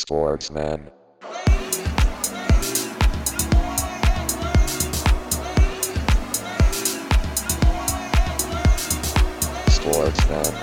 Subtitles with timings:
[0.00, 0.80] Sportsman.
[9.68, 10.54] Sportsman.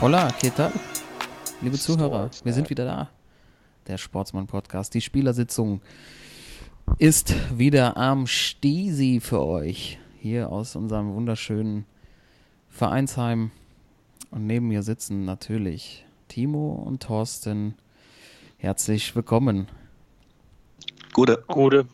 [0.00, 0.72] Hola, ¿qué tal?
[1.60, 3.10] Liebe Zuhörer, wir sind wieder da.
[3.88, 4.94] Der Sportsmann Podcast.
[4.94, 5.80] Die Spielersitzung
[6.98, 9.98] ist wieder am Stiesi für euch.
[10.20, 11.84] Hier aus unserem wunderschönen
[12.68, 13.50] Vereinsheim.
[14.32, 17.74] Und neben mir sitzen natürlich Timo und Thorsten.
[18.56, 19.68] Herzlich willkommen.
[21.12, 21.44] Gute.
[21.48, 21.86] Gute.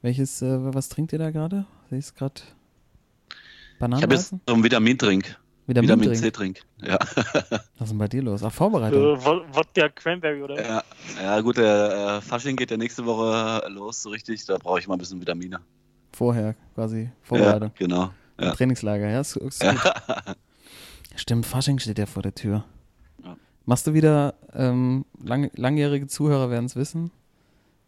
[0.00, 1.64] Welches, äh, was trinkt ihr da gerade?
[1.88, 2.40] Sehe ich es gerade?
[3.78, 5.38] Ich habe jetzt so einen Vitamintrink.
[5.66, 6.60] Vitamin Vitamin Vitamin C-Trink.
[6.82, 6.98] Ja.
[7.78, 8.42] Was ist denn bei dir los?
[8.42, 9.00] Ach, Vorbereitung.
[9.00, 10.60] Äh, Wod- Wodka Cranberry oder?
[10.60, 10.82] ja.
[11.22, 14.44] Ja, gut, der äh, Fasching geht ja nächste Woche los, so richtig.
[14.44, 15.60] Da brauche ich mal ein bisschen Vitamine.
[16.12, 17.02] Vorher quasi.
[17.04, 17.70] Ja, Vorbereitung.
[17.76, 18.10] genau.
[18.40, 18.50] Ja.
[18.52, 19.80] Trainingslager, ja, ist, ist gut.
[21.16, 22.64] Stimmt, Fasching steht ja vor der Tür.
[23.24, 23.36] Ja.
[23.64, 27.10] Machst du wieder, ähm, lang, langjährige Zuhörer werden es wissen,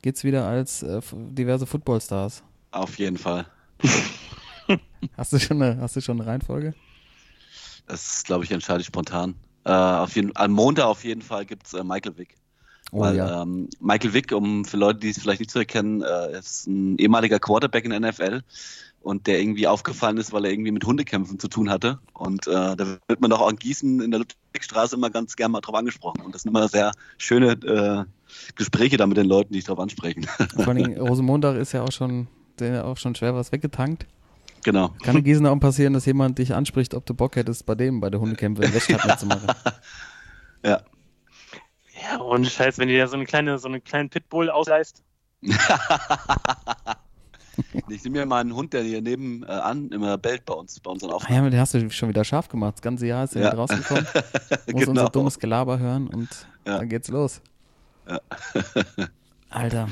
[0.02, 2.42] geht's wieder als äh, diverse Footballstars.
[2.70, 3.46] Auf jeden Fall.
[5.16, 6.74] Hast du schon eine, hast du schon eine Reihenfolge?
[7.86, 9.34] Das, glaube ich, entscheide ich spontan.
[9.64, 12.36] Äh, auf jeden, am Montag auf jeden Fall gibt es äh, Michael Wick.
[12.92, 13.42] Oh Weil ja.
[13.42, 16.96] ähm, Michael Wick, um für Leute, die es vielleicht nicht zu erkennen, äh, ist ein
[16.98, 18.42] ehemaliger Quarterback in der NFL
[19.04, 21.98] und der irgendwie aufgefallen ist, weil er irgendwie mit Hundekämpfen zu tun hatte.
[22.14, 25.52] Und äh, da wird man doch auch in Gießen in der Ludwigstraße immer ganz gerne
[25.52, 26.22] mal drauf angesprochen.
[26.22, 28.04] Und das sind immer sehr schöne äh,
[28.56, 30.26] Gespräche da mit den Leuten, die ich drauf ansprechen.
[30.56, 34.06] Vor allem Rosenmontag ist ja auch schon, der auch schon schwer was weggetankt.
[34.64, 34.94] genau.
[35.02, 38.00] Kann in Gießen auch passieren, dass jemand dich anspricht, ob du Bock hättest, bei dem
[38.00, 39.48] bei der Hundekämpfe in Weststadt mitzumachen.
[40.64, 40.80] Ja.
[42.02, 45.02] Ja, ohne Scheiß, wenn ihr da so eine kleine, so einen kleinen Pitbull ausleist.
[47.88, 50.90] Ich nehme mir mal einen Hund, der hier nebenan äh, immer bellt bei uns, bei
[50.90, 51.50] unseren Ah ja, Aufnahmen.
[51.50, 52.74] den hast du schon wieder scharf gemacht.
[52.76, 53.48] Das ganze Jahr ist er Ja.
[53.50, 54.06] nicht rausgekommen.
[54.72, 54.90] Muss Genau.
[54.90, 56.28] unser dummes Gelaber hören und
[56.66, 56.78] Ja.
[56.78, 57.40] dann geht's los.
[58.08, 58.20] Ja.
[59.50, 59.88] Alter.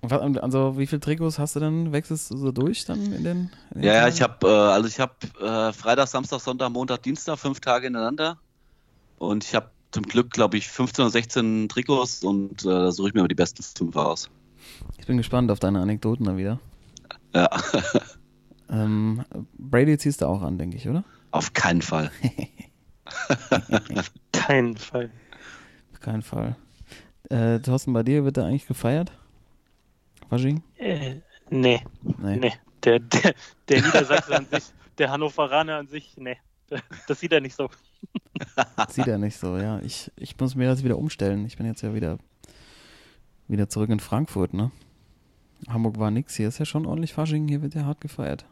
[0.00, 1.92] Also wie viele Trikots hast du dann?
[1.92, 3.50] Wechselst du so durch dann in den?
[3.74, 4.14] In den Ja, ja, Tagen?
[4.14, 8.38] ich habe äh, also ich habe äh, Freitag, Samstag, Sonntag, Montag, Dienstag fünf Tage hintereinander
[9.18, 13.08] und ich habe zum Glück glaube ich 15 oder 16 Trikots und äh, da suche
[13.08, 14.30] ich mir immer die besten fünf aus.
[14.98, 16.60] Ich bin gespannt auf deine Anekdoten dann wieder.
[17.34, 17.48] Ja,
[18.70, 19.24] Ähm,
[19.56, 21.02] Brady ziehst du auch an, denke ich, oder?
[21.30, 22.10] auf keinen Fall.
[24.32, 25.10] Kein Fall.
[25.92, 26.56] Auf keinen Fall.
[27.30, 29.12] Äh, Thorsten, bei dir wird da eigentlich gefeiert?
[30.28, 30.62] Fasching?
[30.76, 31.16] Äh,
[31.50, 31.80] nee,
[32.18, 32.36] Nee.
[32.36, 32.52] nee.
[32.84, 33.34] Der, der,
[33.68, 34.64] der Niedersachse an sich,
[34.98, 36.36] der Hannoveraner an sich, nee.
[37.06, 37.70] Das sieht er nicht so.
[38.90, 39.80] Sieht er nicht so, ja.
[39.80, 41.46] Ich, ich muss mir das wieder umstellen.
[41.46, 42.18] Ich bin jetzt ja wieder,
[43.48, 44.70] wieder zurück in Frankfurt, ne?
[45.68, 46.36] Hamburg war nix.
[46.36, 47.48] Hier ist ja schon ordentlich Fasching.
[47.48, 48.44] Hier wird ja hart gefeiert.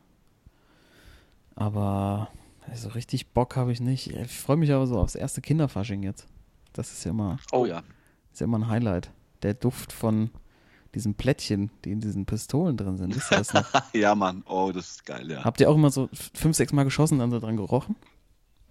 [1.54, 2.28] Aber
[2.74, 4.08] so richtig Bock habe ich nicht.
[4.10, 6.26] Ich freue mich aber so aufs erste Kinderfasching jetzt.
[6.72, 7.82] Das ist ja immer, Oh ja.
[8.32, 9.10] ist ja immer ein Highlight.
[9.42, 10.30] Der Duft von
[10.94, 13.14] diesen Plättchen, die in diesen Pistolen drin sind.
[13.14, 13.66] Wisst ihr das noch?
[13.94, 14.42] Ja, Mann.
[14.46, 15.44] Oh, das ist geil, ja.
[15.44, 17.96] Habt ihr auch immer so fünf, sechs Mal geschossen und dann so dran gerochen?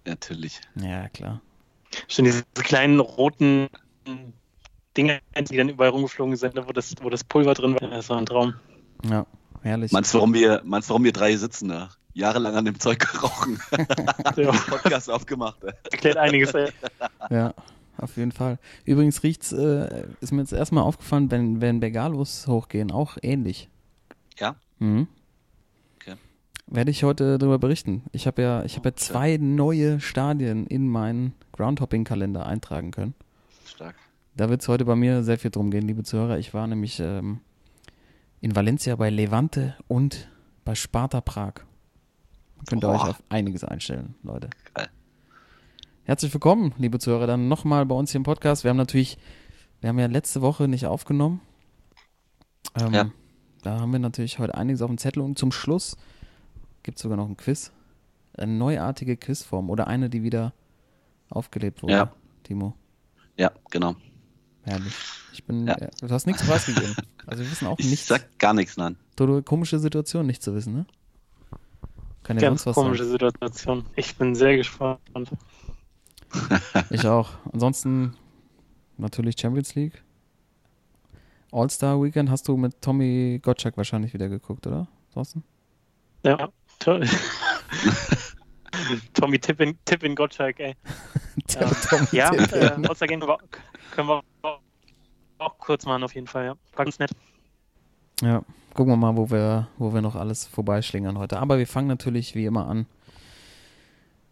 [0.04, 0.60] Natürlich.
[0.76, 1.40] Ja, klar.
[2.08, 3.68] Schon diese kleinen roten
[4.96, 5.18] Dinger,
[5.50, 7.88] die dann überall rumgeflogen sind, wo das, wo das Pulver drin war.
[7.88, 8.54] Das war ein Traum.
[9.08, 9.26] Ja,
[9.62, 9.92] herrlich.
[9.92, 11.90] Meinst du, warum wir, meinst warum wir drei sitzen da?
[12.14, 13.60] Jahrelang an dem Zeug gerochen.
[14.36, 15.62] Ja, Podcast aufgemacht.
[15.62, 16.52] erklärt einiges.
[16.54, 16.70] Ey.
[17.30, 17.54] Ja,
[17.98, 18.58] auf jeden Fall.
[18.84, 23.68] Übrigens riecht's, äh, ist mir jetzt erstmal aufgefallen, wenn, wenn Bengalos hochgehen, auch ähnlich.
[24.38, 24.56] Ja?
[24.78, 25.08] Mhm.
[25.96, 26.16] Okay.
[26.66, 28.02] Werde ich heute darüber berichten.
[28.12, 33.14] Ich habe ja, ich habe ja zwei neue Stadien in meinen Groundhopping-Kalender eintragen können.
[33.66, 33.96] Stark.
[34.36, 36.38] Da wird es heute bei mir sehr viel drum gehen, liebe Zuhörer.
[36.38, 37.40] Ich war nämlich ähm,
[38.40, 40.28] in Valencia bei Levante und
[40.64, 41.54] bei Sparta Prag.
[42.68, 42.96] Könnt ihr Boah.
[42.96, 44.50] euch auf einiges einstellen, Leute.
[44.74, 44.88] Geil.
[46.04, 48.62] Herzlich willkommen, liebe Zuhörer, dann nochmal bei uns hier im Podcast.
[48.62, 49.16] Wir haben natürlich,
[49.80, 51.40] wir haben ja letzte Woche nicht aufgenommen.
[52.78, 53.10] Ähm, Ja.
[53.62, 55.96] Da haben wir natürlich heute einiges auf dem Zettel und zum Schluss
[56.84, 57.72] gibt es sogar noch ein Quiz.
[58.36, 60.52] Eine neuartige Quizform oder eine, die wieder
[61.30, 62.12] aufgelebt wurde, Ja.
[62.44, 62.74] Timo.
[63.38, 63.96] Ja, genau.
[64.66, 64.94] Herrlich.
[65.32, 65.74] Ich bin, Ja.
[65.74, 66.94] äh, du hast nichts preisgegeben.
[67.26, 68.06] Also wir wissen auch Ich nichts.
[68.08, 68.96] sag gar nichts, nein.
[69.14, 70.86] Toto, komische Situation, nicht zu wissen, ne?
[72.24, 73.12] Kann ja Ganz sonst was komische sein.
[73.12, 73.86] Situation.
[73.94, 75.00] Ich bin sehr gespannt.
[76.90, 77.30] Ich auch.
[77.52, 78.14] Ansonsten
[78.98, 80.02] natürlich Champions League.
[81.52, 84.88] All-Star Weekend hast du mit Tommy Gottschalk wahrscheinlich wieder geguckt, oder?
[85.14, 85.44] Thorsten?
[86.24, 86.48] Ja,
[86.80, 87.06] toll.
[89.14, 90.74] Tommy Tippin, Tippin Gottschalk, ey.
[91.54, 92.84] Der Tommy Ja, Tippin.
[92.84, 93.20] äh, Game
[93.94, 94.22] können wir-
[95.38, 96.54] auch kurz machen, auf jeden Fall, ja.
[96.74, 97.10] War ganz nett.
[98.22, 98.42] Ja,
[98.72, 101.38] gucken wir mal, wo wir, wo wir noch alles vorbeischlingern heute.
[101.38, 102.86] Aber wir fangen natürlich wie immer an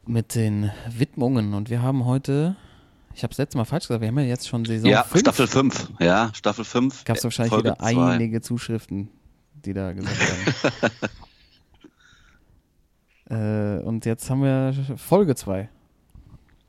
[0.07, 1.53] mit den Widmungen.
[1.55, 2.57] Und wir haben heute,
[3.15, 5.21] ich habe es letztes Mal falsch gesagt, wir haben ja jetzt schon Saison Ja, 5.
[5.21, 5.93] Staffel 5.
[6.01, 7.05] Ja, Staffel 5.
[7.05, 8.13] Gab es wahrscheinlich Folge wieder zwei.
[8.15, 9.11] einige Zuschriften,
[9.53, 10.17] die da gesagt
[10.73, 10.91] haben.
[13.31, 15.69] äh, und jetzt haben wir Folge 2.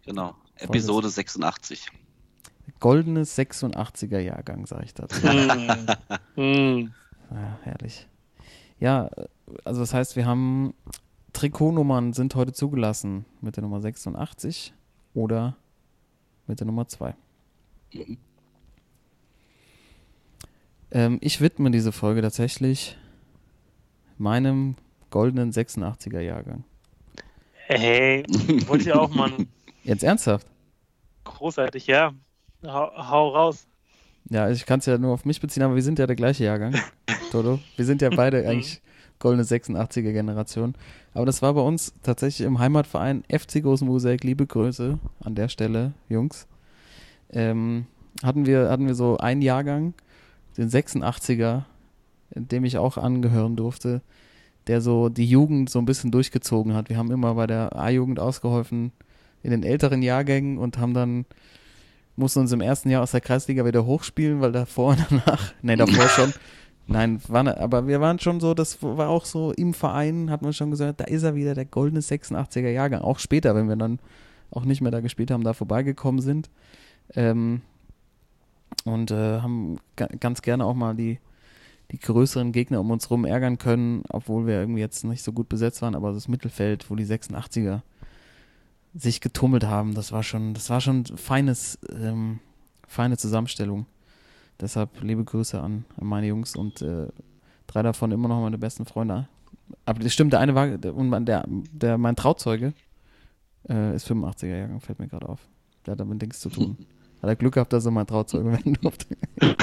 [0.06, 0.36] Genau.
[0.58, 1.88] Episode 86.
[2.80, 5.22] Goldenes 86er Jahrgang, sage ich dazu.
[5.22, 5.88] Hm.
[6.36, 6.94] Hm.
[7.32, 8.08] Ja, herrlich.
[8.80, 9.10] Ja,
[9.64, 10.74] also das heißt, wir haben
[11.34, 14.74] Trikotnummern sind heute zugelassen mit der Nummer 86
[15.14, 15.56] oder
[16.48, 17.16] mit der Nummer 2.
[20.92, 22.98] Ähm, ich widme diese Folge tatsächlich
[24.18, 24.76] meinem
[25.16, 26.66] goldenen 86er Jahrgang.
[27.68, 28.26] Hey,
[28.68, 29.32] wollte ich auch mal
[29.86, 30.46] Jetzt ernsthaft?
[31.24, 32.14] großartig, ja.
[32.66, 33.66] Hau, hau raus.
[34.30, 36.44] Ja, ich kann es ja nur auf mich beziehen, aber wir sind ja der gleiche
[36.44, 36.76] Jahrgang,
[37.32, 37.60] Toto.
[37.78, 38.82] Wir sind ja beide eigentlich
[39.20, 40.74] goldene 86er Generation.
[41.14, 44.22] Aber das war bei uns tatsächlich im Heimatverein FC Großen Mosaik.
[44.26, 46.46] Liebe Grüße an der Stelle, Jungs.
[47.30, 47.86] Ähm,
[48.22, 49.94] hatten, wir, hatten wir so einen Jahrgang,
[50.58, 51.64] den 86er,
[52.32, 54.02] in dem ich auch angehören durfte,
[54.68, 56.90] der so die Jugend so ein bisschen durchgezogen hat.
[56.90, 58.92] Wir haben immer bei der A-Jugend ausgeholfen
[59.44, 61.26] in den älteren Jahrgängen und haben dann
[62.16, 65.76] mussten uns im ersten Jahr aus der Kreisliga wieder hochspielen, weil davor und danach, ne,
[65.76, 66.34] davor schon.
[66.88, 70.54] Nein, war, aber wir waren schon so, das war auch so im Verein, hat man
[70.54, 73.02] schon gesagt, da ist er wieder, der goldene 86er Jahrgang.
[73.02, 74.00] Auch später, wenn wir dann
[74.52, 76.50] auch nicht mehr da gespielt haben, da vorbeigekommen sind.
[77.16, 77.62] Ähm,
[78.84, 81.20] und äh, haben ga ganz gerne auch mal die,
[81.92, 85.50] die größeren Gegner um uns rum ärgern können, obwohl wir irgendwie jetzt nicht so gut
[85.50, 87.82] besetzt waren, aber das Mittelfeld, wo die 86er
[88.94, 92.40] sich getummelt haben, das war schon, das war schon feines, ähm,
[92.88, 93.86] feine Zusammenstellung.
[94.60, 97.08] Deshalb liebe Grüße an, an meine Jungs und äh,
[97.68, 99.28] drei davon immer noch meine besten Freunde.
[99.86, 102.74] Aber das stimmt, der eine war, und mein- der, der mein Trauzeuge
[103.68, 105.42] äh, ist 85er Jahrgang, fällt mir gerade auf.
[105.86, 106.78] Der hat damit nichts zu tun.
[107.22, 109.16] Hat er Glück gehabt, dass er mein Trauzeuge werden durfte.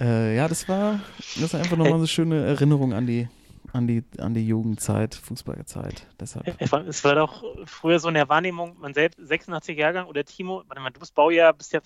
[0.00, 3.28] äh, ja, das war, das ist einfach nochmal eine schöne Erinnerung an die,
[3.72, 6.06] an die, an die Jugendzeit, Fußballzeit.
[6.20, 6.54] Deshalb.
[6.58, 10.24] Es war, es war doch früher so in der Wahrnehmung, man selbst 86 Jahrgang oder
[10.24, 11.80] Timo, warte mal, du bist Baujahr, bist ja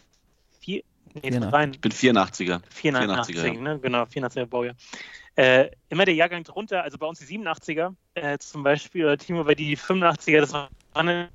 [0.60, 0.82] vier,
[1.14, 1.52] nee, 84.
[1.52, 2.60] rein, Ich bin 84er.
[2.70, 3.60] 84, 84er, ja.
[3.60, 3.78] ne?
[3.78, 4.74] genau, 84er Baujahr.
[5.36, 9.44] Äh, immer der Jahrgang drunter, also bei uns die 87er äh, zum Beispiel, oder Timo,
[9.44, 11.28] bei die 85er, das waren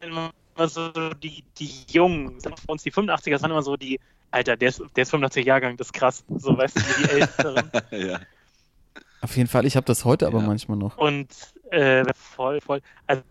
[0.00, 0.32] immer
[0.68, 4.68] so die, die Jungen, bei uns die 85er, das waren immer so die, Alter, der
[4.68, 7.70] ist, der ist 85 Jahrgang, das ist krass, so weißt du, wie die Älteren.
[7.90, 8.20] ja.
[9.22, 10.46] Auf jeden Fall, ich habe das heute aber Ja.
[10.46, 10.96] manchmal noch.
[10.96, 11.28] Und
[11.70, 12.80] äh, voll, voll.
[13.06, 13.22] Also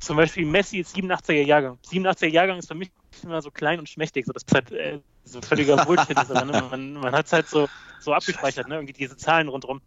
[0.00, 1.78] zum Beispiel Messi ist 87er Jahrgang.
[1.90, 2.90] 87er Jahrgang ist für mich
[3.22, 4.26] immer so klein und schmächtig.
[4.26, 6.10] So, das ist halt äh, so völliger Bullshit.
[6.18, 6.62] ist, aber, ne?
[6.70, 7.66] Man, man hat es halt so,
[8.00, 8.74] so abgespeichert, ne?
[8.74, 9.80] Irgendwie diese Zahlen rundherum.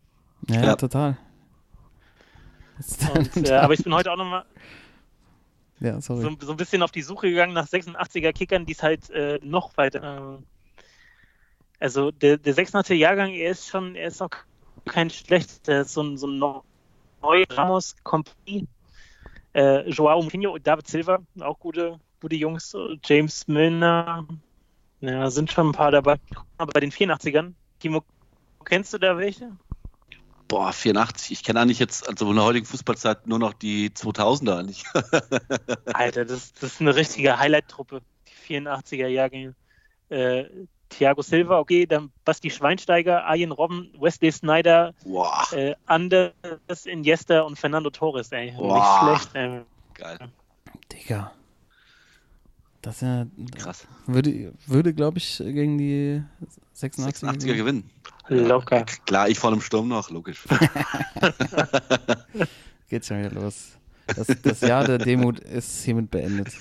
[0.49, 0.75] Ja, ja.
[0.75, 1.17] Total.
[3.13, 4.45] Und, äh, aber ich bin heute auch nochmal
[5.83, 6.21] ja, sorry.
[6.21, 9.39] so, so ein bisschen auf die Suche gegangen nach 86er Kickern, die es halt äh,
[9.43, 10.01] noch weiter.
[10.01, 10.43] Ähm,
[11.79, 14.29] also der, der 86er Jahrgang, er ist schon, er ist auch
[14.85, 18.67] kein ist so ein, so ein neu Ramos Company,
[19.53, 24.25] äh, Joao Moutinho und David Silva, auch gute, gute Jungs, äh, James Milner,
[25.01, 26.15] ja, sind schon ein paar dabei.
[26.57, 28.03] Aber bei den 84ern, Timo,
[28.63, 29.51] kennst du da welche?
[30.47, 31.31] Boah, 84.
[31.31, 34.83] Ich kenne eigentlich jetzt, also in der heutigen Fußballzeit, nur noch die 2000er eigentlich.
[35.93, 39.55] Alter, das, das ist eine richtige Highlight-Truppe, die 84er Jahrgänge.
[40.09, 40.45] Äh,
[40.89, 46.33] Thiago Silva, okay, dann Basti Schweinsteiger, Arjen Robben, Wesley Snyder, Boah, äh, Anders
[46.85, 48.51] Iniesta und Fernando Torres, ey.
[48.51, 49.11] Boah.
[49.11, 49.61] Nicht schlecht, ey.
[49.95, 50.17] geil.
[50.91, 51.31] Digga.
[52.83, 53.25] Das ist ja,
[53.57, 53.87] Krass.
[54.07, 56.21] würde, würde glaube ich, gegen die
[56.75, 57.89] 86er, 86er gewinnen.
[58.27, 58.83] Locker.
[59.05, 60.43] Klar, ich vor dem Sturm noch, logisch.
[62.89, 63.77] Geht schon wieder los.
[64.15, 66.49] Das, das Jahr der Demut ist hiermit beendet.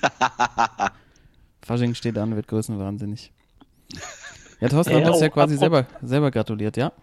[1.61, 3.33] Fasching steht an, wird größenwahnsinnig.
[4.61, 6.93] Ja, Thorsten, hat uns ja quasi selber, selber gratuliert, ja?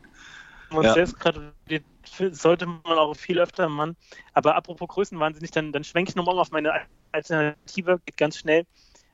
[0.71, 0.95] Und Ja.
[0.95, 1.85] selbst gratuliert
[2.33, 3.97] sollte man auch viel öfter machen.
[4.33, 6.73] Aber apropos Größenwahnsinnig, dann, dann schwenke ich nochmal auf meine
[7.12, 8.65] Alternative, geht ganz schnell.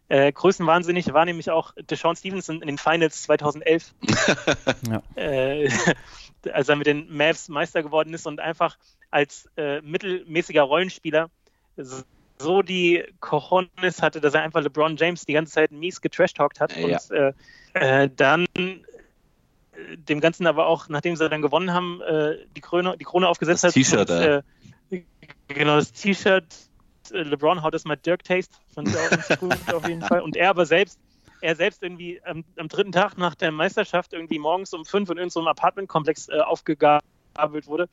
[0.08, 3.92] Äh, Größenwahnsinnig war nämlich auch Deshaun Stevenson in den Finals 2011.
[4.90, 5.02] Ja.
[5.16, 5.68] äh,
[6.52, 8.76] als er mit den Mavs Meister geworden ist und einfach
[9.10, 11.28] als äh, mittelmäßiger Rollenspieler
[11.76, 16.76] so- die Cojones hatte, dass er einfach LeBron James die ganze Zeit mies getrashtalkt hat
[16.76, 16.84] Ja.
[16.98, 17.32] und äh,
[18.04, 22.96] äh, dann äh, dem Ganzen aber auch, nachdem sie dann gewonnen haben, äh, die, Krone,
[22.98, 23.74] die Krone aufgesetzt Das hat.
[23.74, 24.42] T-Shirt, äh,
[25.48, 26.44] Genau, das T-Shirt,
[27.10, 30.20] LeBron haut das mal Dirk Taste, fand ich auch gut auf jeden Fall.
[30.20, 30.98] Und er aber selbst,
[31.40, 35.18] er selbst irgendwie am, am dritten Tag nach der Meisterschaft irgendwie morgens um fünf in
[35.18, 37.88] irgendeinem Apartmentkomplex äh, aufgegabelt wurde,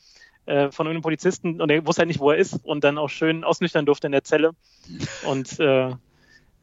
[0.46, 3.10] äh, von irgendeinem Polizisten und er wusste halt nicht, wo er ist und dann auch
[3.10, 4.52] schön ausnüchtern durfte in der Zelle.
[5.26, 5.96] Und äh,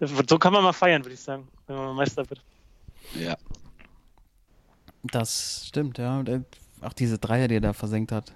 [0.01, 2.43] so kann man mal feiern, würde ich sagen, wenn man Meister wird.
[3.15, 3.37] Ja.
[5.03, 6.19] Das stimmt, ja.
[6.19, 6.41] Und äh,
[6.81, 8.33] auch diese Dreier, die er da versenkt hat.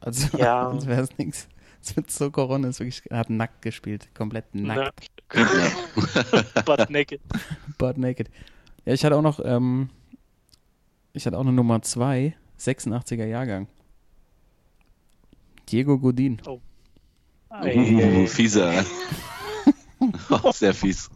[0.00, 0.68] Also, Ja.
[0.70, 1.48] als wäre es nichts.
[1.94, 5.06] Wird so Corona, ist wirklich, er hat nackt gespielt, komplett nackt,
[6.64, 7.20] Butt naked.
[7.78, 8.30] butt naked.
[8.84, 9.90] Ja, ich hatte auch noch, ähm,
[11.12, 13.68] ich hatte auch eine Nummer 2, 86er Jahrgang.
[15.68, 16.40] Diego Godin.
[16.46, 18.84] Uh, fieser.
[20.52, 21.10] Sehr fies.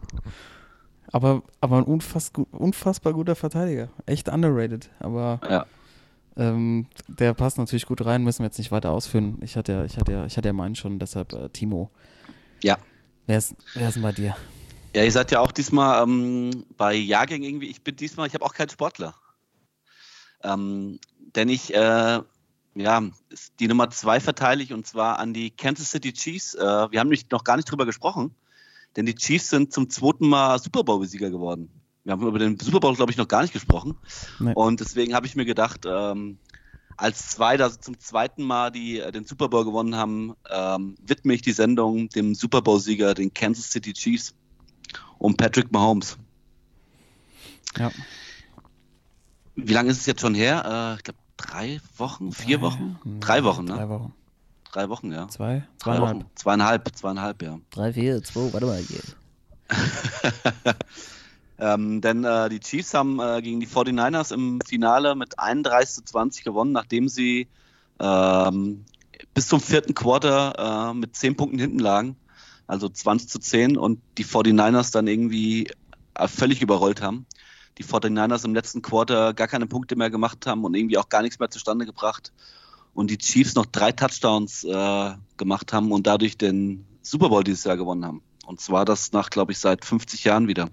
[1.11, 3.89] Aber, aber ein unfass, unfassbar guter Verteidiger.
[4.05, 4.89] Echt underrated.
[4.99, 5.65] Aber Ja.
[6.37, 9.37] Ähm, der passt natürlich gut rein, müssen wir jetzt nicht weiter ausführen.
[9.41, 11.91] Ich hatte ja, ich hatte ja, ich hatte ja meinen schon, deshalb äh, Timo.
[12.63, 12.77] Ja.
[13.25, 14.35] Wer ist, wer ist denn bei dir?
[14.95, 18.45] Ja, ihr seid ja auch diesmal ähm, bei Jahrgängen irgendwie, ich bin diesmal, ich habe
[18.45, 19.15] auch keinen Sportler.
[20.43, 20.99] Ähm,
[21.35, 22.21] denn ich, äh,
[22.75, 23.01] ja,
[23.59, 26.55] die Nummer zwei verteile ich und zwar an die Kansas City Chiefs.
[26.55, 28.35] Äh, wir haben nämlich noch gar nicht drüber gesprochen,
[28.95, 31.69] denn die Chiefs sind zum zweiten Mal Super Bowl-Sieger geworden.
[32.05, 33.97] Wir haben über den Super Bowl, glaube ich, noch gar nicht gesprochen.
[34.39, 34.53] Nee.
[34.53, 36.37] Und deswegen habe ich mir gedacht, ähm,
[36.97, 41.33] als zwei, also zum zweiten Mal die äh, den Super Bowl gewonnen haben, ähm, widme
[41.33, 44.35] ich die Sendung dem Super Bowl-Sieger, den Kansas City Chiefs,
[45.17, 46.17] um Patrick Mahomes.
[47.75, 47.91] Ja.
[49.55, 50.93] Wie lange ist es jetzt schon her?
[50.93, 53.89] Äh, ich glaube drei Wochen, vier Wochen, drei Wochen, Drei ne?
[53.89, 54.13] Wochen.
[54.71, 55.27] Drei Wochen, ja.
[55.27, 55.67] Zwei?
[55.79, 56.15] Drei Zweieinhalb.
[56.17, 56.25] Wochen.
[56.35, 57.59] Zweieinhalb, zweieinhalb, ja.
[57.71, 59.01] Drei, vier, zwei, warte mal hier.
[61.57, 66.03] Ähm, denn äh, die Chiefs haben äh, gegen die 49ers im Finale mit 31 zu
[66.03, 67.47] 20 gewonnen, nachdem sie
[67.99, 68.85] ähm,
[69.33, 72.17] bis zum vierten Quarter äh, mit 10 Punkten hinten lagen.
[72.67, 75.69] Also 20 zu 10 und die 49ers dann irgendwie
[76.15, 77.25] äh, völlig überrollt haben.
[77.77, 81.21] Die 49ers im letzten Quarter gar keine Punkte mehr gemacht haben und irgendwie auch gar
[81.21, 82.33] nichts mehr zustande gebracht.
[82.93, 87.65] Und die Chiefs noch drei Touchdowns äh, gemacht haben und dadurch den Super Bowl dieses
[87.65, 88.21] Jahr gewonnen haben.
[88.45, 90.69] Und zwar das nach, glaube ich, seit 50 Jahren wieder.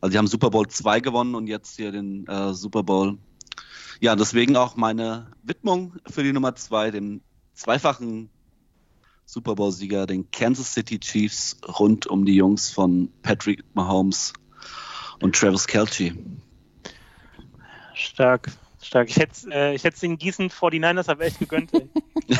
[0.00, 3.18] Also die haben Super Bowl 2 gewonnen und jetzt hier den äh, Super Bowl.
[4.00, 7.22] Ja, deswegen auch meine Widmung für die Nummer 2, dem
[7.54, 8.28] zweifachen
[9.24, 14.32] Super Bowl-Sieger, den Kansas City Chiefs, rund um die Jungs von Patrick Mahomes
[15.20, 16.12] und Travis Kelce.
[17.94, 19.08] Stark, stark.
[19.08, 21.72] Ich hätte äh, ich hätte den Gießen 49ers aber echt gegönnt.
[21.74, 21.88] Ey.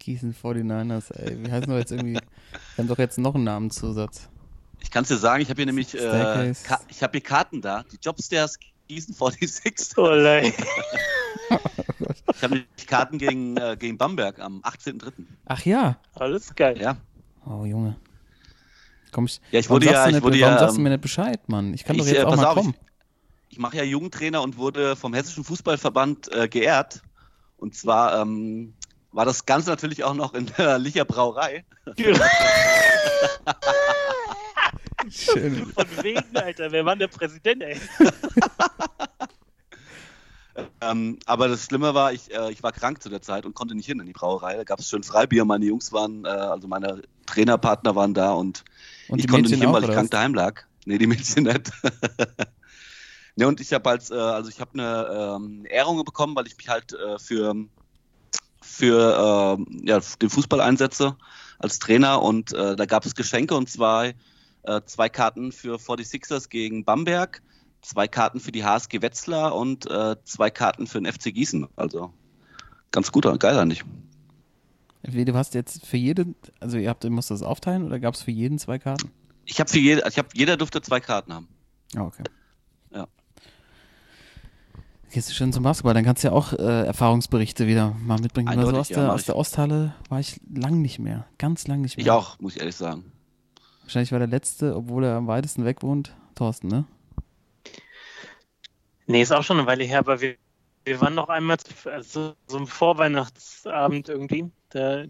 [0.00, 1.42] Gießen 49ers, ey.
[1.42, 2.14] Wie heißen wir jetzt irgendwie?
[2.14, 2.22] Wir
[2.76, 4.28] haben doch jetzt noch einen Namenszusatz.
[4.84, 7.82] Ich kann es dir sagen, ich habe hier nämlich äh, ich habe hier Karten da,
[7.90, 9.98] die Jobstairs Gießen 46.
[9.98, 10.08] Oh.
[12.34, 15.12] Ich habe nämlich Karten gegen, äh, gegen Bamberg am 18.03.
[15.46, 15.96] Ach ja.
[16.14, 16.78] Alles geil.
[16.80, 16.96] Ja.
[17.46, 17.96] Oh, Junge.
[19.12, 19.40] Komm ich.
[19.52, 20.90] Ja, ich wurde sagst ja- du ich nicht, wurde warum ja, sagst du ähm, mir
[20.90, 21.72] nicht Bescheid, Mann?
[21.72, 22.74] Ich kann doch Ich, jetzt äh, auch pass mal auf, kommen.
[23.48, 27.02] Ich mache ja Jugendtrainer und wurde vom Hessischen Fußballverband äh, geehrt.
[27.56, 28.74] Und zwar ähm,
[29.12, 31.64] war das Ganze natürlich auch noch in der Licher Brauerei.
[35.10, 35.66] Schön.
[35.74, 36.72] Von wegen, Alter.
[36.72, 37.80] Wer war denn der Präsident, ey?
[40.80, 43.74] Ähm, aber das Schlimme war, ich, äh, ich war krank zu der Zeit und konnte
[43.74, 44.56] nicht hin in die Brauerei.
[44.56, 45.44] Da gab es schön Freibier.
[45.44, 48.64] Meine Jungs waren, äh, also meine Trainerpartner waren da und,
[49.08, 50.10] Und ich konnte Mädchen nicht hin, auch, weil ich krank was?
[50.10, 50.62] daheim lag.
[50.84, 51.72] Nee, die Mädchen nicht.
[53.36, 56.56] ne, und ich habe als, äh, also ich habe eine ähm, Ehrung bekommen, weil ich
[56.56, 57.56] mich halt äh, für,
[58.62, 61.16] für ähm, ja, den Fußball einsetze
[61.58, 64.12] als Trainer und äh, da gab es Geschenke und zwar
[64.64, 67.42] äh, zwei Karten für 46ers gegen Bamberg,
[67.82, 71.68] zwei Karten für die HSG Wetzlar und äh, zwei Karten für den FC Gießen.
[71.76, 72.12] Also
[72.90, 73.84] ganz gut, geil eigentlich.
[75.02, 78.22] Du hast jetzt für jeden, also ihr habt, ihr musst das aufteilen oder gab es
[78.22, 79.10] für jeden zwei Karten?
[79.44, 81.48] Ich habe für jede, ich habe jeder durfte zwei Karten haben.
[81.94, 82.22] Ah, okay.
[82.90, 83.06] Ja.
[85.12, 88.48] Gehst du schon zum Basketball, dann kannst du ja auch äh, Erfahrungsberichte wieder mal mitbringen.
[88.48, 91.26] Also aus, ja, der, aus der Osthalle war ich lang nicht mehr.
[91.36, 92.06] Ganz lang nicht mehr.
[92.06, 93.12] Ich auch, muss ich ehrlich sagen.
[93.84, 96.84] Wahrscheinlich war der letzte, obwohl er am weitesten weg wohnt, Thorsten, ne?
[99.06, 100.36] Nee, ist auch schon eine Weile her, aber wir,
[100.84, 105.04] wir waren noch einmal zu, also, so im Vorweihnachtsabend irgendwie da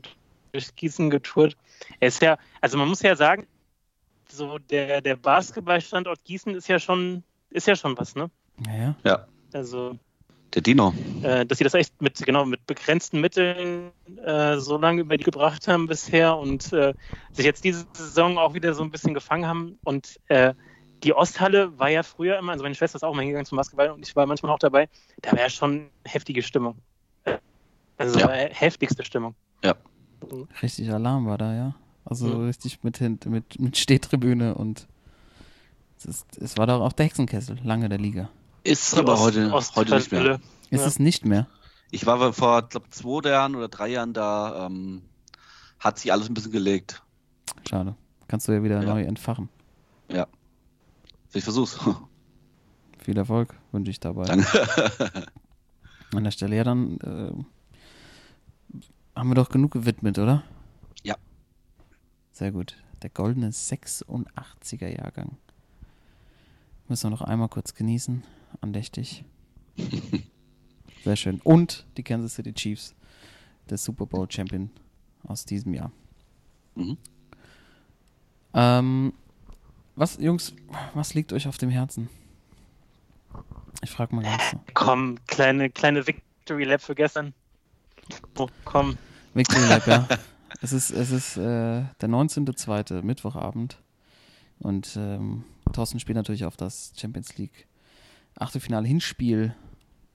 [0.52, 1.56] durch Gießen getourt.
[2.00, 3.46] Er ist ja, also man muss ja sagen,
[4.28, 8.30] so der, der Basketballstandort Gießen ist ja schon, ist ja schon was, ne?
[8.58, 8.96] Naja.
[9.04, 9.98] Ja, Also,
[10.54, 10.94] der Dino.
[11.22, 13.90] äh, dass sie das echt mit, genau, mit begrenzten Mitteln
[14.24, 16.94] äh, so lange über die gebracht haben bisher und äh,
[17.32, 19.78] sich jetzt diese Saison auch wieder so ein bisschen gefangen haben.
[19.84, 20.54] Und äh,
[21.02, 23.90] die Osthalle war ja früher immer, also meine Schwester ist auch mal hingegangen zum Basketball
[23.90, 24.88] und ich war manchmal auch dabei,
[25.22, 26.76] da war ja schon heftige Stimmung.
[27.24, 27.38] Äh,
[27.96, 28.28] Also Ja.
[28.28, 29.34] war heftigste Stimmung.
[30.62, 31.74] Richtig Alarm war da, ja.
[32.04, 32.46] Also Mhm.
[32.46, 34.86] richtig mit, mit, mit Stehtribüne und
[35.98, 38.30] es, ist, es war doch auch der Hexenkessel, lange der Liga.
[38.64, 40.40] Ist Die aber Ost- heute, heute nicht mehr.
[40.70, 40.86] Ist Ja.
[40.86, 41.46] es nicht mehr?
[41.90, 45.02] Ich war vor, glaube zwei Jahren oder drei Jahren da, ähm,
[45.78, 47.02] hat sich alles ein bisschen gelegt.
[47.68, 47.94] Schade.
[48.26, 48.88] Kannst du ja wieder Ja.
[48.94, 49.48] neu entfachen.
[50.08, 50.26] Ja.
[51.32, 51.78] Ich versuch's.
[52.98, 54.24] Viel Erfolg wünsche ich dabei.
[54.24, 54.46] Danke.
[56.14, 57.32] An der Stelle, ja, dann äh,
[59.14, 60.42] haben wir doch genug gewidmet, oder?
[61.02, 61.16] Ja.
[62.32, 62.76] Sehr gut.
[63.02, 65.36] Der goldene 86er Jahrgang.
[66.88, 68.22] Müssen wir noch einmal kurz genießen.
[68.60, 69.24] Andächtig.
[71.04, 71.40] Sehr schön.
[71.44, 72.94] Und die Kansas City Chiefs,
[73.68, 74.70] der Super Bowl Champion
[75.24, 75.92] aus diesem Jahr.
[76.74, 76.96] Mhm.
[78.54, 79.12] Ähm,
[79.96, 80.54] was, Jungs,
[80.94, 82.08] was liegt euch auf dem Herzen?
[83.82, 84.60] Ich frage mal ganz so.
[84.72, 87.34] Komm, kleine, kleine Victory Lab für gestern.
[88.38, 88.96] Oh, komm.
[89.34, 90.08] Victory Lab, ja.
[90.60, 93.02] Es ist, es ist äh, der 19.02.
[93.02, 93.76] Mittwochabend.
[94.60, 97.66] Und ähm, Thorsten spielt natürlich auf das Champions League
[98.36, 99.54] Achtelfinale Hinspiel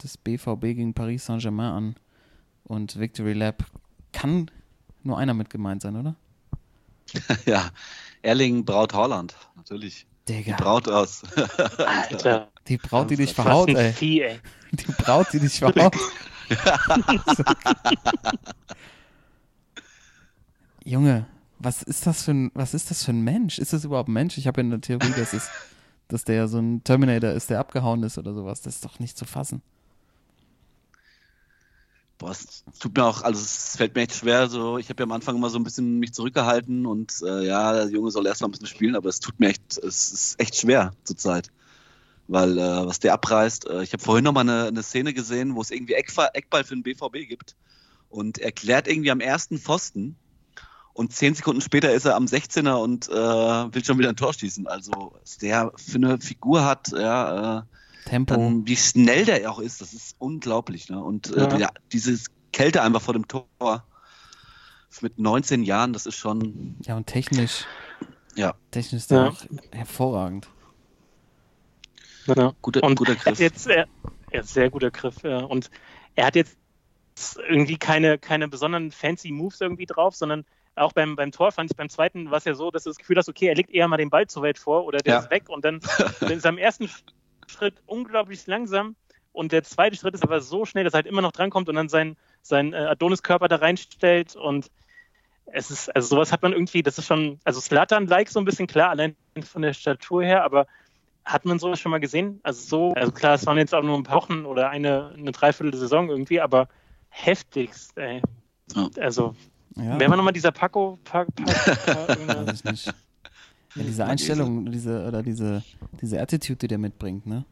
[0.03, 1.95] des BVB gegen Paris Saint-Germain an.
[2.63, 3.65] Und Victory Lab
[4.11, 4.51] kann
[5.03, 6.15] nur einer mit gemeint sein, oder?
[7.45, 7.69] ja.
[8.21, 10.05] Erling Braut Holland, natürlich.
[10.27, 11.23] Die Digga, Braut aus.
[11.77, 12.51] Alter.
[12.67, 13.93] die Braut, die dich verhaut, ey.
[13.93, 14.39] Vieh, ey.
[14.71, 15.95] Die Braut, die dich verhaut.
[20.83, 21.25] Junge,
[21.57, 23.57] was ist das für ein, was ist das für ein Mensch?
[23.57, 24.37] Ist das überhaupt ein Mensch?
[24.37, 25.49] Ich habe ja eine Theorie, dass, es,
[26.09, 28.61] dass der so ein Terminator ist, der abgehauen ist oder sowas.
[28.61, 29.61] Das ist doch nicht zu fassen.
[32.17, 34.49] Boah, es tut mir auch, also es fällt mir echt schwer.
[34.49, 37.71] So, ich habe ja am Anfang immer so ein bisschen mich zurückgehalten und äh, ja,
[37.73, 40.39] der Junge soll erst mal ein bisschen spielen, aber es tut mir echt, es ist
[40.39, 41.49] echt schwer zurzeit.
[42.27, 45.55] Weil äh, was der abreißt, äh, ich habe vorhin noch mal eine, eine Szene gesehen,
[45.55, 47.55] wo es irgendwie Eckball, Eckball für den BVB gibt
[48.09, 50.17] und er klärt irgendwie am ersten Pfosten
[50.93, 54.33] und zehn Sekunden später ist er am 16er und äh, will schon wieder ein Tor
[54.33, 54.67] schießen.
[54.67, 57.61] Also was der für eine Figur hat, ja, äh,
[58.05, 58.33] Tempo.
[58.35, 60.89] dann, wie schnell der auch ist, das ist unglaublich.
[60.89, 61.01] Ne?
[61.01, 61.57] Und äh, Ja.
[61.57, 62.17] ja, diese
[62.51, 63.45] Kälte einfach vor dem Tor
[65.01, 67.65] mit 19 Jahren, das ist schon, ja, und technisch,
[68.35, 69.29] ja, technisch ist der Ja.
[69.29, 70.49] auch hervorragend.
[72.25, 72.53] Ja.
[72.61, 73.39] guter, Und guter er Griff.
[73.39, 73.87] jetzt, er,
[74.31, 75.23] er ist sehr guter Griff.
[75.23, 75.39] Ja.
[75.39, 75.69] Und
[76.15, 76.57] er hat jetzt
[77.49, 80.45] irgendwie keine, keine besonderen fancy Moves irgendwie drauf, sondern
[80.79, 82.97] auch beim, beim Tor fand ich beim zweiten war es ja so, dass du das
[82.97, 85.19] Gefühl hast, okay, er legt eher mal den Ball zu weit vor oder der Ja.
[85.19, 85.79] ist weg und dann,
[86.19, 86.89] dann ist er am ersten
[87.47, 88.95] Schritt unglaublich langsam
[89.31, 91.75] und der zweite Schritt ist aber so schnell, dass er halt immer noch drankommt und
[91.75, 94.71] dann sein, sein äh, Adonis-Körper da reinstellt und
[95.51, 98.67] es ist, also sowas hat man irgendwie, das ist schon, also Slatan-like so ein bisschen
[98.67, 100.67] klar, allein von der Statur her, aber
[101.25, 102.39] hat man sowas schon mal gesehen?
[102.43, 105.31] Also so, also klar, es waren jetzt auch nur ein paar Wochen oder eine, eine
[105.31, 106.67] Dreiviertel Saison irgendwie, aber
[107.09, 108.21] heftigst, ey.
[108.75, 108.89] Ja.
[108.99, 109.35] Also,
[109.83, 110.99] Ja, wer war nochmal dieser Paco?
[111.03, 111.43] Pa, pa,
[111.85, 112.07] pa,
[112.45, 112.85] weiß ich nicht.
[113.75, 115.63] Ja, diese Einstellung, diese, oder diese,
[116.01, 117.45] diese Attitude, die der mitbringt, ne?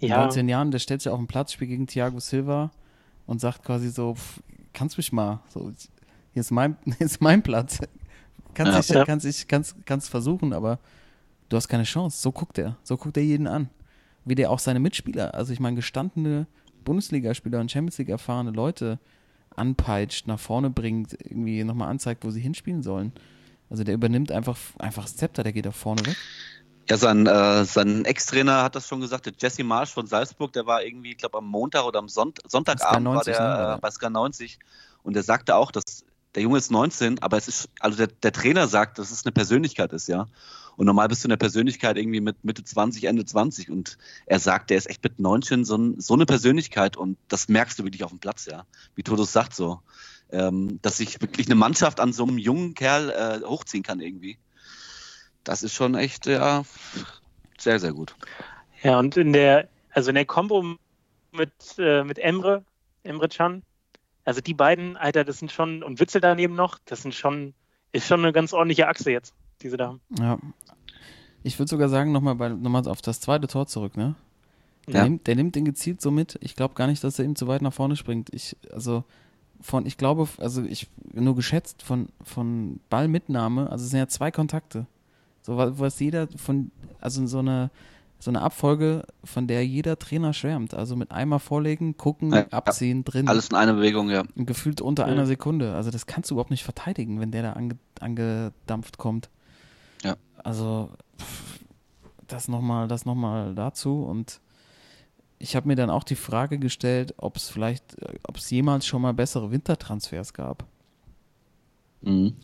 [0.00, 2.70] In ja, 19 Jahren, der stellt sich auf den Platz, spielt gegen Thiago Silva
[3.26, 5.70] und sagt quasi so, pff, kannst mich mal, so,
[6.32, 7.78] hier ist mein, hier ist mein Platz.
[8.54, 8.78] Kannst Ja.
[8.80, 9.04] dich, Ja.
[9.04, 10.78] kannst dich, kannst, kannst versuchen, aber
[11.50, 12.20] du hast keine Chance.
[12.20, 13.68] So guckt er, so guckt er jeden an.
[14.24, 16.46] Wie der auch seine Mitspieler, also ich meine gestandene
[16.84, 18.98] Bundesligaspieler und Champions League erfahrene Leute
[19.56, 23.12] anpeitscht, nach vorne bringt, irgendwie nochmal anzeigt, wo sie hinspielen sollen.
[23.68, 26.16] Also der übernimmt einfach, einfach das Zepter, der geht da vorne weg.
[26.88, 30.66] Ja, sein, äh, sein Ex-Trainer hat das schon gesagt, der Jesse Marsch von Salzburg, der
[30.66, 33.80] war irgendwie, ich glaube, am Montag oder am Sonnt Sonntagabend war 90, der ne, äh,
[33.80, 34.58] bei Sky 90
[35.04, 38.32] und der sagte auch, dass der Junge ist 19, aber es ist, also der, der
[38.32, 40.26] Trainer sagt, dass es eine Persönlichkeit ist, ja.
[40.80, 44.38] Und normal bist du in der Persönlichkeit irgendwie mit Mitte 20, Ende 20 und er
[44.38, 48.02] sagt, der ist echt mit 19 so, so eine Persönlichkeit und das merkst du wirklich
[48.02, 48.64] auf dem Platz, ja.
[48.94, 49.82] Wie Todos sagt so,
[50.32, 54.38] ähm, dass sich wirklich eine Mannschaft an so einem jungen Kerl äh, hochziehen kann irgendwie.
[55.44, 56.64] Das ist schon echt, ja,
[57.58, 58.14] sehr, sehr gut.
[58.82, 60.76] ja, und in der, also in der Kombo
[61.32, 62.64] mit, äh, mit Emre,
[63.02, 63.64] Emre Can,
[64.24, 67.52] also die beiden, Alter, das sind schon, und Witzel daneben noch, das sind schon,
[67.92, 70.00] ist schon eine ganz ordentliche Achse jetzt, die sie da haben.
[70.18, 70.38] Ja.
[71.42, 74.14] Ich würde sogar sagen, nochmal noch mal auf das zweite Tor zurück, ne?
[74.86, 75.04] Der, Ja.
[75.04, 76.38] nimmt, der nimmt den gezielt so mit.
[76.42, 78.28] Ich glaube gar nicht, dass er ihm zu weit nach vorne springt.
[78.34, 79.04] Ich, also
[79.60, 84.30] von, ich glaube, also ich nur geschätzt von, von Ballmitnahme, also es sind ja zwei
[84.30, 84.86] Kontakte.
[85.42, 86.70] So wa- was jeder von,
[87.00, 87.70] also so eine,
[88.18, 90.74] so eine Abfolge, von der jeder Trainer schwärmt.
[90.74, 93.28] Also mit einmal vorlegen, gucken, Ja, abziehen, drin.
[93.28, 94.24] Alles in einer Bewegung, ja.
[94.36, 95.12] Gefühlt unter Ja.
[95.12, 95.74] einer Sekunde.
[95.74, 99.30] Also das kannst du überhaupt nicht verteidigen, wenn der da ange, angedampft kommt.
[100.02, 100.16] Ja.
[100.42, 100.90] Also
[102.26, 104.02] das nochmal, das noch mal dazu.
[104.02, 104.40] Und
[105.38, 108.86] ich habe mir dann auch die Frage gestellt, ob es vielleicht, äh, ob es jemals
[108.86, 110.64] schon mal bessere Wintertransfers gab.
[112.02, 112.34] Mhm.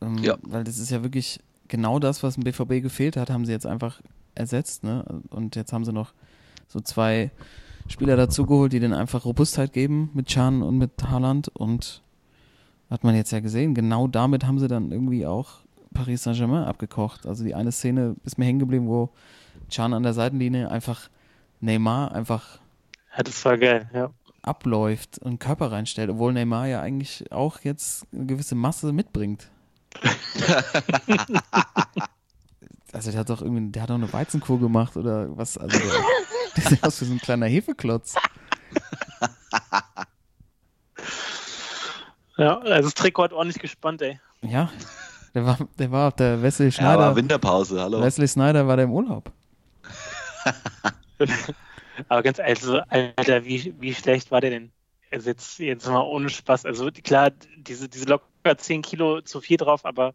[0.00, 0.36] Ähm, Ja.
[0.42, 3.66] Weil das ist ja wirklich genau das, was dem BVB gefehlt hat, haben sie jetzt
[3.66, 4.00] einfach
[4.34, 4.84] ersetzt.
[4.84, 5.04] Ne?
[5.30, 6.12] Und jetzt haben sie noch
[6.68, 7.30] so zwei
[7.88, 12.02] Spieler dazugeholt, die denen einfach Robustheit geben mit Chan und mit Haaland und
[12.90, 15.60] hat man jetzt ja gesehen, genau damit haben sie dann irgendwie auch
[15.96, 17.26] Paris Saint-Germain abgekocht.
[17.26, 19.08] Also die eine Szene ist mir hängen geblieben, wo
[19.70, 21.08] Chan an der Seitenlinie einfach
[21.60, 22.58] Neymar einfach
[23.16, 24.10] Ja, das war geil, ja.
[24.42, 29.48] abläuft und Körper reinstellt, obwohl Neymar ja eigentlich auch jetzt eine gewisse Masse mitbringt.
[32.92, 35.88] also der hat doch irgendwie, der hat doch eine Weizenkur gemacht oder was, also der,
[36.56, 38.16] der sieht aus wie so ein kleiner Hefeklotz.
[42.36, 44.20] Ja, also das Trikot hat ordentlich gespannt, ey.
[44.42, 44.70] Ja,
[45.36, 47.04] der war, der war auf der Wesley Ja, Schneider.
[47.04, 48.00] aber Winterpause, hallo.
[48.00, 49.30] Wesley Snyder war der im Urlaub.
[52.08, 54.72] Aber ganz also, Alter, wie, wie schlecht war der denn?
[55.10, 56.64] Also jetzt, jetzt mal ohne Spaß.
[56.66, 60.14] Also klar, diese, diese locker 10 Kilo zu viel drauf, aber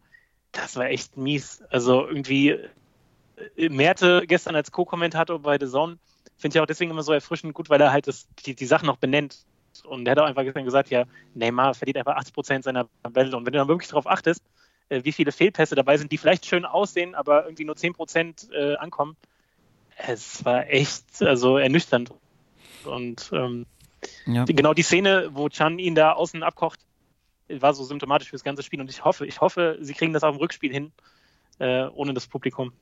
[0.52, 1.64] das war echt mies.
[1.70, 2.58] Also irgendwie
[3.58, 5.98] äh, Merte gestern als Co-Kommentator bei The Zone
[6.38, 8.88] finde ich auch deswegen immer so erfrischend gut, weil er halt das, die, die Sachen
[8.88, 9.46] noch benennt.
[9.86, 11.06] Und er hat auch einfach gestern gesagt, ja,
[11.36, 13.36] Neymar verliert einfach 80 Prozent seiner Bälle.
[13.36, 14.44] Und wenn du dann wirklich darauf achtest,
[14.92, 18.50] äh, wie viele Fehlpässe dabei sind, die vielleicht schön aussehen, aber irgendwie nur 10 Prozent
[18.52, 19.16] äh, ankommen,
[19.96, 22.12] es war echt, also ernüchternd.
[22.84, 23.66] Und ähm,
[24.26, 26.80] Ja, genau die Szene, wo Chan ihn da außen abkocht,
[27.48, 28.82] war so symptomatisch für das ganze Spiel.
[28.82, 30.92] Und ich hoffe, ich hoffe, sie kriegen das auch im Rückspiel hin,
[31.60, 32.74] äh, ohne das Publikum.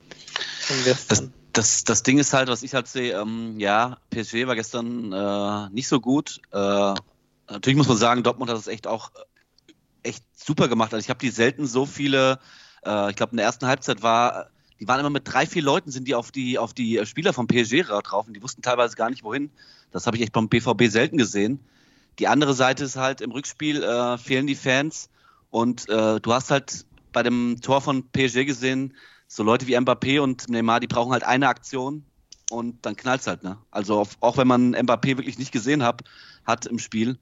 [0.84, 5.12] Das, das, das Ding ist halt, was ich halt sehe, ähm, ja, PSG war gestern
[5.12, 6.40] äh, nicht so gut.
[6.52, 6.94] Äh,
[7.48, 9.10] natürlich muss man sagen, Dortmund hat das echt auch
[10.02, 10.92] echt super gemacht.
[10.94, 12.38] Also ich habe die selten so viele,
[12.84, 15.90] äh, ich glaube in der ersten Halbzeit war, die waren immer mit drei, vier Leuten
[15.90, 19.10] sind die auf die, auf die Spieler vom PSG drauf und die wussten teilweise gar
[19.10, 19.50] nicht wohin.
[19.90, 21.60] Das habe ich echt beim BVB selten gesehen.
[22.18, 25.10] Die andere Seite ist halt, im Rückspiel äh, fehlen die Fans
[25.50, 28.94] und äh, du hast halt bei dem Tor von PSG gesehen,
[29.26, 32.04] so Leute wie Mbappé und Neymar, die brauchen halt eine Aktion
[32.50, 33.58] und dann knallt's halt, ne?
[33.70, 36.02] Also auf, auch wenn man Mbappé wirklich nicht gesehen hat,
[36.44, 37.18] hat im Spiel,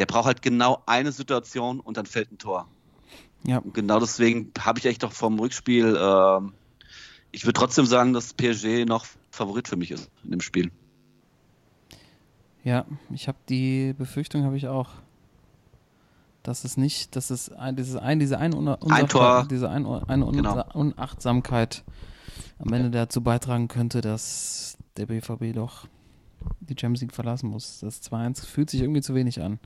[0.00, 2.66] der braucht halt genau eine Situation und dann fällt ein Tor.
[3.46, 6.52] ja, Und genau deswegen habe ich echt doch vom Rückspiel, ähm,
[7.30, 10.72] ich würde trotzdem sagen, dass PSG noch Favorit für mich ist in dem Spiel.
[12.64, 14.88] ja, ich habe die Befürchtung, habe ich auch,
[16.42, 19.46] dass es nicht, dass es ein, dieses ein, diese ein, Ein Tor.
[19.50, 20.64] diese ein, eine Un Genau.
[20.74, 21.84] Unachtsamkeit
[22.58, 25.86] am Ende dazu beitragen könnte, dass der BVB doch
[26.60, 27.80] die Champions League verlassen muss.
[27.80, 29.58] Das 2-1 fühlt sich irgendwie zu wenig an.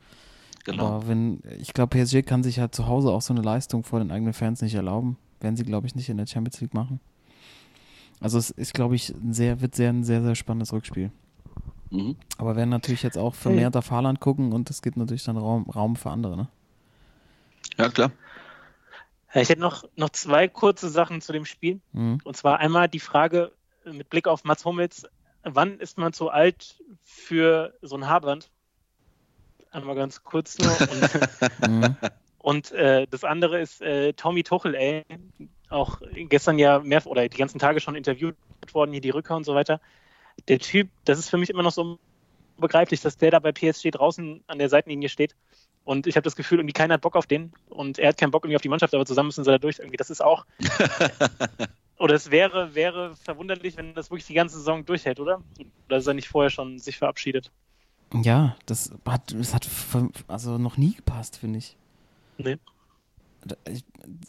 [0.65, 0.87] Genau.
[0.87, 3.99] Aber wenn, ich glaube, PSG kann sich halt zu Hause auch so eine Leistung vor
[3.99, 5.19] den eigenen Fans nicht erlauben.
[5.41, 7.01] Werden sie, glaube ich, nicht in der Champions League machen.
[8.21, 11.11] Also es ist, glaube ich, ein sehr, wird sehr, ein sehr, sehr spannendes Rückspiel.
[11.91, 12.17] Mhm.
[12.39, 15.69] Aber werden natürlich jetzt auch vermehrt auf Haaland gucken und es gibt natürlich dann Raum,
[15.69, 16.49] Raum für andere, ne?
[17.77, 18.11] Ja, klar.
[19.35, 21.81] Ja, Ich hätte noch, noch zwei kurze Sachen zu dem Spiel.
[21.93, 22.21] Mhm.
[22.25, 23.53] Und zwar einmal die Frage
[23.85, 25.07] mit Blick auf Mats Hummels,
[25.45, 28.51] wann ist man zu alt für so ein Haarband?
[29.71, 30.71] Einmal ganz kurz nur.
[31.61, 31.97] Und, Mhm.
[32.39, 35.05] und äh, das andere ist äh, Tommy Tuchel, ey,
[35.71, 38.37] auch gestern ja mehr oder die ganzen Tage schon interviewt
[38.73, 39.81] worden, hier die Rückkehr und so weiter.
[40.49, 41.99] Der Typ, das ist für mich immer noch so
[42.59, 45.35] begreiflich, dass der da bei PSG draußen an der Seitenlinie steht.
[45.85, 47.53] Und ich habe das Gefühl, irgendwie keiner hat Bock auf den.
[47.67, 49.79] Und er hat keinen Bock irgendwie auf die Mannschaft, aber zusammen müssen sie da durch.
[49.79, 50.47] Irgendwie, das ist auch.
[51.99, 55.43] oder es wäre, wäre verwunderlich, wenn das wirklich die ganze Saison durchhält, oder?
[55.87, 57.51] Oder ist er nicht vorher schon sich verabschiedet?
[58.23, 59.69] Ja, das hat, das hat
[60.29, 61.77] also noch nie gepasst, finde ich.
[62.39, 62.59] Nee.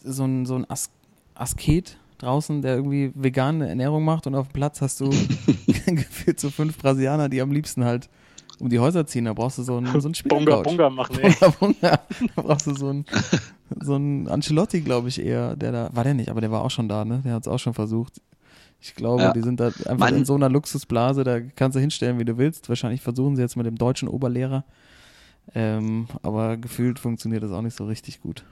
[0.03, 0.91] So ein, so ein As
[1.35, 5.09] Asket draußen, der irgendwie vegane Ernährung macht und auf dem Platz hast du
[5.85, 8.09] gefühlt so fünf Brasilianer, die am liebsten halt
[8.59, 9.25] um die Häuser ziehen.
[9.25, 10.61] Da brauchst du so einen, so einen Bunga.
[10.61, 11.33] Bunga machen, ey.
[11.33, 11.99] Bunga, Bunga.
[12.35, 13.05] Da brauchst du so einen,
[13.81, 15.55] so einen Ancelotti, glaube ich, eher.
[15.55, 17.21] Der da, war der nicht, aber der war auch schon da, ne?
[17.25, 18.21] Der hat es auch schon versucht.
[18.79, 19.33] Ich glaube, Ja.
[19.33, 22.37] die sind da einfach Mein- in so einer Luxusblase, da kannst du hinstellen, wie du
[22.37, 22.69] willst.
[22.69, 24.65] Wahrscheinlich versuchen sie jetzt mit dem deutschen Oberlehrer.
[25.53, 28.43] Ähm, aber gefühlt funktioniert das auch nicht so richtig gut.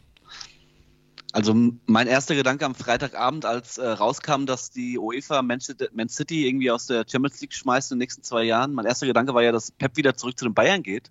[1.32, 1.56] Also
[1.88, 6.48] mein erster Gedanke am Freitagabend, als äh, rauskam, dass die UEFA Man City, Man City
[6.48, 9.42] irgendwie aus der Champions League schmeißt in den nächsten zwei Jahren, mein erster Gedanke war
[9.42, 11.10] ja, dass Pep wieder zurück zu den Bayern geht.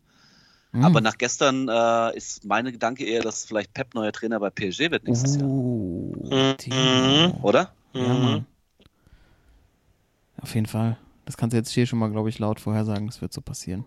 [0.72, 0.84] Mhm.
[0.84, 4.90] Aber nach gestern äh, ist meine Gedanke eher, dass vielleicht Pep neuer Trainer bei PSG
[4.90, 5.48] wird nächstes Jahr.
[5.48, 6.56] Uh, Mhm.
[6.56, 7.40] Timo.
[7.42, 7.72] Oder?
[7.92, 8.46] Ja, Mhm.
[10.40, 10.96] Auf jeden Fall.
[11.24, 13.84] Das kannst du jetzt hier schon mal, glaube ich, laut vorhersagen, das wird so passieren.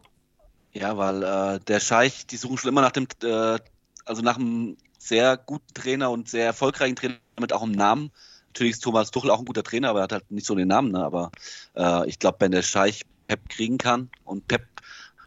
[0.74, 3.58] Ja, weil äh, der Scheich, die suchen schon immer nach dem, äh,
[4.06, 8.12] also nach einem sehr guten Trainer und sehr erfolgreichen Trainer mit auch einem Namen.
[8.48, 10.67] Natürlich ist Thomas Tuchel auch ein guter Trainer, aber er hat halt nicht so den
[10.67, 10.91] Namen.
[10.91, 11.04] Ne?
[11.04, 11.32] Aber
[11.76, 14.65] äh, ich glaube, wenn der Scheich Pep kriegen kann und Pep,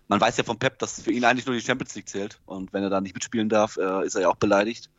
[0.09, 2.41] man weiß ja von Pep, dass für ihn eigentlich nur die Champions League zählt.
[2.47, 4.91] Und wenn er da nicht mitspielen darf, äh, ist er ja auch beleidigt.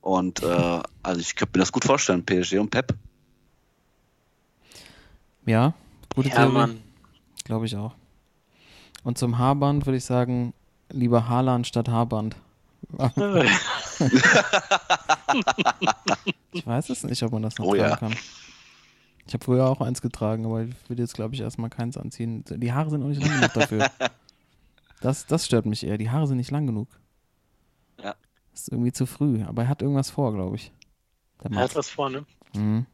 [0.00, 2.94] Und äh, also ich könnte mir das gut vorstellen, PSG und Pep.
[5.46, 5.72] Ja,
[6.14, 6.52] gute Ja, Theorie.
[6.52, 6.82] Mann.
[7.44, 7.94] Glaube ich auch.
[9.02, 10.52] Und zum Haarband würde ich sagen,
[10.90, 12.36] lieber Haarland statt Haarband.
[16.52, 17.96] ich weiß es nicht, ob man das noch Oh tragen ja.
[17.96, 18.14] kann.
[19.26, 22.44] Ich habe früher auch eins getragen, aber ich würde jetzt, glaube ich, erstmal keins anziehen.
[22.46, 23.90] Die Haare sind auch nicht lang genug dafür.
[25.04, 25.98] Das, das stört mich eher.
[25.98, 26.88] Die Haare sind nicht lang genug.
[28.02, 28.14] Ja.
[28.52, 29.42] Das ist irgendwie zu früh.
[29.42, 30.72] Aber er hat irgendwas vor, glaube ich.
[31.42, 32.24] Er hat was vorne.
[32.54, 32.86] Mhm.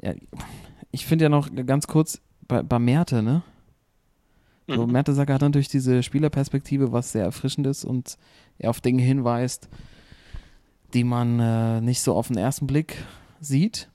[0.00, 0.14] Ja,
[0.90, 3.42] ich finde ja noch ganz kurz bei, bei Merte, ne?
[4.66, 4.92] So, Mhm.
[4.92, 8.16] Mertesacker hat natürlich diese Spielerperspektive, was sehr erfrischend ist und
[8.58, 9.68] er auf Dinge hinweist,
[10.94, 13.04] die man äh, nicht so auf den ersten Blick
[13.40, 13.90] sieht.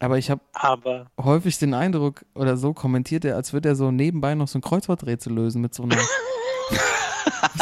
[0.00, 4.34] Aber ich habe häufig den Eindruck, oder so kommentiert er, als würde er so nebenbei
[4.34, 5.96] noch so ein Kreuzworträtsel lösen mit so einer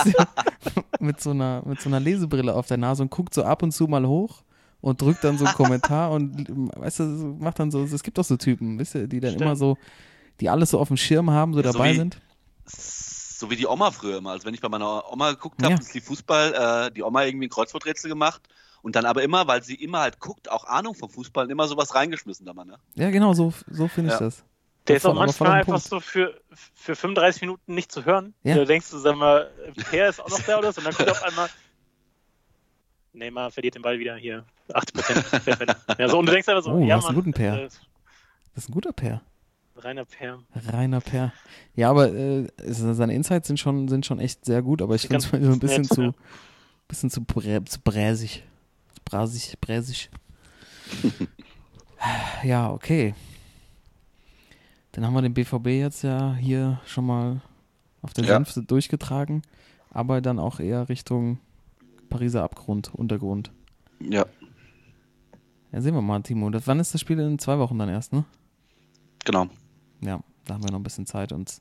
[1.01, 3.73] mit so einer mit so einer Lesebrille auf der Nase und guckt so ab und
[3.73, 4.43] zu mal hoch
[4.81, 6.47] und drückt dann so einen Kommentar und
[6.77, 7.05] weißt du,
[7.39, 9.43] macht dann so, es gibt doch so Typen, wisst ihr, die dann Stimmt.
[9.43, 9.77] immer so,
[10.41, 12.21] die alles so auf dem Schirm haben, so Ja, so dabei wie- sind.
[12.67, 14.31] So wie die Oma früher immer.
[14.31, 15.79] Also wenn ich bei meiner Oma geguckt habe, Ja.
[15.79, 18.41] ist die Fußball, äh, die Oma irgendwie ein Kreuzworträtsel gemacht
[18.87, 21.67] und dann aber immer, weil sie immer halt guckt, auch Ahnung vom Fußball, und immer
[21.67, 22.79] sowas reingeschmissen da mal, ne?
[22.95, 24.27] Ja, genau, so, so finde ich Ja.
[24.27, 24.45] das.
[24.87, 25.89] der ist auch manchmal einfach Punkt.
[25.89, 26.41] so für,
[26.75, 28.33] für 35 Minuten nicht zu hören.
[28.45, 28.55] Ja.
[28.55, 29.51] Da denkst du, sag mal,
[29.91, 30.81] Per ist auch noch da oder so.
[30.81, 31.49] Und dann kommt auf einmal,
[33.13, 34.45] Neymar verliert den Ball wieder hier.
[34.69, 35.77] 80%.
[35.99, 37.59] ja, so, und du denkst einfach so, Oh, ja, einen Mann, guten Per.
[37.59, 39.21] äh, Das ist ein guter Pair.
[39.77, 40.39] reiner Per.
[40.55, 41.33] Reiner Per.
[41.75, 45.17] Ja, aber äh, seine Insights sind schon, sind schon echt sehr gut, aber ich finde
[45.19, 46.13] es ein bisschen nett, zu, ja.
[46.89, 48.45] bisschen zu, brä, zu bräsig.
[49.07, 50.11] Brasig, bräsig.
[52.45, 53.15] ja, okay.
[54.93, 57.41] Dann haben wir den BVB jetzt ja hier schon mal
[58.03, 58.39] auf der Ja.
[58.41, 59.43] Durchgetragen,
[59.91, 61.39] aber dann auch eher Richtung
[62.09, 63.51] Pariser Abgrund, Untergrund.
[64.01, 64.27] Ja,
[65.73, 66.51] Ja, sehen wir mal, Timo.
[66.51, 67.19] Das, wann ist das Spiel?
[67.19, 68.25] In zwei Wochen dann erst, ne?
[69.25, 69.47] genau.
[70.01, 71.61] Ja, da haben wir noch ein bisschen Zeit, uns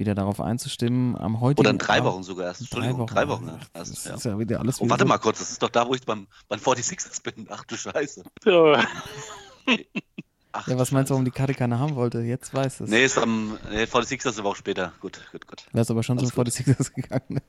[0.00, 1.16] wieder darauf einzustimmen.
[1.16, 2.62] Am heutigen Oder in drei Wochen sogar erst.
[2.62, 3.46] Entschuldigung, drei Wochen.
[3.46, 3.58] ja.
[3.72, 4.14] Das Also, ja.
[4.16, 6.26] ist ja wieder alles Oh, warte mal kurz, das ist doch da, wo ich beim,
[6.48, 7.46] beim 46ers bin.
[7.50, 8.24] Ach du Scheiße.
[8.44, 8.74] So,
[10.52, 12.20] Ach, Ja, was meinst du, warum die Karte keiner haben wollte?
[12.22, 12.90] Jetzt weiß es.
[12.90, 14.92] Nee, ist am nee, 46ers ist eine Woche später.
[15.00, 15.64] Gut, gut, gut.
[15.72, 16.66] Wärst aber schon zum Alles gut.
[16.76, 17.22] 46ers gegangen.
[17.28, 17.42] Ne?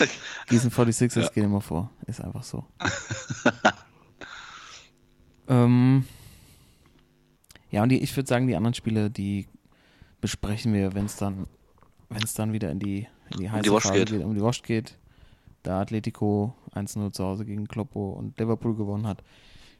[0.50, 1.28] Diesen 46ers Ja.
[1.28, 1.90] gehen immer vor.
[2.06, 2.64] Ist einfach so.
[5.48, 6.04] ähm,
[7.70, 9.46] ja, und die, ich würde sagen, die anderen Spiele, die
[10.24, 11.46] besprechen wir, wenn es dann,
[12.08, 14.24] wenn es dann wieder in die, in die heiße Wasch Phase geht.
[14.24, 14.96] um die Wasch geht.
[15.62, 19.22] Da Atletico 1-0 zu Hause gegen Kloppo und Liverpool gewonnen hat.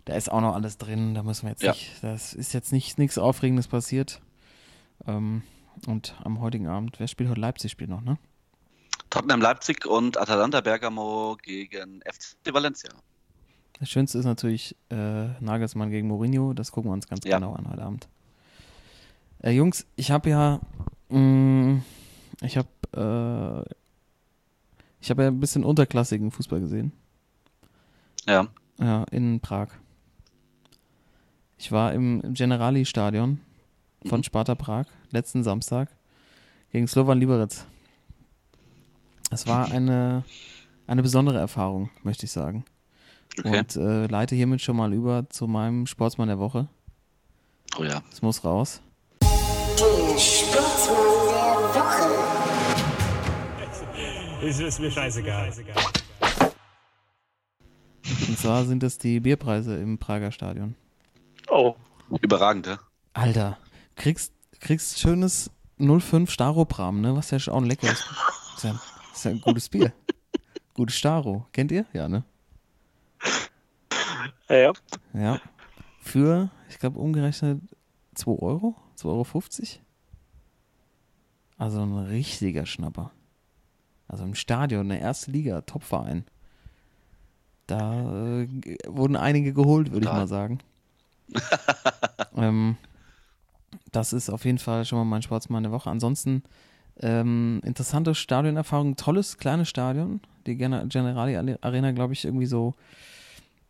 [0.05, 1.15] Da ist auch noch alles drin.
[1.15, 1.71] Da müssen wir jetzt Ja.
[1.73, 4.21] nicht, das ist jetzt nicht nichts Aufregendes passiert.
[5.07, 5.45] Ähm,
[5.87, 8.19] und am heutigen Abend, wer spielt heute Leipzig spielt noch, ne?
[9.09, 12.91] Tottenham Leipzig und Atalanta Bergamo gegen FC Valencia.
[13.81, 16.53] Das Schönste ist natürlich äh, Nagelsmann gegen Mourinho.
[16.53, 17.39] Das gucken wir uns ganz Ja.
[17.39, 18.09] genau an heute Abend.
[19.45, 20.61] Äh, Jungs, ich habe ja,
[21.11, 21.83] mh,
[22.41, 22.69] ich habe,
[23.69, 23.75] äh,
[25.01, 26.93] ich habe ja ein bisschen unterklassigen Fußball gesehen.
[28.27, 29.69] Ja, Ja, in Prag.
[31.59, 33.41] Ich war im, im Generali-Stadion
[34.07, 34.25] von Mhm.
[34.25, 35.91] Sparta Prag letzten Samstag
[36.73, 37.51] gegen Slovan Liberec.
[39.31, 40.25] Es war eine,
[40.87, 42.65] eine besondere Erfahrung, möchte ich sagen.
[43.39, 43.59] okay.
[43.59, 46.69] Und äh, leite hiermit schon mal über zu meinem Sportsmann der Woche.
[47.79, 48.03] Oh ja.
[48.11, 48.81] Es muss raus.
[50.19, 50.97] Sportsmann
[51.75, 52.09] der Woche.
[54.47, 55.51] Es ist mir scheißegal.
[58.29, 60.77] Und zwar sind es die Bierpreise im Prager Stadion.
[61.49, 61.75] oh,
[62.21, 62.79] Überragend, ja.
[63.15, 63.59] Alter,
[63.97, 67.17] kriegst, kriegst schönes 05 Staropram, ne?
[67.17, 68.05] Was ja schon auch ein leckeres.
[68.57, 68.81] Ist ja,
[69.13, 69.93] ist ja ein gutes Bier.
[70.75, 71.47] Gutes Staro.
[71.53, 71.87] Kennt ihr?
[71.93, 72.23] Ja, ne?
[74.49, 74.73] ja, ja.
[75.13, 75.41] Ja.
[76.01, 77.61] Für, ich glaube, umgerechnet
[78.15, 78.77] 2 Euro?
[78.97, 79.84] 2,50 Euro?
[81.57, 83.11] Also ein richtiger Schnapper.
[84.09, 86.25] Also im Stadion, eine erste Liga, Topverein.
[87.67, 88.49] Da äh,
[88.87, 90.59] wurden einige geholt, würde ich mal sagen.
[92.37, 92.77] ähm,
[93.93, 95.91] das ist auf jeden Fall schon mal mein Sportsmann der Woche.
[95.91, 96.43] Ansonsten
[97.01, 100.21] ähm, interessante Stadionerfahrung, tolles kleines Stadion.
[100.47, 102.75] Die Gener- Generali Arena, glaube ich, irgendwie so,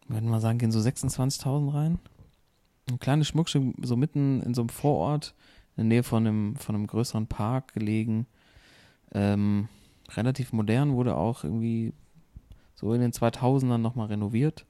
[0.09, 1.99] würden wir mal sagen, gehen so 26.000 rein.
[2.91, 5.35] Ein kleines Schmuckstück, so mitten in so einem Vorort,
[5.77, 8.27] in der Nähe von einem, von einem größeren Park gelegen.
[9.13, 9.69] Ähm,
[10.11, 11.93] relativ modern, wurde auch irgendwie
[12.75, 14.67] so in den 2000ern nochmal renoviert.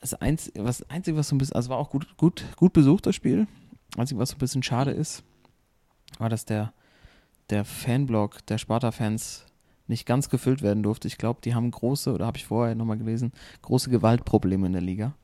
[0.00, 3.06] Das Einzige, was, Einzige, was so ein bisschen, also war auch gut, gut, gut besucht,
[3.06, 3.46] das Spiel.
[3.96, 5.22] Einzige, was so ein bisschen schade ist,
[6.18, 6.72] war, dass der,
[7.50, 9.46] der Fanblock der Sparta-Fans
[9.86, 11.08] nicht ganz gefüllt werden durfte.
[11.08, 14.82] Ich glaube, die haben große, oder habe ich vorher nochmal gelesen, große Gewaltprobleme in der
[14.82, 15.14] Liga.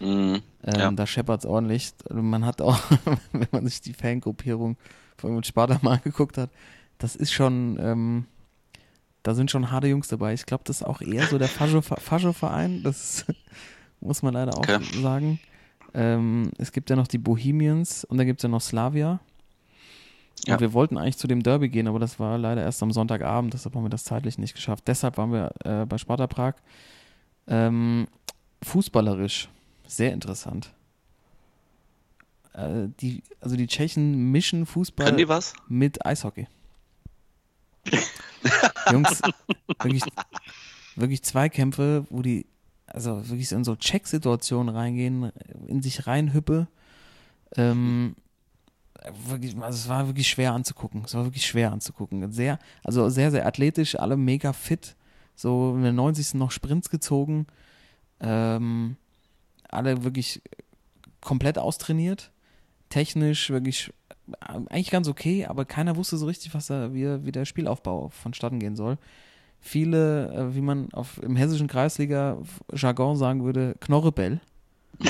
[0.00, 0.42] Mhm.
[0.64, 0.90] Ähm, Ja.
[0.90, 1.92] Da scheppert es ordentlich.
[2.12, 2.78] Man hat auch,
[3.32, 4.76] wenn man sich die Fangruppierung
[5.16, 6.50] von Sparta mal angeguckt hat,
[6.98, 8.26] das ist schon, ähm,
[9.22, 10.32] da sind schon harte Jungs dabei.
[10.34, 12.82] Ich glaube, das ist auch eher so der Fascho- Fascho-Verein.
[12.82, 13.24] Das
[14.00, 14.78] muss man leider auch Okay.
[15.02, 15.40] sagen.
[15.94, 19.12] Ähm, es gibt ja noch die Bohemians und dann gibt es ja noch Slavia.
[20.46, 20.60] Und Ja.
[20.60, 23.74] wir wollten eigentlich zu dem Derby gehen, aber das war leider erst am Sonntagabend, deshalb
[23.74, 24.84] haben wir das zeitlich nicht geschafft.
[24.86, 26.54] Deshalb waren wir äh, bei Sparta Prag.
[27.48, 28.06] Ähm,
[28.62, 29.48] fußballerisch
[29.86, 30.72] sehr interessant.
[32.52, 35.54] Äh, die, also die Tschechen mischen Fußball Können die was?
[35.68, 36.48] mit Eishockey.
[38.92, 39.20] Jungs,
[39.80, 40.02] wirklich,
[40.96, 42.46] wirklich Zweikämpfe, wo die
[42.86, 45.32] also wirklich in so Check-Situationen reingehen,
[45.66, 46.68] in sich reinhüppe.
[47.56, 48.16] Ähm,
[49.26, 51.02] wirklich, also es war wirklich schwer anzugucken.
[51.04, 52.32] Es war wirklich schwer anzugucken.
[52.32, 54.96] Sehr, also sehr, sehr athletisch, alle mega fit.
[55.34, 56.34] So in der 90.
[56.34, 57.46] noch Sprints gezogen.
[58.20, 58.96] Ähm,
[59.70, 60.42] alle wirklich
[61.20, 62.30] komplett austrainiert.
[62.88, 63.92] Technisch wirklich
[64.32, 68.08] äh, eigentlich ganz okay, aber keiner wusste so richtig, was da, wie, wie der Spielaufbau
[68.10, 68.98] vonstatten gehen soll.
[69.60, 74.40] Viele, äh, wie man auf, im hessischen Kreisliga-Jargon sagen würde, Knorrebell.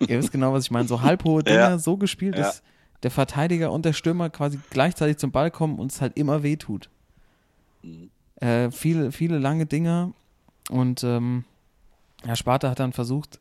[0.00, 0.88] Ihr wisst genau, was ich meine.
[0.88, 1.78] So halbhohe Dinger, Ja.
[1.78, 2.42] so gespielt, Ja.
[2.44, 2.62] dass
[3.02, 6.56] der Verteidiger und der Stürmer quasi gleichzeitig zum Ball kommen und es halt immer weh
[6.56, 6.88] tut.
[7.82, 8.10] Mhm.
[8.36, 10.12] Äh, viele, viele lange Dinger
[10.70, 11.44] und ähm,
[12.24, 13.38] ja, Sparta hat dann versucht,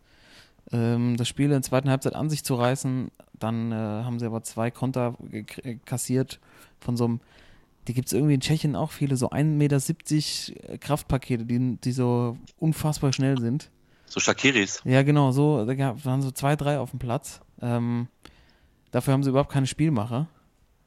[0.71, 3.12] ähm, das Spiel in der zweiten Halbzeit an sich zu reißen.
[3.39, 6.39] Dann äh, haben sie aber zwei Konter äh, kassiert
[6.80, 7.19] von so einem,
[7.88, 12.38] die gibt es irgendwie in Tschechien auch viele, so 1,70 Meter Kraftpakete, die, die so
[12.60, 13.69] unfassbar schnell sind.
[14.08, 14.82] So Shakiris.
[14.86, 17.41] Ja, genau, so, da waren so zwei, drei auf dem Platz.
[17.62, 18.08] Ähm,
[18.91, 20.27] dafür haben sie überhaupt keine Spielmacher.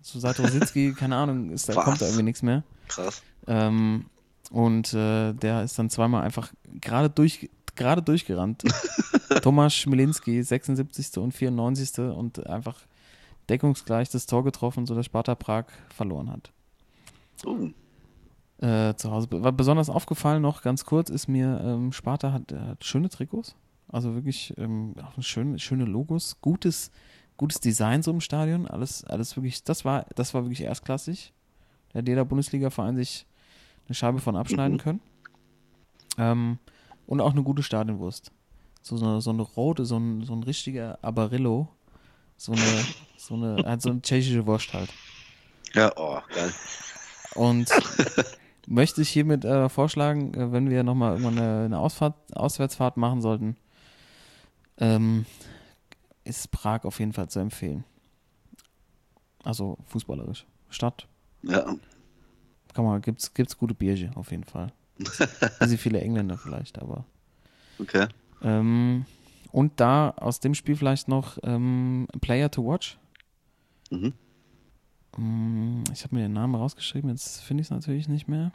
[0.01, 1.85] So seit Rositzky, keine Ahnung, ist, da Was?
[1.85, 2.65] kommt da irgendwie nichts mehr.
[2.89, 3.23] Krass.
[3.47, 4.07] Ähm,
[4.51, 7.49] und äh, der ist dann zweimal einfach gerade durch,
[7.81, 8.63] gerade durchgerannt.
[9.43, 11.19] Thomas Schmilinski, 76.
[11.19, 11.99] und 94.
[11.99, 12.77] und einfach
[13.49, 15.65] deckungsgleich das Tor getroffen, sodass Sparta Prag
[15.95, 16.53] verloren hat.
[17.45, 17.71] Uh,
[18.59, 19.29] Äh, zu Hause.
[19.31, 23.57] War besonders aufgefallen noch, ganz kurz, ist mir, ähm, Sparta hat, äh, hat schöne Trikots.
[23.89, 26.91] Also wirklich ähm, auch schöne, schöne Logos, gutes,
[27.39, 28.69] gutes Design so im Stadion.
[28.69, 31.33] Alles, alles wirklich, das war, das war wirklich erstklassig.
[31.93, 33.27] Da hat jeder Bundesliga-Verein sich
[33.89, 34.81] eine Scheibe von abschneiden Mhm.
[34.81, 35.01] können.
[36.19, 36.59] Ähm,
[37.11, 38.31] und auch eine gute Stadionwurst.
[38.83, 41.69] So, so, eine, so eine rote, so ein, so ein richtiger Abarillo.
[42.37, 42.85] So eine,
[43.17, 44.91] so eine, halt so eine tschechische Wurst halt.
[45.75, 46.55] ja, oh, geil.
[47.35, 47.69] Und
[48.69, 53.21] möchte ich hiermit äh, vorschlagen, äh, wenn wir nochmal irgendwann eine, eine Ausfahrt, Auswärtsfahrt machen
[53.21, 53.57] sollten,
[54.79, 55.27] ähm,
[56.23, 57.83] ist Prag auf jeden Fall zu empfehlen.
[59.43, 60.47] Also fußballerisch.
[60.69, 61.09] Stadt,
[61.43, 61.75] Ja,
[62.73, 64.73] kann man, gibt's, gibt's gute Bierchen auf jeden Fall.
[65.59, 67.05] Bisschen viele Engländer vielleicht, aber.
[67.79, 68.07] okay.
[68.43, 69.05] Ähm,
[69.53, 72.99] und da aus dem Spiel vielleicht noch ähm, Player to Watch.
[73.91, 74.15] Mhm.
[75.17, 78.53] Mm, Ich habe mir den Namen rausgeschrieben, jetzt finde ich es natürlich nicht mehr.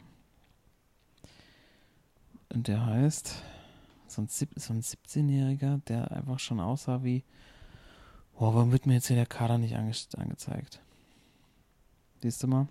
[2.48, 3.42] Und der heißt
[4.06, 7.24] so ein, so ein 17-Jähriger, der einfach schon aussah wie.
[8.34, 10.80] Oh, warum wird mir jetzt hier der Kader nicht ange angezeigt?
[12.22, 12.68] Siehst du mal?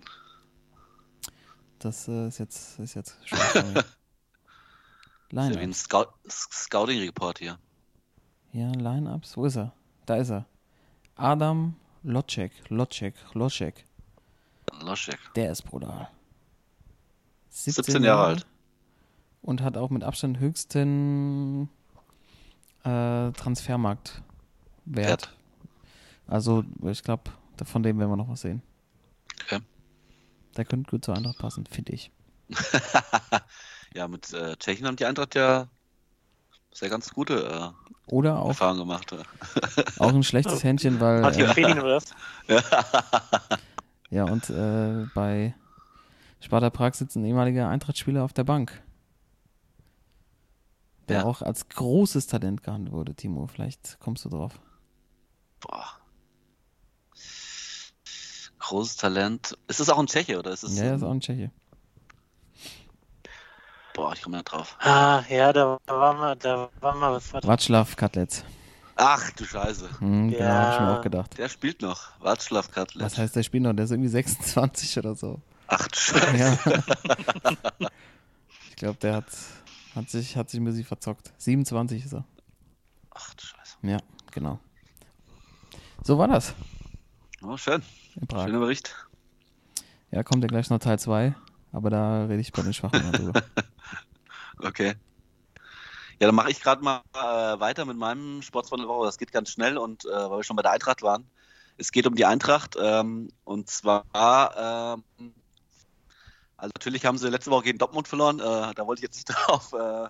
[1.78, 5.80] Das äh, ist jetzt, ist jetzt ja wie ein Line-Ups.
[5.80, 7.58] Scout Scouting-Report hier.
[8.52, 9.36] Ja, Line-Ups.
[9.36, 9.72] Wo ist er?
[10.06, 10.46] Da ist er.
[11.16, 12.52] Adam Locek.
[12.68, 13.14] Locek.
[13.34, 13.84] Locek.
[14.80, 15.18] Loschek.
[15.34, 16.08] Der ist brutal.
[17.50, 18.46] 17 Jahre alt.
[19.42, 21.68] Und hat auch mit Abstand höchsten
[22.84, 24.22] äh, Transfermarktwert.
[24.86, 25.36] Wert.
[26.26, 27.30] Also, ich glaube,
[27.64, 28.62] von dem werden wir noch was sehen.
[30.56, 32.10] Der könnte gut zur Eintracht passen, finde ich.
[33.94, 35.68] ja, mit äh, Tschechien haben die Eintracht ja
[36.72, 37.74] sehr ganz gute
[38.06, 39.12] Oder äh, auch, Erfahrungen gemacht.
[39.98, 41.22] auch ein schlechtes Händchen, weil.
[41.22, 42.14] Martin Äh, Felin oder was?
[44.10, 45.54] ja, und äh, bei
[46.40, 48.82] Sparta Prag sitzt ein ehemaliger Eintracht-Spieler auf der Bank.
[51.08, 51.24] Der Ja.
[51.24, 53.46] auch als großes Talent gehandelt wurde, Timo.
[53.46, 54.60] Vielleicht kommst du drauf.
[55.60, 56.00] Boah.
[58.68, 59.56] Großes Talent.
[59.68, 60.76] Ist es auch ein Tscheche oder ist es?
[60.76, 61.50] Ja, er ist auch ein Tscheche.
[63.94, 64.76] Boah, ich komme nicht drauf.
[64.80, 67.32] Ah, ja, da war mal, da war mal was.
[67.32, 67.46] Warte.
[67.48, 68.42] Václav Katlec.
[68.96, 69.88] Ach du Scheiße.
[70.00, 70.54] Hm, Genau, Ja.
[70.54, 71.38] habe ich mir auch gedacht.
[71.38, 72.18] Der spielt noch.
[72.20, 73.04] Václav Katlec.
[73.04, 73.72] Was heißt der spielt noch?
[73.72, 75.40] Der ist irgendwie 26 oder so.
[75.68, 76.36] Ach du Scheiße.
[76.36, 77.78] Ja.
[78.70, 79.26] ich glaube, der hat,
[79.94, 81.32] hat, sich, hat sich ein bisschen verzockt.
[81.38, 82.24] 27 ist er.
[83.14, 83.76] Ach du Scheiße.
[83.82, 83.98] Ja,
[84.32, 84.58] genau.
[86.02, 86.52] So war das
[87.42, 87.82] Oh, schön.
[88.20, 88.44] In Prag.
[88.44, 88.94] Schöner Bericht.
[90.10, 91.34] Ja, kommt ja gleich noch Teil 2,
[91.72, 93.42] aber da rede ich bei den Schwachen drüber.
[94.58, 94.94] Okay.
[96.18, 99.04] Ja, dann mache ich gerade mal äh, weiter mit meinem Sportsmann der Woche.
[99.04, 101.28] Das geht ganz schnell und äh, weil wir schon bei der Eintracht waren.
[101.76, 104.06] Es geht um die Eintracht ähm, und zwar,
[105.18, 105.34] ähm,
[106.56, 108.40] also natürlich haben sie letzte Woche gegen Dortmund verloren.
[108.40, 109.74] Äh, da wollte ich jetzt nicht drauf.
[109.74, 110.08] Äh,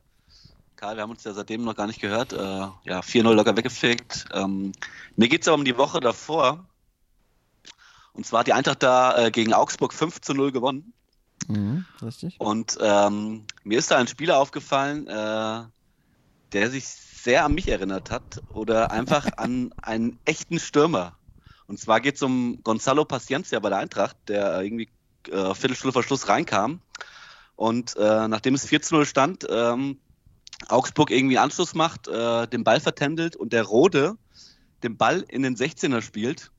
[0.76, 2.32] Karl, wir haben uns ja seitdem noch gar nicht gehört.
[2.32, 4.26] Äh, ja, 4-0 locker weggefegt.
[4.32, 4.70] Ähm,
[5.16, 6.68] mir geht es aber um die Woche davor.
[8.16, 10.94] Und zwar hat die Eintracht da äh, gegen Augsburg 5 zu 0 gewonnen.
[11.48, 12.40] Mhm, richtig.
[12.40, 15.64] Und ähm, mir ist da ein Spieler aufgefallen, äh,
[16.52, 21.14] der sich sehr an mich erinnert hat oder einfach an einen echten Stürmer.
[21.66, 24.88] Und zwar geht es um Gonzalo Paciencia bei der Eintracht, der irgendwie
[25.28, 26.80] äh, Viertelstunde vor Schluss reinkam.
[27.54, 29.98] Und äh, nachdem es 4 zu 0 stand, ähm,
[30.68, 34.16] Augsburg irgendwie Anschluss macht, äh, den Ball vertändelt und der Rode
[34.82, 36.50] den Ball in den 16er spielt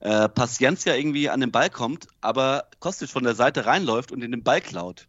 [0.00, 4.30] äh, Paciencia irgendwie an den Ball kommt, aber Kostic von der Seite reinläuft und in
[4.30, 5.08] den Ball klaut.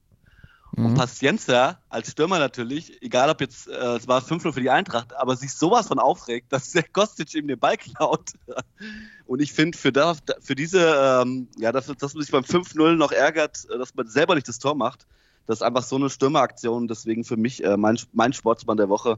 [0.75, 0.85] Mhm.
[0.85, 5.15] Und Paciencia als Stürmer natürlich, egal ob jetzt, äh, es war 5-0 für die Eintracht,
[5.15, 8.31] aber sich sowas von aufregt, dass der Kostic ihm den Ball klaut.
[9.25, 12.95] Und ich finde, für, da, für diese, ähm, ja, dass, dass man sich beim 5-0
[12.95, 15.05] noch ärgert, äh, dass man selber nicht das Tor macht,
[15.47, 16.87] das ist einfach so eine Stürmeraktion.
[16.87, 19.17] Deswegen für mich äh, mein, mein Sportsmann der Woche,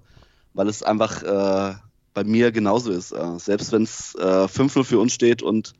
[0.53, 1.75] weil es einfach äh,
[2.19, 3.13] bei mir genauso ist.
[3.13, 5.73] Äh, selbst wenn es äh, 5-0 für uns steht und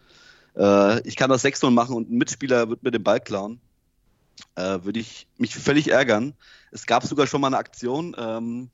[0.56, 3.60] äh, ich kann das 6-0 machen und ein Mitspieler wird mir den Ball klauen,
[4.56, 6.34] äh, würde ich mich völlig ärgern.
[6.72, 8.70] Es gab sogar schon mal eine Aktion, ähm,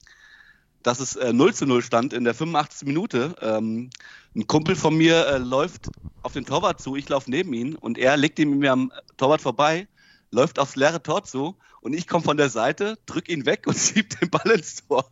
[0.84, 2.88] dass es äh, 0 zu 0 stand in der 85.
[2.88, 3.36] Minute.
[3.42, 3.90] Ähm,
[4.36, 5.88] ein Kumpel von mir äh, läuft
[6.22, 9.42] auf den Torwart zu, ich laufe neben ihn und er legt ihm mir am Torwart
[9.42, 9.88] vorbei,
[10.30, 13.76] läuft aufs leere Tor zu und ich komme von der Seite, drück ihn weg und
[13.76, 15.10] schieb den Ball ins Tor.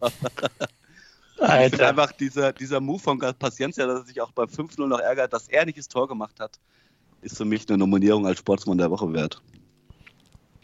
[1.44, 1.90] Ich finde Alter.
[1.90, 5.48] einfach dieser, dieser Move von Paciencia, dass er sich auch beim 5-0 noch ärgert, dass
[5.50, 6.60] er nicht das Tor gemacht hat,
[7.22, 9.42] ist für mich eine Nominierung als Sportsmann der Woche wert.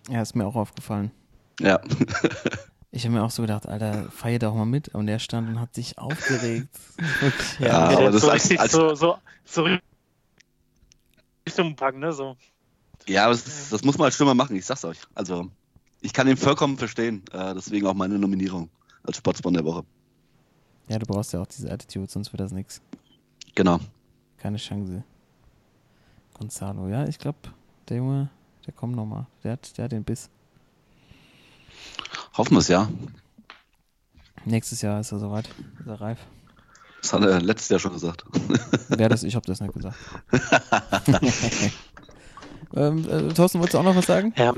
[0.09, 1.11] Ja, ist mir auch aufgefallen.
[1.59, 1.79] Ja.
[2.91, 4.89] Ich habe mir auch so gedacht, Alter, feier doch mal mit.
[4.95, 6.75] Und der stand und hat sich aufgeregt.
[7.59, 9.15] Ja, Der aber das so als- als- so, so,
[9.45, 9.67] so
[11.47, 12.11] Richtung packen, ne?
[12.13, 12.35] So.
[13.07, 14.97] Ja, aber das, das muss man als Stürmer machen, ich sag's euch.
[15.13, 15.51] Also,
[16.01, 17.23] ich kann ihn vollkommen verstehen.
[17.31, 18.69] Äh, deswegen auch meine Nominierung
[19.03, 19.83] als Sportsmann der Woche.
[20.89, 22.81] Ja, du brauchst ja auch diese Attitude, sonst wird das nix.
[23.55, 23.79] Genau.
[24.37, 25.03] Keine Chance.
[26.33, 27.37] Gonzalo, ja, ich glaube,
[27.89, 28.29] der Junge,
[28.65, 29.27] der kommt nochmal.
[29.43, 30.29] Der hat, der hat den Biss.
[32.37, 32.89] Hoffen wir es, ja.
[34.45, 35.47] Nächstes Jahr ist er soweit.
[35.79, 36.19] Ist er reif.
[37.01, 38.23] Das hat er letztes Jahr schon gesagt.
[38.89, 39.97] Wer das, ich habe das nicht gesagt.
[42.75, 44.33] ähm, äh, Thorsten, wolltest du auch noch was sagen?
[44.37, 44.53] Ja.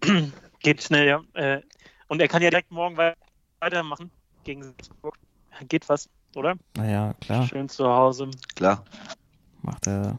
[0.60, 1.22] Geht schnell, ja.
[1.34, 1.62] Äh,
[2.08, 3.16] Und er kann ja direkt morgen wei-
[3.60, 4.10] weitermachen
[4.48, 5.18] gegen Salzburg.
[5.68, 6.56] Geht was, oder?
[6.74, 8.30] Naja, klar, Schön zu Hause.
[8.54, 8.82] Klar.
[9.60, 10.16] macht er.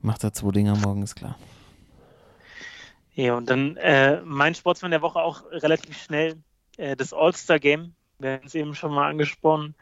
[0.00, 1.38] Macht er zwei Dinger morgen, ist klar.
[3.14, 6.42] Ja, und dann äh, mein Sportsmann der Woche auch relativ schnell.
[6.76, 9.74] Äh, das All-Star-Game, wir haben es eben schon mal angesprochen.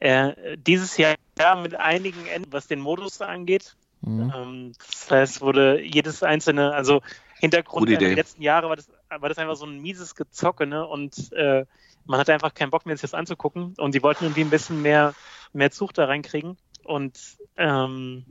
[0.00, 1.14] Äh, dieses Jahr
[1.62, 3.76] mit einigen Enden, was den Modus angeht.
[4.00, 4.32] Mhm.
[4.34, 7.00] Ähm, das heißt, wurde jedes einzelne, also
[7.38, 8.88] Hintergrund der letzten Jahre war das,
[9.20, 10.86] war das einfach so ein mieses Gezocke, ne?
[10.86, 11.64] Und äh,
[12.06, 13.74] man hatte einfach keinen Bock mehr, sich das anzugucken.
[13.78, 15.14] Und sie wollten irgendwie ein bisschen mehr,
[15.52, 16.56] mehr Zug da reinkriegen.
[16.84, 17.18] Und
[17.56, 18.24] ähm,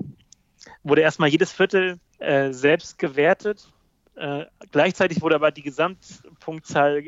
[0.84, 3.68] wurde erstmal jedes Viertel äh, selbst gewertet.
[4.16, 7.04] Äh, gleichzeitig wurde aber die Gesamtpunktzahl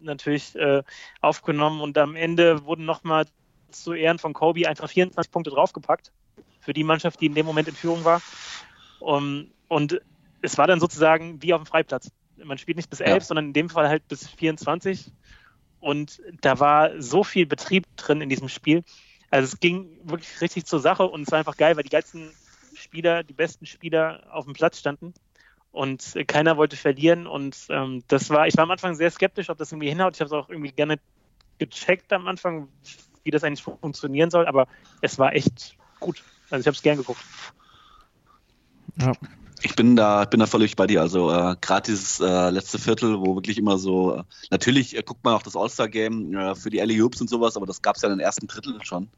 [0.00, 0.82] natürlich äh,
[1.20, 3.26] aufgenommen und am Ende wurden nochmal
[3.70, 6.12] zu Ehren von Kobe einfach 24 Punkte draufgepackt
[6.60, 8.20] für die Mannschaft, die in dem Moment in Führung war.
[9.00, 10.00] Um, und
[10.40, 12.10] es war dann sozusagen wie auf dem Freiplatz.
[12.44, 13.06] Man spielt nicht bis Ja.
[13.06, 15.12] 11, sondern in dem Fall halt bis 24.
[15.80, 18.82] Und da war so viel Betrieb drin in diesem Spiel.
[19.30, 22.30] Also es ging wirklich richtig zur Sache und es war einfach geil, weil die geilsten
[22.74, 25.14] Spieler, die besten Spieler auf dem Platz standen
[25.72, 29.58] und keiner wollte verlieren und ähm, das war, ich war am Anfang sehr skeptisch, ob
[29.58, 30.14] das irgendwie hinhaut.
[30.14, 30.98] Ich habe es auch irgendwie gerne
[31.58, 32.68] gecheckt am Anfang,
[33.24, 34.68] wie das eigentlich funktionieren soll, aber
[35.02, 36.22] es war echt gut.
[36.50, 37.22] Also ich habe es gern geguckt.
[38.98, 39.12] Ja.
[39.62, 41.00] Ich bin da, bin da völlig bei dir.
[41.00, 45.24] Also äh, gerade dieses äh, letzte Viertel, wo wirklich immer so, äh, natürlich äh, guckt
[45.24, 48.02] man auch das All-Star-Game äh, für die Alley Hoops und sowas, aber das gab es
[48.02, 49.04] ja in den ersten Dritteln schon.
[49.04, 49.10] In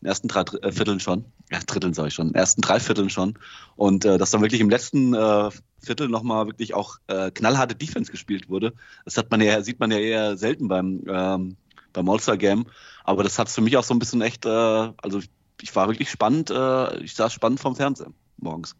[0.00, 1.26] den ersten drei Dr- äh, Vierteln schon.
[1.50, 2.28] Ja, Dritteln sage ich schon.
[2.28, 3.34] In den ersten drei Vierteln schon.
[3.76, 8.10] Und äh, dass dann wirklich im letzten äh, Viertel nochmal wirklich auch äh, knallharte Defense
[8.10, 8.72] gespielt wurde.
[9.04, 11.56] Das hat man ja, sieht man ja eher selten beim, ähm,
[11.92, 12.64] beim All-Star-Game.
[13.04, 15.20] Aber das hat für mich auch so ein bisschen echt, äh, also
[15.60, 18.74] ich war wirklich spannend, äh, ich saß spannend vom Fernsehen morgens.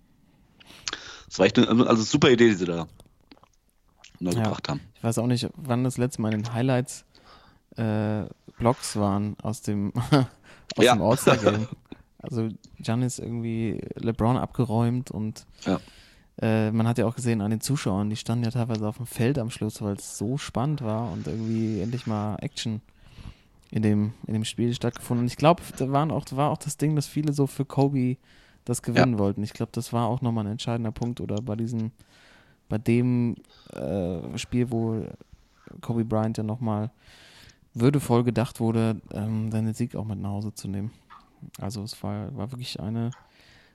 [1.33, 2.87] Das war echt eine also super Idee, die sie da
[4.21, 4.43] neu Ja.
[4.45, 4.83] gebracht haben.
[4.95, 7.07] Ich weiß auch nicht, wann das letzte Mal in den Highlights
[7.79, 8.25] äh,
[8.59, 9.95] Blogs waren aus dem,
[10.77, 10.93] aus Ja.
[10.93, 11.69] dem All-Star-Game.
[12.19, 15.81] Also Giannis irgendwie LeBron abgeräumt und Ja.
[16.43, 19.07] äh, man hat ja auch gesehen an den Zuschauern, die standen ja teilweise auf dem
[19.07, 22.83] Feld am Schluss, weil es so spannend war und irgendwie endlich mal Action
[23.71, 25.23] in dem, in dem Spiel stattgefunden.
[25.25, 28.19] Und ich glaube, da waren auch, war auch das Ding, dass viele so für Kobe
[28.65, 29.43] das gewinnen wollten.
[29.43, 31.91] Ich glaube, das war auch nochmal ein entscheidender Punkt oder bei diesem,
[32.69, 33.37] bei dem
[33.73, 35.05] äh, Spiel, wo
[35.81, 36.91] Kobe Bryant ja nochmal
[37.75, 40.91] würdevoll gedacht wurde, ähm, seinen Sieg auch mit nach Hause zu nehmen.
[41.61, 43.11] Also es war, war wirklich eine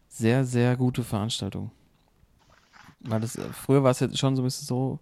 [0.08, 1.72] sehr, sehr gute Veranstaltung.
[3.00, 5.00] Weil das, äh, früher war es ja schon so ein bisschen so,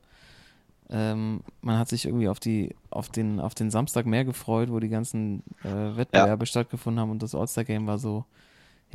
[0.90, 4.80] ähm, man hat sich irgendwie auf die, auf den, auf den Samstag mehr gefreut, wo
[4.80, 8.26] die ganzen äh, Wettbewerbe stattgefunden haben und das All-Star-Game war so,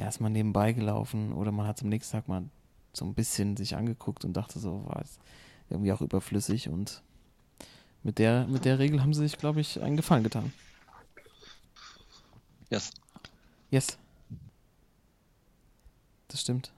[0.01, 2.44] ja, ist man nebenbei gelaufen oder man hat es am nächsten Tag mal
[2.94, 5.18] so ein bisschen sich angeguckt und dachte so, war es
[5.68, 7.03] irgendwie auch überflüssig und
[8.03, 10.55] mit der, mit der Regel haben sie sich, glaube ich, einen Gefallen getan.
[12.70, 12.92] Yes.
[13.70, 13.98] Yes.
[16.28, 16.72] Das stimmt.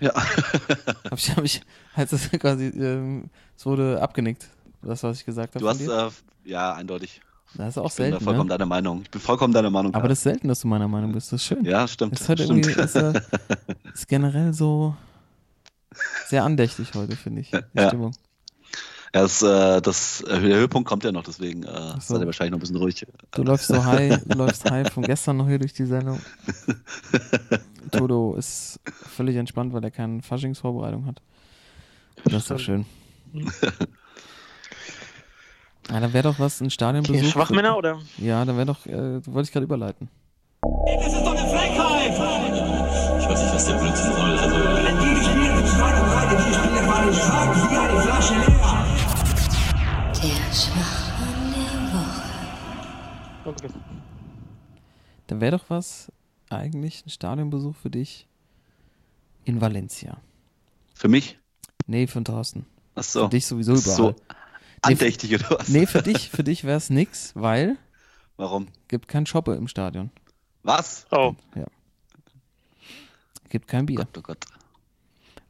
[0.00, 0.12] Ja.
[1.10, 1.62] Hab ich, hab ich,
[1.94, 4.50] als es quasi, ähm, es wurde abgenickt,
[4.82, 5.64] das, was ich gesagt habe.
[5.64, 6.10] Du hast, äh,
[6.44, 7.22] ja, eindeutig.
[7.56, 8.54] Das ist auch Ich bin da selten, vollkommen ne?
[8.54, 9.02] deiner Meinung.
[9.02, 9.94] Ich bin vollkommen deiner Meinung.
[9.94, 11.32] Aber das ist selten, dass du meiner Meinung bist.
[11.32, 11.64] Das ist schön.
[11.64, 12.12] ja, stimmt.
[12.12, 12.66] Das ist halt stimmt.
[12.66, 13.20] irgendwie, ist, äh,
[13.94, 14.94] ist generell so
[16.26, 17.88] sehr andächtig heute, finde ich, die Ja.
[17.88, 18.12] Stimmung.
[19.14, 22.14] Ja, das, äh, das, der Höhepunkt kommt ja noch, deswegen äh, so.
[22.14, 23.06] seid ihr wahrscheinlich noch ein bisschen ruhig.
[23.30, 26.18] Du läufst so high, du läufst high von gestern noch hier durch die Sendung.
[27.92, 31.22] Toto ist völlig entspannt, weil er keine Faschingsvorbereitung hat.
[32.24, 32.86] Das ist doch schön.
[35.90, 37.18] Ja, dann wäre doch was, ein Stadionbesuch.
[37.18, 38.00] Okay, Schwachmänner oder?
[38.18, 40.08] Ja, dann wäre doch, äh, wollte ich gerade überleiten.
[40.62, 42.12] Das ist doch eine Frechheit!
[43.20, 44.38] Ich weiß nicht, was der Blödsinn soll.
[44.38, 45.92] Also, Wenn die gespielt sind, zwei
[46.36, 48.86] und die Spiele waren nicht stark, wie eine Flasche leer.
[50.22, 52.22] Der Schwachmann der Woche.
[53.44, 53.68] Okay.
[55.26, 56.10] Dann wäre doch was,
[56.48, 58.26] eigentlich ein Stadionbesuch für dich
[59.44, 60.16] in Valencia.
[60.94, 61.38] Für mich?
[61.86, 62.66] Nee, für den Thorsten.
[62.94, 63.24] Ach so.
[63.24, 63.96] Für dich sowieso überall.
[63.96, 64.14] so
[64.86, 65.68] andächtig oder was?
[65.68, 67.76] Nee, für dich, für dich wäre es nix, weil
[68.36, 68.68] Warum?
[68.88, 70.10] gibt kein Shoppe im Stadion.
[70.62, 71.06] Was?
[71.10, 71.34] Oh,
[73.48, 73.98] Gibt kein Bier.
[73.98, 74.44] Gott, oh Gott.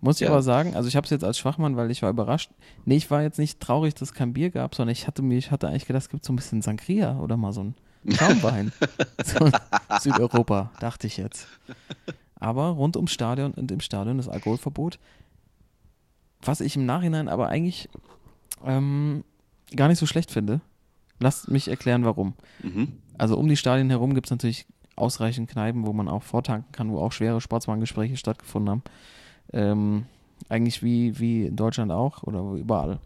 [0.01, 0.29] Muss ich Ja.
[0.31, 2.51] aber sagen, also ich habe es jetzt als Schwachmann, weil ich war überrascht.
[2.85, 5.39] Nee, ich war jetzt nicht traurig, dass es kein Bier gab, sondern ich hatte mir,
[5.39, 7.75] ich hatte eigentlich gedacht, es gibt so ein bisschen Sangria oder mal so ein
[8.11, 8.71] Schaumwein.
[9.25, 9.51] so
[10.01, 11.47] Südeuropa, dachte ich jetzt.
[12.39, 14.99] Aber rund ums Stadion und im Stadion das Alkoholverbot.
[16.43, 17.89] Was ich im Nachhinein aber eigentlich
[18.65, 19.25] ähm,
[19.75, 20.61] gar nicht so schlecht finde.
[21.21, 22.35] Lasst mich erklären, warum.
[22.63, 22.93] Mhm.
[23.17, 26.91] Also um die Stadien herum gibt es natürlich ausreichend Kneipen, wo man auch vortanken kann,
[26.91, 28.83] wo auch schwere Sportsmannengespräche stattgefunden haben.
[29.53, 30.07] Ähm,
[30.49, 32.99] eigentlich wie, wie in Deutschland auch oder überall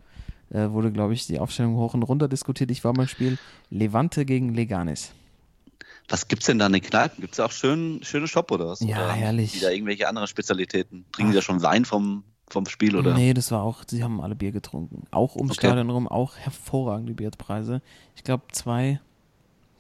[0.50, 2.70] äh, wurde, glaube ich, die Aufstellung hoch und runter diskutiert.
[2.70, 3.38] Ich war beim Spiel
[3.70, 5.12] Levante gegen Leganes.
[6.08, 7.20] Was gibt's denn da in den Kneipen?
[7.20, 8.80] Gibt's da auch schön, schöne Shop oder was?
[8.80, 9.52] Ja, oder herrlich.
[9.52, 11.04] Die da irgendwelche anderen Spezialitäten?
[11.12, 13.14] Trinken die da schon Wein vom, vom Spiel oder?
[13.14, 15.04] Nee, das war auch, sie haben alle Bier getrunken.
[15.10, 15.66] Auch ums Okay.
[15.68, 17.82] Stadion rum, auch hervorragende Bierpreise.
[18.16, 19.00] Ich glaube, zwei,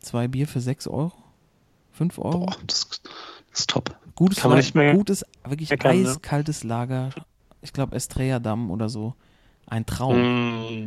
[0.00, 1.12] zwei Bier für sechs Euro.
[1.92, 2.46] Fünf Euro.
[2.46, 3.96] Boah, das, das ist top.
[4.14, 6.08] Gutes, Kann man nicht mehr gutes wirklich meckern, ne?
[6.10, 7.10] eiskaltes Lager.
[7.62, 9.14] Ich glaube, Estrella Damm oder so.
[9.66, 10.16] Ein Traum.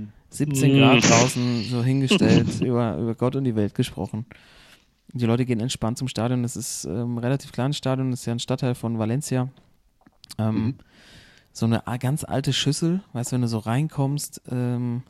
[0.03, 0.13] Mm.
[0.29, 0.77] 17 Mm.
[0.79, 4.25] Grad draußen, so hingestellt, über, über Gott und die Welt gesprochen.
[5.13, 6.45] Die Leute gehen entspannt zum Stadion.
[6.45, 9.49] Es ist ähm, ein relativ kleines Stadion, das ist ja ein Stadtteil von Valencia.
[10.37, 10.75] Ähm, Mhm.
[11.53, 15.03] So eine ganz alte Schüssel, weißt du, wenn du so reinkommst, ähm,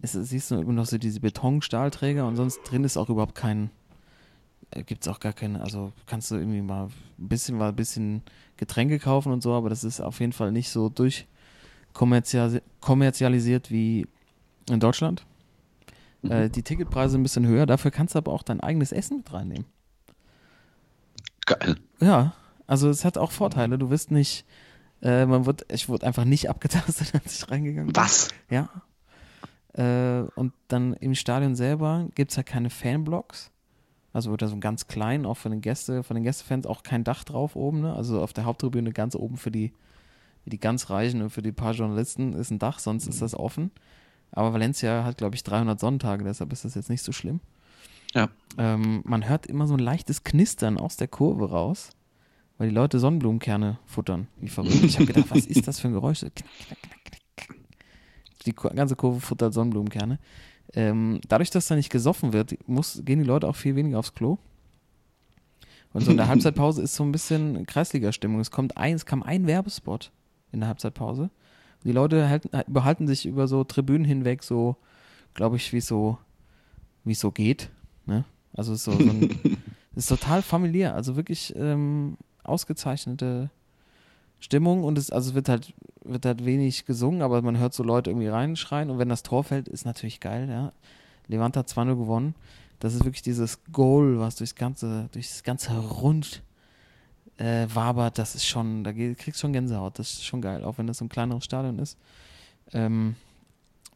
[0.00, 3.70] es, siehst du immer noch so diese Betonstahlträger und sonst drin ist auch überhaupt kein,
[4.70, 6.86] äh, gibt es auch gar keine, also kannst du irgendwie mal
[7.18, 8.22] ein bisschen, mal ein bisschen
[8.56, 14.06] Getränke kaufen und so, aber das ist auf jeden Fall nicht so durchkommerzialisiert kommerzialisiert wie
[14.68, 15.24] in Deutschland.
[16.22, 19.18] Äh, die Ticketpreise sind ein bisschen höher, dafür kannst du aber auch dein eigenes Essen
[19.18, 19.66] mit reinnehmen.
[21.46, 21.76] Geil.
[22.00, 22.34] Ja,
[22.66, 23.78] also es hat auch Vorteile.
[23.78, 24.46] Du wirst nicht,
[25.04, 27.96] äh, man wird, ich wurde einfach nicht abgetastet, als ich reingegangen bin.
[27.96, 28.28] Was?
[28.50, 28.68] Ja.
[29.74, 33.50] Äh, und dann im Stadion selber gibt es halt keine Fanblocks.
[34.12, 37.02] Also wird da so ganz klein, auch von den Gäste, von den Gästefans auch kein
[37.02, 37.94] Dach drauf oben, ne?
[37.94, 39.72] Also auf der Haupttribüne ganz oben für die,
[40.44, 43.72] die ganz Reichen und für die paar Journalisten ist ein Dach, sonst ist das offen.
[44.30, 47.40] Aber Valencia hat, glaube ich, 300 Sonntage, deshalb ist das jetzt nicht so schlimm.
[48.14, 48.28] Ja.
[48.56, 51.90] Ähm, man hört immer so ein leichtes Knistern aus der Kurve raus,
[52.58, 54.28] weil die Leute Sonnenblumenkerne futtern.
[54.40, 54.82] Wie verrückt.
[54.84, 56.20] Ich habe gedacht, was ist das für ein Geräusch?
[56.20, 57.58] So knack, knack, knack, knack.
[58.46, 60.18] Die ganze Kurve futtert Sonnenblumenkerne.
[60.74, 64.14] Ähm, dadurch, dass da nicht gesoffen wird, muss, gehen die Leute auch viel weniger aufs
[64.14, 64.38] Klo.
[65.92, 68.40] Und so in der Halbzeitpause ist so ein bisschen Kreisliga-Stimmung.
[68.40, 70.10] Es kommt ein, es kam ein Werbespot
[70.52, 71.30] in der Halbzeitpause.
[71.84, 74.76] Die Leute halten, überhalten sich über so Tribünen hinweg, so,
[75.34, 76.18] glaube ich, wie es so,
[77.04, 77.70] wie es so geht.
[78.06, 78.24] Ne?
[78.54, 79.30] Also es ist so, so ein,
[79.94, 80.94] es ist total familiär.
[80.94, 83.50] Also wirklich ähm, ausgezeichnete
[84.40, 85.72] Stimmung und es, also wird halt,
[86.04, 89.44] wird halt wenig gesungen, aber man hört so Leute irgendwie reinschreien und wenn das Tor
[89.44, 90.72] fällt, ist natürlich geil, ja.
[91.26, 92.34] Levante hat 2-0 gewonnen.
[92.80, 96.42] Das ist wirklich dieses Goal, was durchs ganze, durchs ganze Rund
[97.38, 100.86] äh, wabert, das ist schon, da kriegst schon Gänsehaut, das ist schon geil, auch wenn
[100.86, 101.98] das ein kleineres Stadion ist.
[102.72, 103.16] Ähm,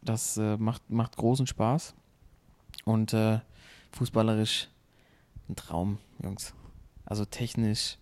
[0.03, 1.94] das äh, macht, macht großen Spaß
[2.84, 3.40] und äh,
[3.92, 4.68] fußballerisch
[5.49, 6.55] ein Traum, Jungs.
[7.05, 7.99] Also technisch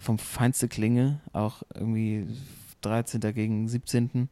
[0.00, 2.26] vom feinste Klinge, auch irgendwie
[2.80, 3.20] 13.
[3.34, 4.28] gegen 17.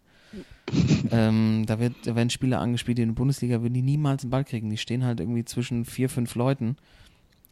[1.11, 4.31] ähm, da, wird, da werden Spieler angespielt, die in der Bundesliga würden die niemals den
[4.31, 4.71] Ball kriegen.
[4.71, 6.77] Die stehen halt irgendwie zwischen vier, fünf Leuten.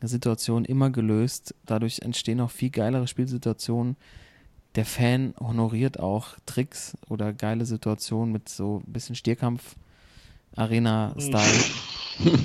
[0.03, 1.55] Situation immer gelöst.
[1.65, 3.97] Dadurch entstehen auch viel geilere Spielsituationen.
[4.75, 9.75] Der Fan honoriert auch Tricks oder geile Situationen mit so ein bisschen Stierkampf,
[10.55, 11.65] Arena-Style.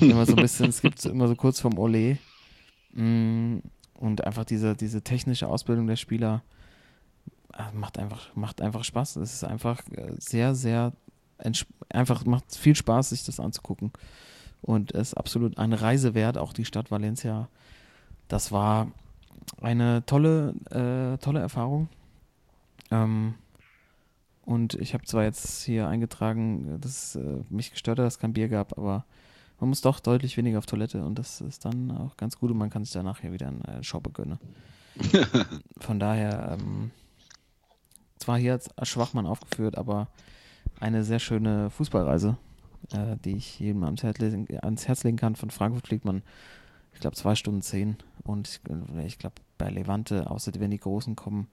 [0.00, 2.18] immer so ein bisschen, es gibt immer so kurz vorm Ole.
[2.94, 3.58] Mm,
[4.02, 6.42] Und einfach diese, diese technische Ausbildung der Spieler
[7.54, 9.14] äh, macht einfach, macht einfach Spaß.
[9.14, 10.92] Es ist einfach äh, sehr, sehr
[11.88, 13.92] einfach macht viel Spaß, sich das anzugucken.
[14.60, 17.48] Und es ist absolut eine Reise wert, auch die Stadt Valencia.
[18.26, 18.90] Das war
[19.60, 21.88] eine tolle, äh, tolle Erfahrung.
[22.90, 23.34] Ähm,
[24.44, 28.32] und ich habe zwar jetzt hier eingetragen, dass äh, mich gestört hat, dass es kein
[28.32, 29.04] Bier gab, aber
[29.62, 32.58] man muss doch deutlich weniger auf Toilette und das ist dann auch ganz gut und
[32.58, 34.40] man kann sich danach hier wieder einen äh, Shoppe gönnen.
[35.78, 36.90] Von daher, ähm,
[38.18, 40.08] zwar hier als Schwachmann aufgeführt, aber
[40.80, 42.36] eine sehr schöne Fußballreise,
[42.92, 45.36] äh, die ich jedem ans Herz, legen, ans Herz legen kann.
[45.36, 46.24] Von Frankfurt fliegt man,
[46.92, 48.60] ich glaube, zwei Stunden zehn und ich,
[49.06, 51.46] ich glaube, bei Levante, außer wenn die Großen kommen,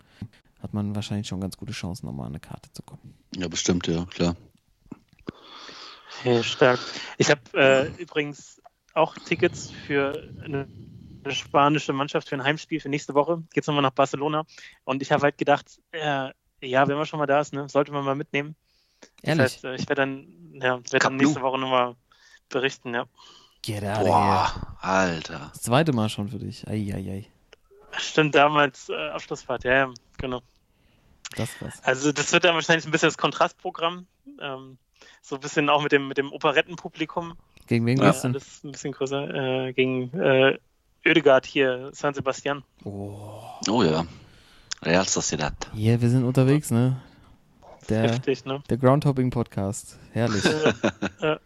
[0.63, 3.13] hat man wahrscheinlich schon ganz gute Chancen, nochmal an eine Karte zu kommen.
[3.35, 4.35] Ja, bestimmt, ja, klar.
[6.23, 6.79] Ja, stark.
[7.17, 8.61] Ich habe äh, übrigens
[8.93, 10.67] auch Tickets für eine,
[11.23, 13.43] eine spanische Mannschaft für ein Heimspiel für nächste Woche.
[13.53, 14.45] Geht's nochmal nach Barcelona.
[14.83, 16.31] Und ich habe halt gedacht, äh,
[16.61, 18.55] ja, wenn man schon mal da ist, ne, sollte man mal mitnehmen.
[19.21, 19.43] Ehrlich?
[19.43, 20.27] Das heißt, äh, ich werde dann,
[20.61, 21.41] ja, werd dann nächste.
[21.41, 21.95] Woche nochmal
[22.49, 23.05] berichten, ja.
[23.61, 24.05] Get out.
[24.05, 25.51] Boah, Alter.
[25.53, 26.67] Das zweite Mal schon für dich.
[26.67, 27.27] Eieiei.
[27.97, 30.41] Stimmt, damals äh, Abschlussfahrt, ja, ja, genau.
[31.35, 31.83] Das was.
[31.83, 34.07] Also das wird dann wahrscheinlich ein bisschen das Kontrastprogramm.
[34.41, 34.77] Ähm,
[35.21, 37.33] so ein bisschen auch mit dem, mit dem Operettenpublikum.
[37.67, 38.31] Gegen wen Ja, denn?
[38.31, 39.67] alles ein bisschen größer.
[39.67, 40.57] Äh, gegen äh,
[41.05, 42.63] Oedegaard hier, San Sebastian.
[42.83, 43.41] Oh.
[43.69, 44.05] Oh ja.
[44.81, 45.53] Real Sociedad.
[45.73, 47.01] Hier, wir sind unterwegs, ne?
[47.89, 48.61] Der, Heftig, ne?
[48.69, 49.99] der Groundhopping-Podcast.
[50.13, 50.43] Herrlich.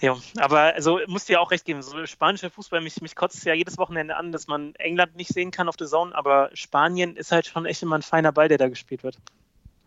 [0.00, 1.80] Ja, aber also musst dir ja auch recht geben.
[1.80, 5.32] So spanischer Fußball, mich, mich kotzt es ja jedes Wochenende an, dass man England nicht
[5.32, 8.48] sehen kann auf der Zone, aber Spanien ist halt schon echt immer ein feiner Ball,
[8.48, 9.16] der da gespielt wird.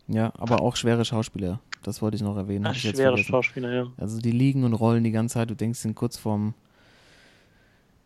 [0.08, 1.60] Ja, aber auch schwere Schauspieler.
[1.84, 2.66] Das wollte ich noch erwähnen.
[2.66, 3.30] Ach, hab ich jetzt schwere vergessen.
[3.30, 3.88] Schauspieler, ja.
[3.98, 5.50] Also die liegen und rollen die ganze Zeit.
[5.50, 6.54] Du denkst, sind kurz vorm,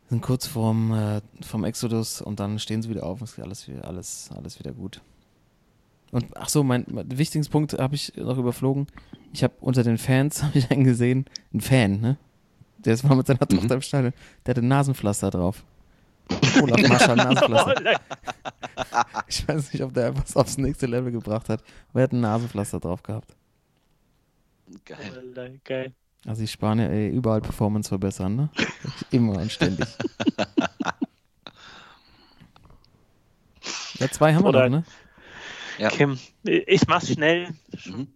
[0.09, 3.43] sind kurz vorm, äh, vom Exodus und dann stehen sie wieder auf und es ist
[3.43, 5.01] alles, wieder- alles, alles wieder gut.
[6.11, 8.87] Und ach so, mein, mein wichtigsten Punkt habe ich noch überflogen.
[9.31, 12.17] Ich habe unter den Fans habe ich einen gesehen, einen Fan, ne?
[12.79, 14.11] Der ist mal mit seiner Tochter im Stadion.
[14.45, 15.63] Der hatte ein Nasenpflaster drauf.
[16.61, 18.01] Olaf Marschall Nasenpflaster.
[19.27, 21.63] Ich weiß nicht, ob der was aufs nächste Level gebracht hat.
[21.89, 23.35] Aber er hat ein Nasenpflaster drauf gehabt.
[24.85, 25.59] Geil.
[25.63, 25.93] Geil.
[26.25, 28.49] Also die Spanier, ey, überall Performance verbessern, ne?
[29.11, 29.87] Immer und ständig.
[33.99, 34.83] Ja, zwei haben wir Oder- noch, ne?
[35.77, 35.89] Ja.
[35.89, 37.49] Kim, ich mach's schnell.
[37.85, 38.07] Mhm.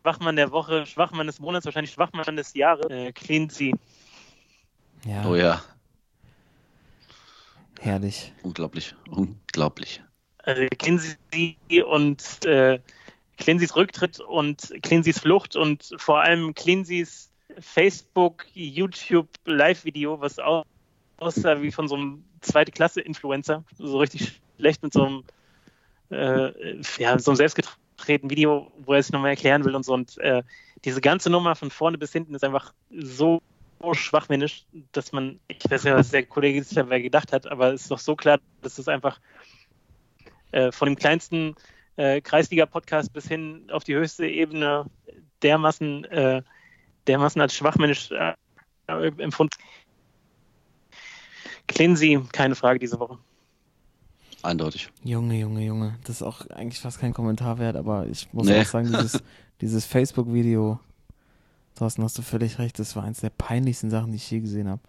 [0.00, 2.86] Schwachmann der Woche, Schwachmann des Monats, wahrscheinlich Schwachmann des Jahres.
[2.90, 3.74] Äh, Cleansy.
[5.04, 5.60] Ja, Oh ja.
[7.80, 8.32] Herrlich.
[8.42, 8.94] Unglaublich.
[9.10, 10.02] Unglaublich.
[10.38, 11.56] Also Cleansy
[11.86, 12.78] und äh,
[13.38, 20.64] Cleansys Rücktritt und Cleansys Flucht und vor allem Cleansys Facebook, YouTube Live-Video, was au-
[21.18, 23.64] aussah wie von so einem zweite Klasse-Influencer.
[23.78, 25.24] So richtig schlecht mit so einem,
[26.10, 29.94] äh, ja, so einem selbstgetretenen Video, wo er sich nochmal erklären will und so.
[29.94, 30.42] Und äh,
[30.84, 33.42] diese ganze Nummer von vorne bis hinten ist einfach so
[33.92, 37.82] schwachmännisch, dass man, ich weiß ja, was der Kollege sich dabei gedacht hat, aber es
[37.82, 39.20] ist doch so klar, dass es einfach
[40.52, 41.54] äh, von dem kleinsten
[41.96, 44.86] äh, Kreisliga-Podcast bis hin auf die höchste Ebene
[45.42, 46.42] dermaßen, äh,
[47.06, 48.34] dermaßen als schwachmännisch äh,
[48.86, 49.56] empfunden.
[51.66, 53.18] Cleansy, keine Frage diese Woche.
[54.42, 54.90] Eindeutig.
[55.02, 55.98] Junge, Junge, Junge.
[56.04, 58.60] Das ist auch eigentlich fast kein Kommentar wert, aber ich muss Nee.
[58.60, 59.22] auch sagen, dieses,
[59.62, 60.78] dieses Facebook-Video,
[61.74, 64.68] Thorsten, hast du völlig recht, das war eins der peinlichsten Sachen, die ich je gesehen
[64.68, 64.82] habe.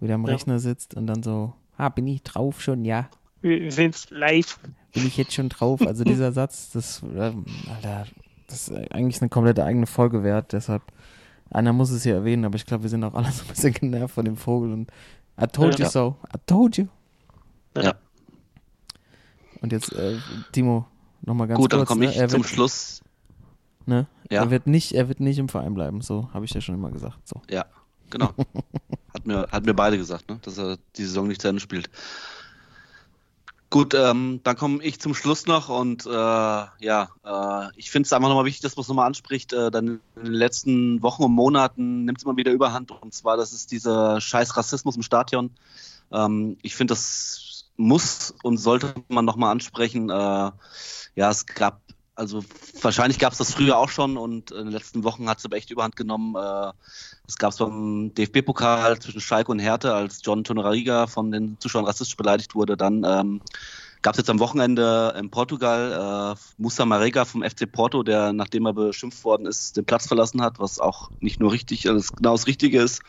[0.00, 0.32] Wie der am Ja.
[0.32, 3.08] Rechner sitzt und dann so, ah, bin ich drauf schon, ja.
[3.40, 4.58] Wir es live.
[4.92, 5.80] bin ich jetzt schon drauf.
[5.86, 7.44] Also dieser Satz, das, ähm,
[7.74, 8.06] Alter,
[8.48, 10.52] das ist eigentlich eine komplette eigene Folge wert.
[10.52, 10.82] Deshalb,
[11.50, 13.72] einer muss es hier erwähnen, aber ich glaube, wir sind auch alle so ein bisschen
[13.74, 14.90] genervt von dem Vogel und
[15.40, 15.90] I told you Ja.
[15.90, 16.16] so.
[16.34, 16.86] I told you.
[17.76, 17.94] Ja.
[19.60, 20.16] Und jetzt, äh,
[20.52, 20.86] Timo,
[21.22, 21.80] nochmal ganz Gut, kurz.
[21.80, 22.10] dann komme ne?
[22.10, 23.02] ich er zum Schluss.
[23.88, 24.06] Ne?
[24.30, 24.42] Ja.
[24.42, 26.02] Er wird nicht, er wird nicht im Verein bleiben.
[26.02, 27.26] So habe ich ja schon immer gesagt.
[27.26, 27.40] So.
[27.48, 27.64] Ja,
[28.10, 28.34] genau.
[29.14, 30.38] hat, mir, hat mir beide gesagt, ne?
[30.42, 31.88] dass er die Saison nicht zu Ende spielt.
[33.70, 38.12] Gut, ähm, dann komme ich zum Schluss noch und äh, ja, äh, ich finde es
[38.12, 39.52] einfach nochmal wichtig, dass man es nochmal anspricht.
[39.54, 43.38] Äh, dann in den letzten Wochen und Monaten nimmt es immer wieder Überhand und zwar,
[43.38, 45.50] das ist dieser scheiß Rassismus im Stadion.
[46.12, 50.10] Ähm, ich finde, das muss und sollte man nochmal ansprechen.
[50.10, 50.12] Äh,
[51.18, 51.80] ja, es gab,
[52.18, 52.44] also
[52.82, 55.56] wahrscheinlich gab es das früher auch schon und in den letzten Wochen hat es aber
[55.56, 56.34] echt Überhand genommen.
[56.34, 56.72] Äh,
[57.28, 61.84] es gab es beim DFB-Pokal zwischen Schalke und Hertha, als John Tonariga von den Zuschauern
[61.84, 62.76] rassistisch beleidigt wurde.
[62.76, 63.40] Dann ähm,
[64.02, 68.66] gab es jetzt am Wochenende in Portugal äh, Musa Marega vom FC Porto, der, nachdem
[68.66, 72.32] er beschimpft worden ist, den Platz verlassen hat, was auch nicht nur richtig, also genau
[72.32, 73.02] das Richtige ist.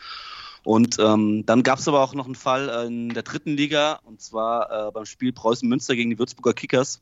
[0.62, 4.20] Und ähm, dann gab es aber auch noch einen Fall in der dritten Liga, und
[4.20, 7.00] zwar äh, beim Spiel Preußen-Münster gegen die Würzburger Kickers,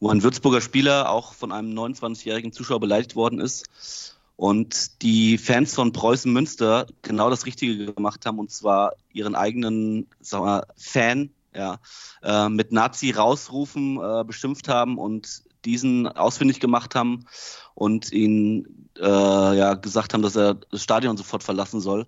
[0.00, 4.16] wo ein Würzburger Spieler auch von einem 29-jährigen Zuschauer beleidigt worden ist.
[4.36, 10.08] Und die Fans von Preußen Münster genau das Richtige gemacht haben, und zwar ihren eigenen
[10.20, 11.78] sagen wir, Fan ja,
[12.22, 17.26] äh, mit Nazi rausrufen äh, beschimpft haben und diesen ausfindig gemacht haben
[17.74, 22.06] und ihn äh, ja, gesagt haben, dass er das Stadion sofort verlassen soll.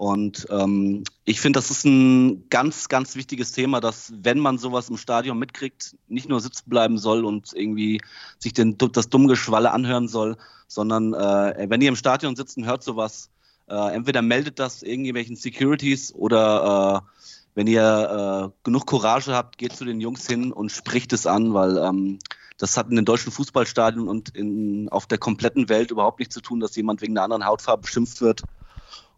[0.00, 4.88] Und ähm, ich finde, das ist ein ganz, ganz wichtiges Thema, dass wenn man sowas
[4.88, 8.00] im Stadion mitkriegt, nicht nur sitzen bleiben soll und irgendwie
[8.38, 12.64] sich den, das dumme Geschwalle anhören soll, sondern äh, wenn ihr im Stadion sitzt und
[12.64, 13.28] hört sowas,
[13.68, 19.74] äh, entweder meldet das irgendwelchen Securities oder äh, wenn ihr äh, genug Courage habt, geht
[19.74, 22.18] zu den Jungs hin und spricht es an, weil ähm,
[22.56, 26.40] das hat in den deutschen Fußballstadien und in, auf der kompletten Welt überhaupt nichts zu
[26.40, 28.44] tun, dass jemand wegen einer anderen Hautfarbe beschimpft wird.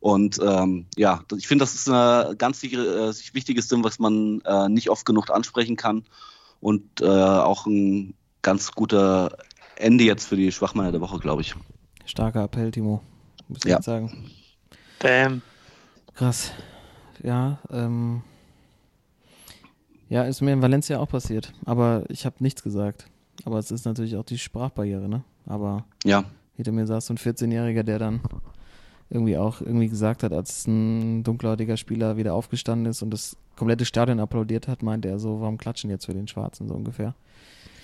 [0.03, 4.69] Und ähm, ja, ich finde, das ist ein ganz äh, wichtiges Ding, was man äh,
[4.69, 6.03] nicht oft genug ansprechen kann
[6.61, 9.37] und äh, auch ein ganz guter
[9.77, 11.55] Ende jetzt für die Schwachmänner der Woche, glaube ich.
[12.05, 13.01] Starker Appell, Timo.
[13.47, 13.77] Muss ich Ja.
[13.77, 14.29] jetzt sagen.
[14.99, 15.41] Bam.
[16.15, 16.51] Krass.
[17.23, 18.23] Ja, ähm.
[20.09, 21.53] Ja, ist mir in Valencia auch passiert.
[21.65, 23.07] Aber ich habe nichts gesagt.
[23.45, 25.23] Aber es ist natürlich auch die Sprachbarriere, ne?
[25.47, 26.25] Aber Ja,
[26.57, 28.21] hinter mir saß so ein 14-Jähriger, der dann
[29.13, 33.85] irgendwie auch irgendwie gesagt hat, als ein dunkelhäutiger Spieler wieder aufgestanden ist und das komplette
[33.85, 37.15] Stadion applaudiert hat, meinte er so, warum klatschen jetzt für den Schwarzen so ungefähr.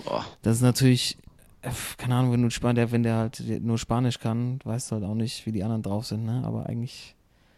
[0.05, 0.25] Boah.
[0.43, 1.19] Das ist natürlich,
[1.63, 4.95] äh, keine Ahnung, wenn du Span der, wenn der halt nur Spanisch kann, weißt du
[4.97, 6.43] halt auch nicht, wie die anderen drauf sind, ne?
[6.47, 7.15] Aber eigentlich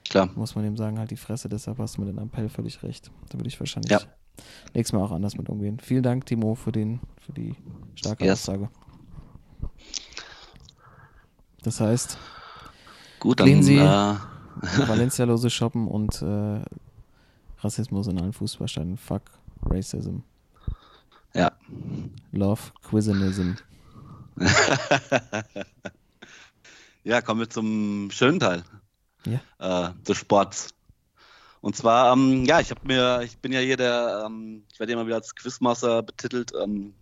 [0.09, 0.29] klar.
[0.35, 3.11] muss man dem sagen, halt die Fresse, deshalb hast du mit dem Appell völlig recht.
[3.29, 4.01] Da würde ich wahrscheinlich Ja.
[4.75, 5.79] nächstes Mal auch anders mit umgehen.
[5.81, 7.55] Vielen Dank, Timo, für den, für die
[7.95, 8.49] starke Yes.
[8.49, 8.69] Aussage.
[11.63, 12.19] Das heißt,
[13.21, 14.15] Gut, dann Gehen Sie- äh,
[14.89, 16.61] Valencia lose shoppen und äh,
[17.61, 18.97] Rassismus in allen Fußballstadien.
[18.99, 19.23] Fuck
[19.67, 20.19] Racism.
[21.35, 21.53] ja.
[22.33, 23.53] Love Quizinism.
[27.05, 28.63] ja, kommen wir zum schönen Teil
[29.27, 29.41] Ja.
[29.91, 30.71] äh, des Sports.
[31.61, 34.93] Und zwar, ähm, ja, ich habe mir, ich bin ja hier der, ähm, ich werde
[34.95, 36.53] immer wieder als Quizmaster betitelt.
[36.63, 36.95] Ähm,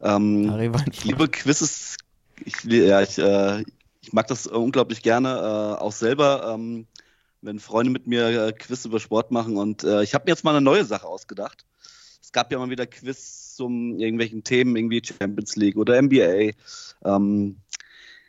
[0.00, 1.96] ähm, ich liebe Quizzes.
[2.44, 3.64] Ich, ja, ich, äh,
[4.00, 6.86] ich mag das unglaublich gerne, äh, auch selber, ähm,
[7.42, 9.56] wenn Freunde mit mir äh, Quiz über Sport machen.
[9.56, 11.64] Und äh, ich habe mir jetzt mal eine neue Sache ausgedacht.
[12.22, 16.52] Es gab ja immer wieder Quiz zum irgendwelchen Themen, irgendwie Champions League oder NBA.
[17.04, 17.56] Ähm,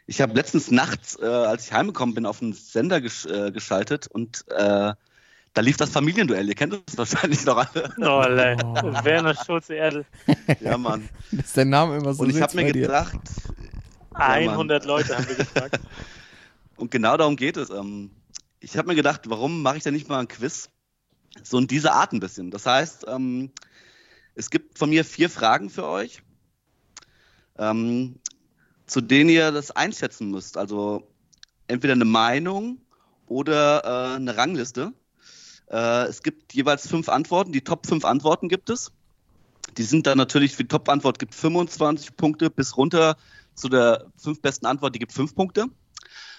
[0.07, 4.07] ich habe letztens nachts, äh, als ich heimgekommen bin, auf einen Sender gesch äh, geschaltet
[4.07, 4.93] und äh,
[5.53, 6.47] da lief das Familienduell.
[6.47, 7.93] Ihr kennt das wahrscheinlich noch alle.
[7.97, 8.03] Oh.
[9.03, 10.05] Werner Schulze Erdl.
[10.59, 11.09] ja, Mann.
[11.31, 13.19] Ist der Name immer so Und ich habe mir gedacht,
[14.13, 15.79] 100 Leute haben wir gefragt.
[16.75, 17.69] Und genau darum geht es.
[17.69, 18.11] Ähm,
[18.59, 20.69] ich habe mir gedacht, warum mache ich denn nicht mal ein Quiz?
[21.43, 22.51] So in dieser Art ein bisschen.
[22.51, 23.51] Das heißt, ähm,
[24.35, 26.21] es gibt von mir vier Fragen für euch,
[27.57, 28.19] ähm,
[28.85, 30.57] zu denen ihr das einschätzen müsst.
[30.57, 31.07] Also
[31.67, 32.79] entweder eine Meinung
[33.27, 34.93] oder äh, eine Rangliste.
[35.69, 37.53] Äh, es gibt jeweils fünf Antworten.
[37.53, 38.91] Die Top fünf Antworten gibt es.
[39.77, 43.15] Die sind dann natürlich für die Top-Antwort gibt 25 Punkte bis runter
[43.55, 45.65] zu der fünf besten Antwort, die gibt fünf Punkte.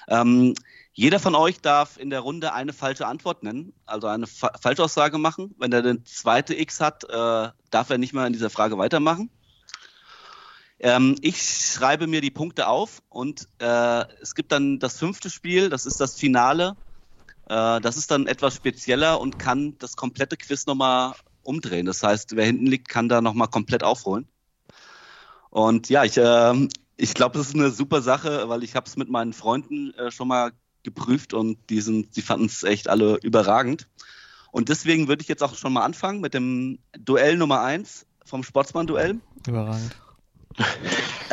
[0.09, 0.55] Ähm,
[0.95, 5.17] jeder von euch darf in der Runde eine falsche Antwort nennen, also eine Fa Falschaussage
[5.19, 5.55] machen.
[5.59, 9.31] Wenn er den zweite X hat, äh, darf er nicht mehr in dieser Frage weitermachen.
[10.81, 15.71] Ähm, ich schreibe mir die Punkte auf und äh, es gibt dann das fünfte Spiel,
[15.71, 16.77] das ist das Finale.
[17.49, 21.87] Äh, das ist dann etwas spezieller und kann das komplette Quiz nochmal umdrehen.
[21.87, 24.27] Das heißt, wer hinten liegt, kann da nochmal komplett aufholen.
[25.51, 26.69] Und ja, ich, äh,
[27.03, 30.13] ich glaube, das ist eine super Sache, weil ich habe es mit meinen Freunden äh,
[30.13, 30.53] schon mal
[30.85, 33.89] geprüft und die, sind, die fanden es echt alle überragend.
[34.53, 38.07] Und deswegen würde ich jetzt auch schon mal anfangen mit dem Duell Nummer eins.
[38.25, 39.21] vom Sportsmann-Duell.
[39.47, 39.93] Überragend.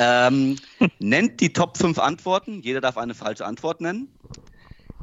[0.01, 0.55] Ähm,
[0.99, 2.61] nennt die Top 5 Antworten.
[2.61, 4.07] Jeder darf eine falsche Antwort nennen.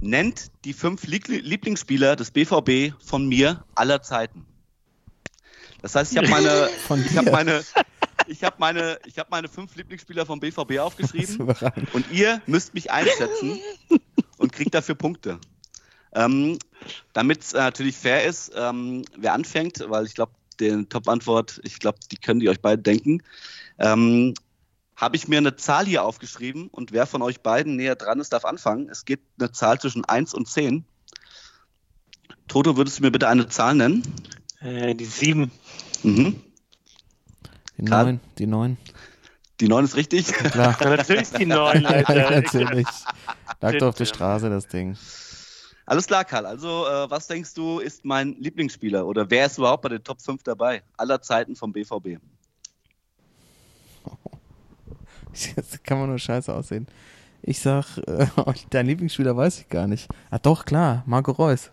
[0.01, 4.47] Nennt die fünf Liebl- Lieblingsspieler des BVB von mir aller Zeiten.
[5.83, 6.71] Das heißt, ich habe meine,
[7.05, 7.31] ich dir.
[7.31, 7.63] meine,
[8.27, 11.55] ich habe meine, ich habe meine fünf Lieblingsspieler vom BVB aufgeschrieben.
[11.93, 13.59] Und ihr müsst mich einschätzen
[14.39, 15.39] und kriegt dafür Punkte.
[16.13, 16.59] Ähm,
[17.13, 21.79] Damit es äh, natürlich fair ist, ähm, wer anfängt, weil ich glaube, die Top-Antwort, ich
[21.79, 23.23] glaube, die können die euch beide denken,
[23.79, 24.35] ähm,
[24.97, 28.33] habe ich mir eine Zahl hier aufgeschrieben und wer von euch beiden näher dran ist,
[28.33, 28.89] darf anfangen.
[28.89, 30.87] Es geht eine Zahl zwischen 1 und 10.
[32.49, 34.03] Toto, würdest du mir bitte eine Zahl nennen?
[34.61, 35.51] Äh, die sieben.
[36.03, 36.41] Mhm.
[37.79, 38.05] Die Karl?
[38.05, 38.77] neun, die neun.
[39.61, 40.27] Die 9 ist richtig.
[40.27, 40.77] Klar.
[40.81, 42.31] Ja, natürlich die neun, Alter.
[42.31, 42.87] Natürlich.
[43.61, 44.05] Lag doch auf der.
[44.05, 44.97] Straße, das Ding.
[45.87, 46.45] Alles klar, Karl.
[46.47, 50.21] Also, äh, was denkst du, ist mein Lieblingsspieler oder wer ist überhaupt bei den Top
[50.21, 50.83] 5 dabei?
[50.97, 52.19] Aller Zeiten vom BVB.
[55.33, 56.87] Jetzt kann man nur scheiße aussehen.
[57.43, 58.27] Ich sag, äh,
[58.71, 60.09] dein Lieblingsspieler weiß ich gar nicht.
[60.31, 61.71] Ah, doch, klar, Marco Reus.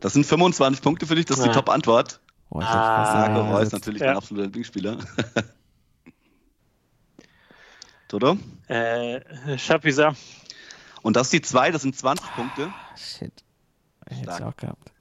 [0.00, 1.54] Das sind 25 Punkte für dich, das ist die Ja.
[1.54, 2.20] Top-Antwort.
[2.50, 4.08] Oh, ich Ah, Marco Reus, natürlich Ja.
[4.08, 4.98] mein absoluter Lieblingsspieler.
[8.08, 8.38] Toto?
[8.68, 9.20] Äh,
[9.58, 10.16] Chapuisat.
[11.02, 12.72] Und das ist die 2, das sind 20 Punkte.
[12.74, 13.44] Ah, Shit.
[14.08, 14.92] Hätte ich auch gehabt.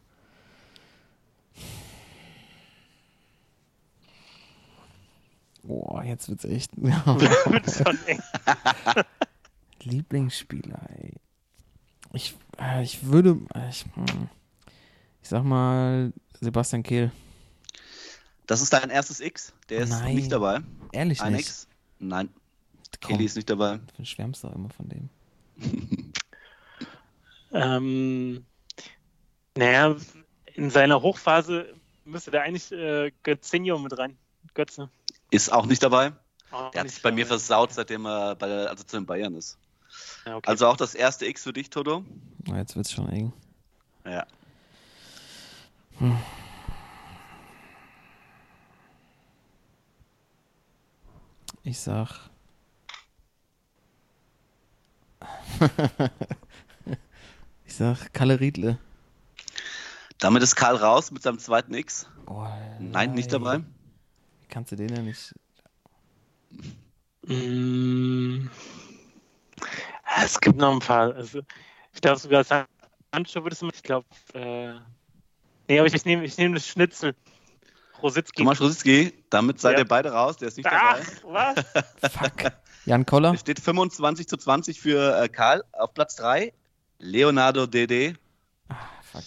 [5.63, 6.71] Boah, jetzt wird's echt.
[6.81, 8.21] Wird schon eng.
[9.83, 11.13] Lieblingsspieler, ey.
[12.13, 13.37] Ich, äh, ich würde.
[13.53, 14.29] äh, Ich, hm.
[15.21, 17.11] ich sag mal Sebastian Kehl.
[18.47, 20.15] Das ist dein erstes X, der ist Nein.
[20.15, 20.61] nicht dabei.
[20.91, 21.47] Ehrlich Ein nicht.
[21.47, 21.67] X?
[21.99, 22.29] Nein,
[23.01, 23.79] Komm, Kelly ist nicht dabei.
[23.97, 25.09] Du schwärmst doch immer von dem.
[27.51, 28.45] Ähm,
[29.55, 29.95] naja,
[30.53, 31.73] in seiner Hochphase
[32.05, 34.17] müsste da eigentlich äh, Götzinho mit rein.
[34.53, 34.89] Götze.
[35.31, 36.11] Ist auch nicht dabei.
[36.51, 39.35] Oh, Der hat sich bei mir versaut, seitdem er bei der, also zu den Bayern
[39.35, 39.57] ist.
[40.25, 40.49] Ja, okay.
[40.49, 42.05] Also auch das erste X für dich, Toto.
[42.53, 43.33] Jetzt wird's schon eng.
[44.05, 44.25] Ja.
[51.67, 52.29] Ich sag.
[57.65, 58.79] ich sag Kalle Riedle.
[60.17, 62.09] Damit ist Karl raus mit seinem zweiten X.
[62.25, 62.47] Oh,
[62.79, 63.57] Nein, nicht dabei.
[63.57, 65.35] Wie kannst du den ja nicht.
[67.25, 68.47] Mm,
[70.23, 71.15] es gibt noch ein paar.
[71.15, 71.41] Also,
[71.91, 74.71] ich glaube sogar Sancho würdest du mit, ich glaube, äh,
[75.67, 77.13] nee, aber ich, ich nehme ich nehm das Schnitzel.
[78.01, 78.37] Rositzky.
[78.43, 79.79] Thomas Rositzky, damit seid Ja.
[79.79, 81.01] ihr beide raus, der ist nicht dabei.
[81.01, 81.55] Ach,
[82.03, 82.11] was?
[82.13, 82.51] Fuck.
[82.85, 83.33] Jan Koller?
[83.33, 86.53] Es steht 25 zu 20 für äh, Karl auf Platz 3.
[86.99, 88.13] Leonardo Dede.
[89.11, 89.23] Fuck.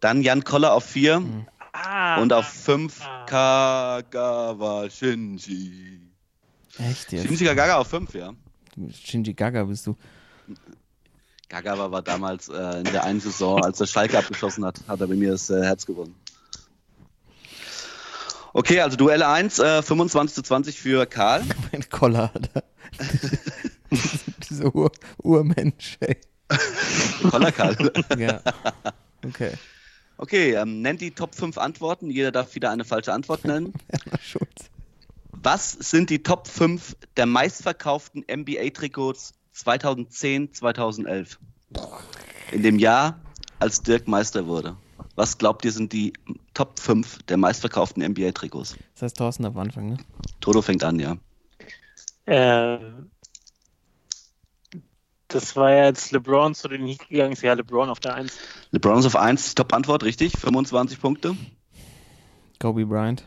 [0.00, 1.16] Dann Jan Koller auf 4.
[1.16, 1.46] Hm.
[1.72, 3.24] Ah, Und auf 5 Ah.
[3.26, 6.00] Kagawa Shinji.
[6.78, 7.26] Echt jetzt?
[7.26, 8.32] Shinji Kagawa auf 5, ja.
[8.92, 9.96] Shinji Gaga bist du.
[11.48, 15.06] Kagawa war damals äh, in der einen Saison, als der Schalke abgeschossen hat, hat er
[15.06, 16.14] bei mir das äh, Herz gewonnen.
[18.54, 21.42] Okay, also Duell 1, äh, 25 zu 20 für Karl.
[21.72, 22.64] Mein Koller, Alter.
[24.50, 24.92] Dieser Ur
[25.22, 26.16] Urmensch, ey.
[27.30, 27.92] Koller Karl.
[28.18, 28.42] Ja.
[29.24, 29.52] Okay.
[30.18, 32.10] Okay, ähm, nennt die Top 5 Antworten.
[32.10, 33.72] Jeder darf wieder eine falsche Antwort nennen.
[33.88, 34.70] Werner Schulz.
[35.30, 41.38] Was sind die Top 5 der meistverkauften NBA-Trikots 2010, 2011?
[42.52, 43.18] In dem Jahr,
[43.58, 44.76] als Dirk Meister wurde.
[45.14, 46.14] Was glaubt ihr, sind die
[46.54, 48.76] Top 5 der meistverkauften NBA-Trikots?
[48.94, 49.96] Das heißt Thorsten am Anfang, ne?
[50.40, 51.16] Toto fängt an, ja.
[52.24, 52.78] Äh,
[55.28, 57.32] das war ja jetzt LeBron zu den Heat gegangen.
[57.32, 58.38] Ist ja LeBron auf der 1.
[58.70, 61.36] LeBron ist auf 1, Top-Antwort, richtig, 25 Punkte.
[62.58, 63.24] Kobe Bryant.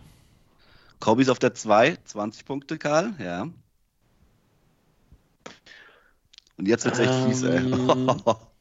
[1.00, 3.48] Kobe ist auf der 2, 20 Punkte, Karl, ja.
[6.58, 7.62] Und jetzt wird's echt fies, ey.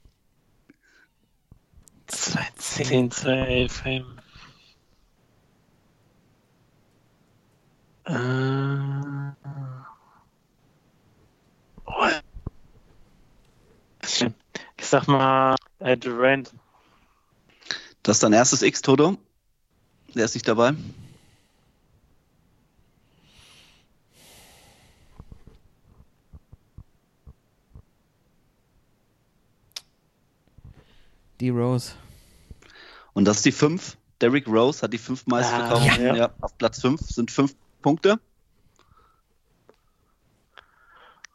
[2.08, 2.16] Ähm.
[2.16, 3.86] 2010, 2011.
[3.86, 4.04] ey.
[8.06, 9.32] Äh,
[11.86, 12.08] oh.
[14.76, 16.52] Ich sag mal äh, Durant.
[18.02, 19.16] Das ist dein erstes X, Toto.
[20.14, 20.74] Der ist nicht dabei.
[31.44, 31.50] D.
[31.50, 31.92] Rose.
[33.12, 33.96] Und das ist die 5.
[34.20, 35.90] Derrick Rose hat die 5 meistverkauften.
[35.90, 36.16] Ah, ja.
[36.16, 36.34] ja.
[36.40, 38.18] auf Platz 5 sind 5 Punkte.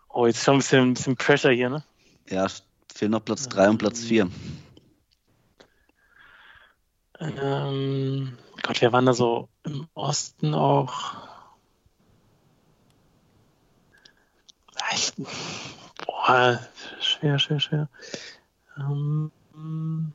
[0.10, 1.84] Oh, jetzt schon ein bisschen, ein bisschen Pressure hier, ne?
[2.28, 2.48] Ja,
[2.94, 4.30] fehlen noch Platz 3 und Platz 4.
[7.20, 11.14] Ähm, Gott, wer waren da so im Osten auch?
[14.76, 15.14] Ah, Ich,
[16.06, 16.60] boah,
[17.00, 17.90] schwer, schwer, schwer.
[18.78, 20.14] Ähm, mm,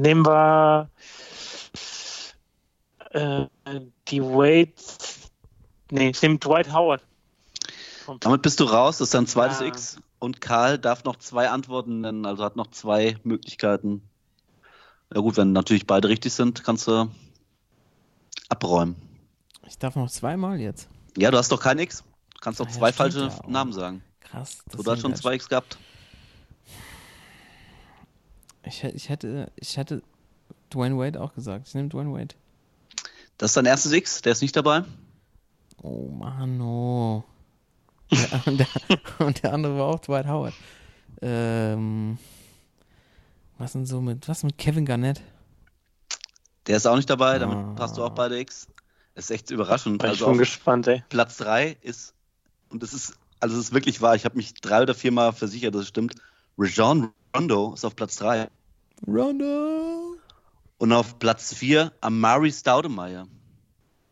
[0.00, 0.90] nehmen wir
[3.10, 3.46] äh,
[4.08, 4.72] die Wade.
[5.90, 7.02] Nee, ich nehme Dwight Howard.
[8.20, 9.66] Damit bist du raus, das ist dein zweites Ah.
[9.66, 9.98] X.
[10.18, 14.02] Und Karl darf noch zwei Antworten nennen, also hat noch zwei Möglichkeiten.
[15.14, 17.08] Ja gut, wenn natürlich beide richtig sind, kannst du
[18.48, 18.96] abräumen.
[19.66, 20.88] Ich darf noch zweimal jetzt.
[21.18, 22.02] Ja, du hast doch kein X.
[22.34, 23.40] Du kannst doch Ah ja, zwei falsche ja.
[23.48, 24.02] Namen sagen.
[24.20, 24.58] Krass.
[24.66, 25.78] das Du hast schon zwei X gehabt.
[28.64, 30.02] Ich, hätte- ich hätte, ich hätte
[30.72, 31.68] Dwayne Wade auch gesagt.
[31.68, 32.34] Ich nehme Dwayne Wade.
[33.38, 34.84] Das ist dein erstes X, der ist nicht dabei.
[35.82, 37.24] Oh Mann, oh.
[38.10, 38.66] Ja, und, der,
[39.18, 40.54] und der andere war auch Dwight Howard.
[41.22, 42.18] Ähm,
[43.58, 45.20] was denn so mit, was mit Kevin Garnett?
[46.66, 47.72] Der ist auch nicht dabei, damit Ah.
[47.74, 48.66] passt du auch beide X.
[49.18, 49.98] Das ist echt überraschend.
[49.98, 51.02] Bin ich Also schon auf gespannt, ey.
[51.08, 52.14] Platz 3 ist,
[52.68, 55.74] und das ist, also es ist wirklich wahr, ich habe mich drei oder viermal versichert,
[55.74, 56.14] dass es stimmt.
[56.56, 58.48] Rajon Rondo ist auf Platz 3.
[59.08, 60.14] Rondo!
[60.76, 63.26] Und auf Platz 4 Amari Staudemeyer.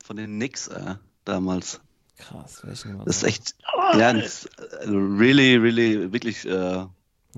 [0.05, 1.81] Von den Knicks äh, damals.
[2.19, 3.55] Krass, welchen Das ist echt,
[3.97, 6.85] ja, das, äh, really, really, wirklich, äh,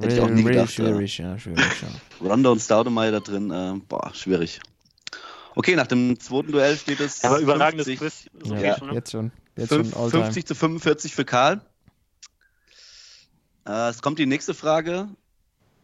[0.00, 0.72] hätte ich auch nie gedacht.
[0.72, 1.88] Schwierig, ja, schwierig, ja.
[2.26, 4.58] Äh, Rondo und Staudemeyer da drin, äh, boah, schwierig.
[5.58, 8.30] Okay, nach dem zweiten Duell steht es Aber überragendes 50, Quiz.
[8.48, 8.94] So ja, schon, ne?
[8.94, 9.32] Jetzt schon.
[9.56, 10.24] Jetzt fünf- schon Alltime.
[10.26, 11.60] 50 zu 45 für Karl.
[13.66, 15.08] Äh, es kommt die nächste Frage.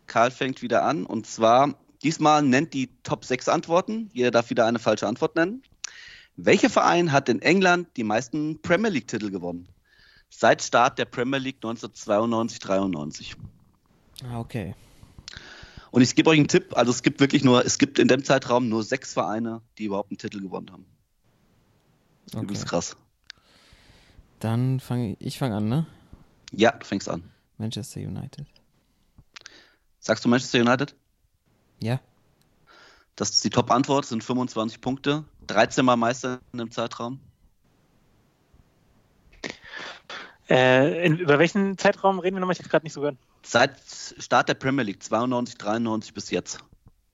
[0.06, 4.10] Karl fängt wieder an und zwar, diesmal nennt die Top 6 Antworten.
[4.12, 5.64] Jeder darf wieder eine falsche Antwort nennen.
[6.36, 9.66] Welcher Verein hat in England die meisten Premier League-Titel gewonnen?
[10.30, 13.34] Seit Start der Premier League 1992-93.
[14.22, 14.76] Ah, okay.
[15.94, 18.24] Und ich gebe euch einen Tipp, also es gibt wirklich nur, es gibt in dem
[18.24, 20.86] Zeitraum nur sechs Vereine, die überhaupt einen Titel gewonnen haben.
[22.32, 22.42] okay.
[22.42, 22.96] Übelst krass.
[24.40, 25.86] Dann fange ich, ich fange an, ne?
[26.50, 27.30] Ja, du fängst an.
[27.58, 28.44] Manchester United.
[30.00, 30.96] Sagst du Manchester United?
[31.80, 32.00] Ja.
[33.14, 35.22] Das ist die Top-Antwort, sind 25 Punkte.
[35.46, 37.20] 13 Mal Meister in dem Zeitraum.
[40.50, 42.54] Äh, in, über welchen Zeitraum reden wir nochmal?
[42.54, 43.16] Ich habe gerade nicht so gehört.
[43.44, 43.78] Seit
[44.18, 46.58] Start der Premier League, 92, 93 bis jetzt.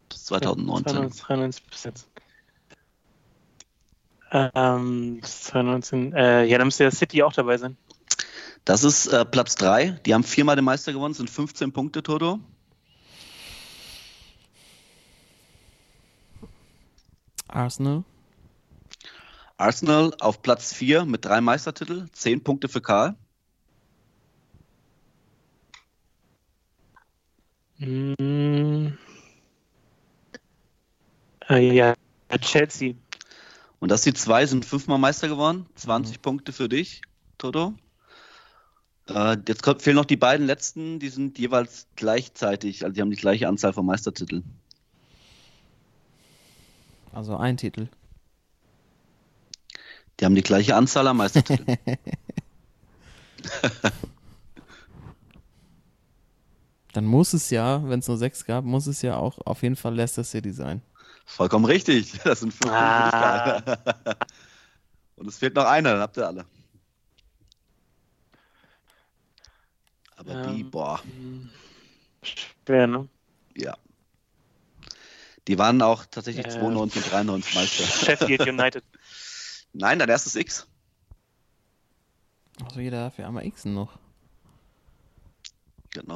[0.08, 0.92] Bis 2019.
[0.92, 2.08] 92, 93 bis jetzt.
[4.32, 6.12] Ähm, bis 2019.
[6.12, 7.76] Äh, ja, dann müsste ja City auch dabei sein.
[8.64, 10.00] Das ist äh, Platz 3.
[10.06, 12.38] Die haben viermal den Meister gewonnen, sind 15 Punkte, Toto.
[17.48, 18.04] Arsenal.
[19.56, 23.16] Arsenal auf Platz 4 mit drei Meistertitel, 10 Punkte für Karl.
[27.80, 28.92] Mm.
[31.48, 31.94] Äh, ja,
[32.40, 32.94] Chelsea.
[33.80, 37.00] Und das die zwei sind fünfmal Meister geworden, 20 Punkte für dich,
[37.38, 37.72] Toto.
[39.08, 43.10] Äh, jetzt kommt, fehlen noch die beiden letzten, die sind jeweils gleichzeitig, also die haben
[43.10, 44.44] die gleiche Anzahl von Meistertiteln.
[47.12, 47.88] Also ein Titel.
[50.20, 51.78] Die haben die gleiche Anzahl an Meistertiteln.
[56.92, 59.76] Dann muss es ja, wenn es nur sechs gab, muss es ja auch auf jeden
[59.76, 60.82] Fall Leicester City sein.
[61.24, 62.12] Vollkommen richtig.
[62.24, 63.60] Das sind fünf Ah.
[65.16, 66.46] Und es fehlt noch einer, dann habt ihr alle.
[70.16, 70.70] Aber die, Ähm.
[70.70, 71.00] boah,
[72.22, 73.08] Schwer, ne?
[73.56, 73.76] ja.
[75.48, 77.84] Die waren auch tatsächlich Äh, 92 und 93 Meister.
[78.04, 78.84] Sheffield United.
[79.72, 80.66] Nein, dein erstes X.
[82.62, 83.98] Achso, jeder darf ja einmal Xen noch.
[85.92, 86.06] Geht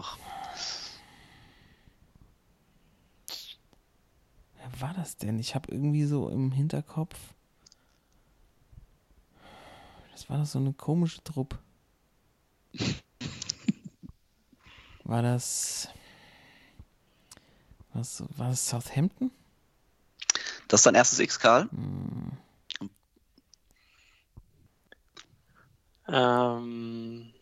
[4.70, 5.38] Wer war das denn?
[5.38, 7.16] Ich habe irgendwie so im Hinterkopf.
[10.12, 11.58] Das war doch so eine komische Truppe.
[15.04, 15.88] War das.
[17.92, 19.30] Was, war das Southampton?
[20.68, 21.68] Das ist dein erstes X, Karl.
[26.08, 27.32] Ähm,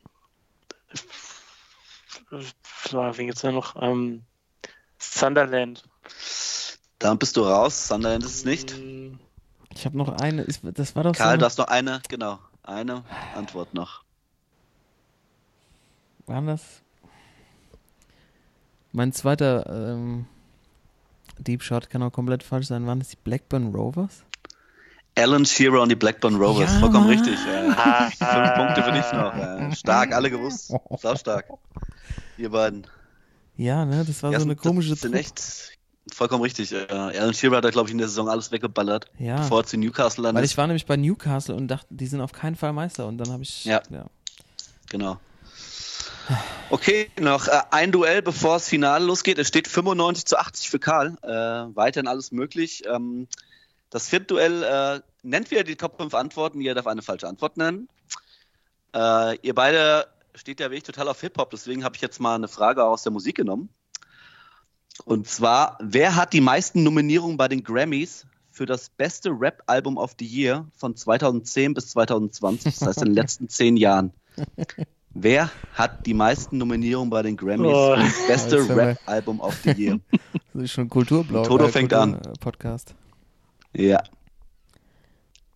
[2.88, 3.80] so, wen gibt's da noch?
[3.80, 4.24] Ähm,
[4.98, 5.88] Sunderland.
[7.02, 7.88] Dann bist du raus.
[7.88, 8.74] Sunderland ist es nicht.
[9.74, 10.42] Ich habe noch eine.
[10.42, 11.38] Ist, das war doch Karl, so.
[11.40, 13.02] du hast noch eine, genau, eine
[13.34, 14.02] Antwort noch.
[16.26, 16.62] Waren das?
[18.92, 20.26] Mein zweiter ähm,
[21.38, 22.86] Deep Shot kann auch komplett falsch sein.
[22.86, 24.22] Waren das die Blackburn Rovers?
[25.16, 26.72] Alan Shearer und die Blackburn Rovers.
[26.72, 27.18] Ja, Vollkommen Mann.
[27.18, 27.34] richtig.
[27.46, 27.70] Äh,
[28.10, 29.34] fünf Punkte für dich noch.
[29.34, 30.72] Äh, stark, alle gewusst.
[30.98, 31.46] Sau stark.
[32.38, 32.86] Ihr beiden.
[33.56, 35.18] Ja, ne, das war Ja, so eine sind- komische sind Truppe.
[35.18, 35.72] echt
[36.10, 36.72] vollkommen richtig.
[36.72, 39.36] Äh, Alan Shearer hat da, glaube ich, in der Saison alles weggeballert, Ja.
[39.36, 40.44] bevor er zu Newcastle Weil landet.
[40.50, 43.06] ich war nämlich bei Newcastle und dachte, die sind auf keinen Fall Meister.
[43.06, 43.64] Und dann habe ich.
[43.64, 43.82] Ja.
[44.90, 45.18] Genau.
[46.70, 49.38] Okay, noch äh, ein Duell, bevor das Finale losgeht.
[49.38, 51.16] Es steht 95 zu 80 für Karl.
[51.22, 52.82] Äh, weiterhin alles möglich.
[52.86, 53.26] Ähm,
[53.90, 56.60] das vierte Duell äh, nennt wieder die Top 5 Antworten.
[56.60, 57.88] Jeder darf eine falsche Antwort nennen.
[58.94, 62.48] Äh, ihr beide steht ja wirklich total auf Hip-Hop, deswegen habe ich jetzt mal eine
[62.48, 63.68] Frage aus der Musik genommen.
[65.04, 70.14] Und zwar, wer hat die meisten Nominierungen bei den Grammys für das beste Rap-Album of
[70.18, 74.12] the Year von 2010 bis 2020, das heißt in den letzten zehn Jahren?
[75.14, 77.94] Wer hat die meisten Nominierungen bei den Grammys Oh.
[77.94, 79.98] für das beste haben wir- Rap-Album of the Year?
[80.54, 81.44] Das ist schon Kulturblau.
[81.44, 82.20] Toto fängt an.
[82.40, 82.94] Podcast.
[83.74, 84.02] Ja,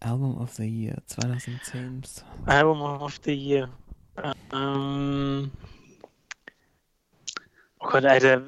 [0.00, 2.00] Album of the Year 2010.
[2.00, 3.68] bis- Album of the Year.
[4.54, 5.75] Ähm, oh
[7.86, 8.40] Gott, Alter,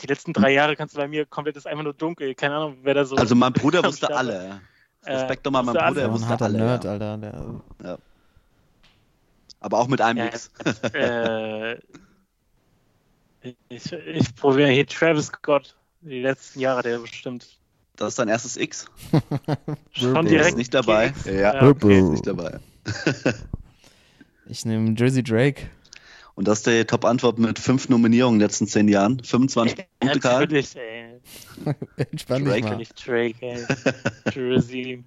[0.00, 2.34] die letzten drei Jahre kannst du bei mir komplett ist einfach nur dunkel.
[2.34, 3.16] Keine Ahnung, wer da so.
[3.16, 4.60] also mein Bruder wusste alle.
[5.04, 6.58] Äh, Respekt nochmal, mein wusste Bruder, Der er war ein wusste harter alle.
[6.58, 6.90] Nerd, ja.
[6.92, 7.18] Alter.
[7.82, 7.98] Der,
[9.60, 10.50] Aber auch mit einem Ja, Mix.
[10.94, 11.74] äh,
[13.68, 15.76] ich, ich probiere hier Travis Scott.
[16.02, 17.46] Die letzten Jahre, der bestimmt
[17.96, 18.86] Das ist dein erstes X.
[19.92, 21.08] schon direkt ist nicht dabei.
[21.08, 21.24] X.
[21.26, 21.98] Ja, Ja, okay.
[21.98, 22.58] ist nicht dabei.
[24.46, 25.68] ich nehme Jersey Drake.
[26.34, 29.22] Und das ist die Top-Antwort mit fünf Nominierungen in den letzten zehn Jahren.
[29.22, 30.40] 25 Punkte, Karl.
[30.40, 31.20] Natürlich, ey.
[31.96, 32.76] Entspann dich Drake mal.
[32.76, 33.66] Nicht Drake, ey.
[34.34, 35.04] Jersey.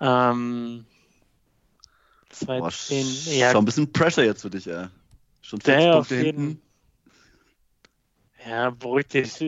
[0.00, 0.84] Ähm.
[2.46, 3.38] Boah, 2010.
[3.38, 4.86] Ja, Schon ein bisschen Pressure jetzt für dich, ey.
[5.42, 6.62] Schon 40 der auf Punkte jeden hinten.
[8.48, 9.40] Ja, beruhig dich.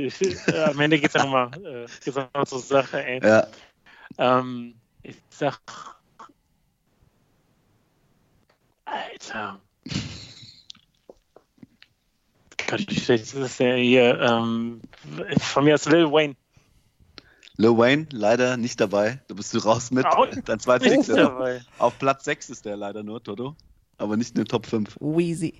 [0.54, 3.20] Am Ende geht's ja nochmal äh, geht's noch mal zur Sache, ey.
[3.22, 3.48] Ja,
[4.18, 5.60] Ähm, ich sag.
[8.84, 9.60] Alter.
[12.68, 14.18] Gott, wie schlecht ist das denn hier?
[14.20, 14.80] Ähm,
[15.38, 16.34] von mir aus Lil Wayne.
[17.56, 19.20] Lil Wayne leider nicht dabei.
[19.28, 20.06] Da bist du raus mit.
[20.06, 20.26] Au.
[20.26, 20.88] Dein zweiter.
[20.96, 21.62] Nicht dabei.
[21.78, 23.54] Auf Platz 6 ist der leider nur, Toto.
[23.98, 24.96] Aber nicht in den Top 5.
[25.00, 25.54] Weezy.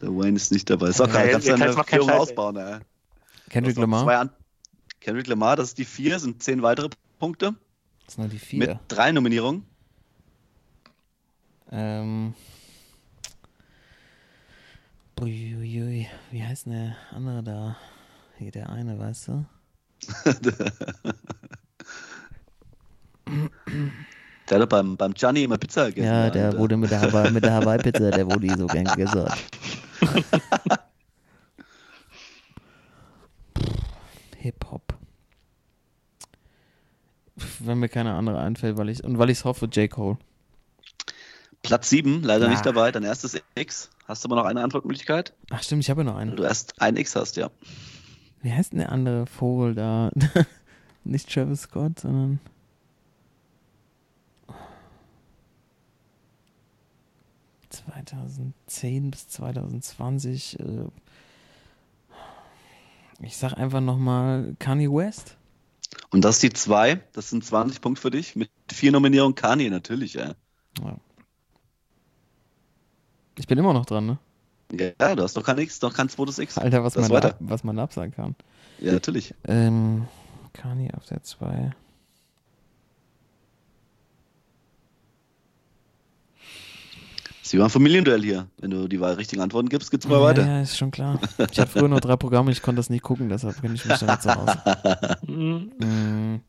[0.00, 0.92] Lil Wayne ist nicht dabei.
[0.92, 2.78] So, Karl, Ja, kannst du jetzt deine Führung ausbauen, ey.
[3.48, 4.04] Kendrick Lamar.
[4.04, 4.30] zwei An
[5.00, 6.88] Kendrick Lamar, das ist die 4, sind 10 weitere
[7.18, 7.54] Punkte.
[8.04, 8.80] Das sind nur die Mit vier.
[8.88, 9.64] drei Nominierungen.
[11.70, 12.34] Ähm.
[15.20, 16.08] Uiuiui.
[16.30, 17.76] Wie heißt denn der andere da?
[18.38, 19.46] Hier der eine, weißt du?
[24.48, 26.06] Der hat beim, beim Gianni immer Pizza gegessen.
[26.06, 29.38] Ja, der äh, wurde mit der, Hawaii, mit der Hawaii-Pizza, der wurde so gern hat.
[34.36, 34.94] Hip-Hop.
[37.58, 39.90] Wenn mir keine andere einfällt, weil ich, und weil ich es hoffe, J.
[39.90, 40.18] Cole.
[41.62, 42.50] Platz 7, leider Ah.
[42.50, 42.92] nicht dabei.
[42.92, 43.90] Dein erstes X.
[44.06, 45.34] Hast du aber noch eine Antwortmöglichkeit?
[45.50, 46.36] Ach stimmt, ich habe ja noch Weil einen.
[46.36, 47.50] du erst ein X hast, ja.
[48.42, 50.10] Wie heißt denn der andere Vogel da?
[51.04, 52.40] Nicht Travis Scott, sondern.
[57.70, 60.60] ...2010 bis 2020...
[60.60, 60.64] Äh,
[63.20, 65.36] ich sag einfach nochmal Kanye West.
[66.10, 67.00] Und das ist die 2.
[67.12, 68.36] Das sind 20 Punkte für dich.
[68.36, 70.34] Mit vier Nominierungen Kanye natürlich, ja.
[70.80, 70.96] Ja.
[73.38, 74.18] Ich bin immer noch dran, ne?
[74.72, 76.58] Ja, du hast noch kein X, noch kein zweites X.
[76.58, 78.34] Alter, was Das man, da, was man absagen kann.
[78.80, 79.34] Ja, natürlich.
[79.46, 80.06] Ähm,
[80.52, 81.72] Kanye auf der 2.
[87.42, 88.48] Sie waren Familienduell hier.
[88.58, 90.44] Wenn du die richtigen Antworten gibst, geht's mal ja, weiter.
[90.46, 91.20] Ja, ist schon klar.
[91.52, 93.98] Ich hatte früher nur drei Programme, ich konnte das nicht gucken, deshalb kenne ich mich
[93.98, 94.50] da nicht so aus.
[95.26, 96.40] Hm, Mm,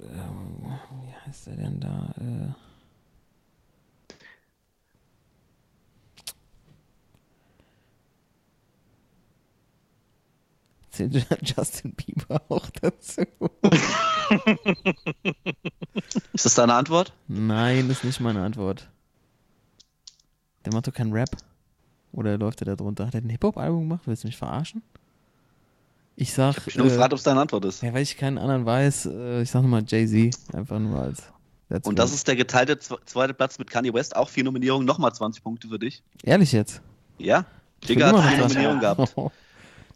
[0.00, 0.64] ähm,
[1.04, 2.14] wie heißt der denn da?
[2.18, 2.67] Äh,
[11.42, 13.22] Justin Bieber auch dazu?
[16.32, 17.12] Ist das deine Antwort?
[17.28, 18.88] Nein, ist nicht meine Antwort.
[20.64, 21.30] Der macht doch keinen Rap.
[22.12, 23.06] Oder läuft er da drunter?
[23.06, 24.02] Hat er ein Hip-Hop-Album gemacht?
[24.06, 24.82] Willst du mich verarschen?
[26.16, 26.56] Ich sag.
[26.66, 27.82] Ich habe nur gefragt, ob es deine Antwort ist.
[27.82, 30.36] ja, weil ich keinen anderen weiß, äh, ich sag nochmal Jay-Z.
[30.54, 31.22] Einfach nur als.
[31.68, 34.16] That's Und das ist der geteilte zwe- zweite Platz mit Kanye West.
[34.16, 36.02] Auch vier Nominierungen, nochmal 20 Punkte für dich.
[36.24, 36.80] Ehrlich jetzt?
[37.18, 37.44] Ja.
[37.86, 38.38] Immer hat vier.
[38.40, 39.14] Nominierungen gehabt.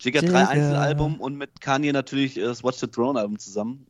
[0.05, 0.49] Hat drei Jigga.
[0.49, 3.87] Einzelalbum und mit Kanye natürlich äh, das Watch the Throne Album zusammen.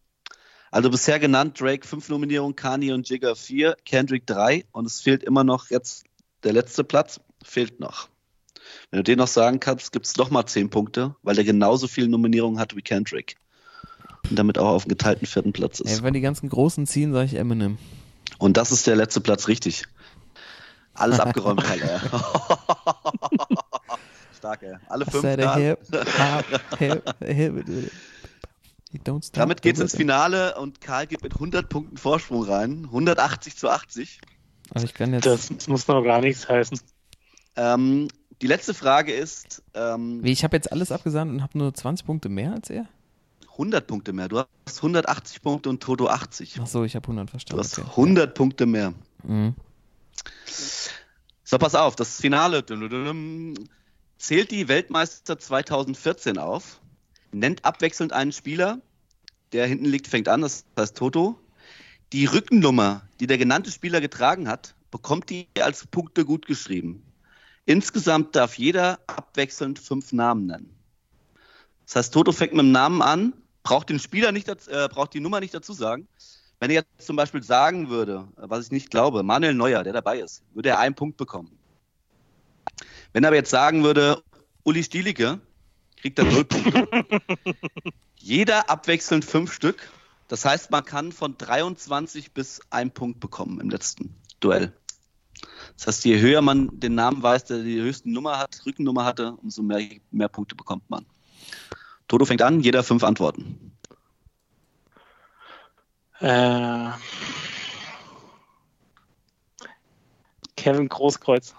[0.70, 5.22] Also bisher genannt Drake fünf Nominierungen, Kanye und Jigga vier, Kendrick drei und es fehlt
[5.22, 6.04] immer noch jetzt
[6.44, 8.08] der letzte Platz, fehlt noch.
[8.90, 12.08] Wenn du den noch sagen kannst, gibt es nochmal zehn Punkte, weil der genauso viele
[12.08, 13.36] Nominierungen hat wie Kendrick.
[14.30, 15.98] und damit auch auf dem geteilten vierten Platz ist.
[15.98, 17.76] Ey, wenn die ganzen Großen ziehen, sage ich Eminem.
[18.38, 19.84] Und das ist der letzte Platz richtig.
[20.94, 22.00] Alles abgeräumt, Alter.
[24.42, 24.74] Stark, ey.
[24.88, 25.22] Alle fünf.
[25.24, 25.78] hip,
[26.80, 27.92] hip, hip.
[28.90, 29.94] You don't stop Damit geht's ins.
[29.94, 32.82] Finale und Karl geht mit 100 Punkten Vorsprung rein.
[32.86, 34.20] 180 zu 80.
[34.70, 35.26] Aber ich kann jetzt.
[35.26, 36.80] Das muss noch gar nichts heißen.
[37.54, 38.08] Ähm,
[38.40, 42.04] die letzte Frage ist ähm, Wie, ich habe jetzt alles abgesandt und habe nur 20
[42.04, 42.86] Punkte mehr als er?
[43.52, 44.26] 100 Punkte mehr.
[44.26, 46.58] Du hast 180 Punkte und Toto 80.
[46.60, 47.62] Ach so, ich habe 100 Du verstanden.
[47.62, 47.88] hast Okay.
[47.90, 48.92] 100 Punkte mehr.
[49.22, 49.54] Mhm.
[51.44, 52.64] So, pass auf, das Finale.
[54.22, 56.80] Zählt die Weltmeister 2014 auf,
[57.32, 58.80] nennt abwechselnd einen Spieler,
[59.50, 61.40] der hinten liegt, fängt an, das heißt Toto.
[62.12, 67.02] Die Rückennummer, die der genannte Spieler getragen hat, bekommt die als Punkte gut geschrieben.
[67.66, 70.70] Insgesamt darf jeder abwechselnd fünf Namen nennen.
[71.86, 73.32] Das heißt, Toto fängt mit dem Namen an,
[73.64, 76.06] braucht den Spieler nicht, äh, braucht die Nummer nicht dazu sagen.
[76.60, 79.92] Wenn er jetzt zum Beispiel sagen würde, äh, was ich nicht glaube, Manuel Neuer, der
[79.92, 81.58] dabei ist, würde er einen Punkt bekommen.
[83.12, 84.22] Wenn er aber jetzt sagen würde,
[84.64, 85.40] Uli Stielicke,
[85.96, 86.88] kriegt er null Punkte.
[88.16, 89.90] Jeder abwechselnd fünf Stück.
[90.28, 94.72] Das heißt, man kann von 23 bis ein Punkt bekommen im letzten Duell.
[95.76, 99.32] Das heißt, je höher man den Namen weiß, der die höchste Nummer hat, Rückennummer hatte,
[99.42, 99.80] umso mehr,
[100.10, 101.04] mehr Punkte bekommt man.
[102.08, 103.72] Toto fängt an, jeder fünf Antworten.
[106.20, 106.90] Äh,
[110.56, 111.54] Kevin Großkreuz.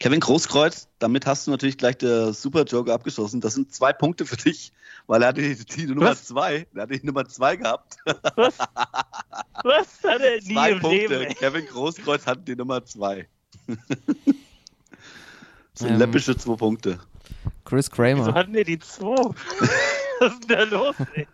[0.00, 3.42] Kevin Großkreuz, damit hast du natürlich gleich der Super Joker abgeschossen.
[3.42, 4.72] Das sind zwei Punkte für dich,
[5.06, 6.24] weil er hatte die, die Nummer Was?
[6.24, 6.66] zwei.
[6.74, 7.96] Er hatte die Nummer zwei gehabt.
[8.34, 8.54] Was?
[9.62, 11.18] Was hat er nie zwei im Punkte.
[11.18, 11.34] Leben?
[11.34, 13.28] Kevin Großkreuz hat die Nummer zwei.
[13.66, 13.76] das
[15.74, 15.98] sind Ähm.
[15.98, 16.98] läppische zwei Punkte.
[17.66, 18.34] Chris Wieso Kramer.
[18.34, 19.14] hatten wir die zwei?
[20.20, 21.28] Was ist denn da los, ey?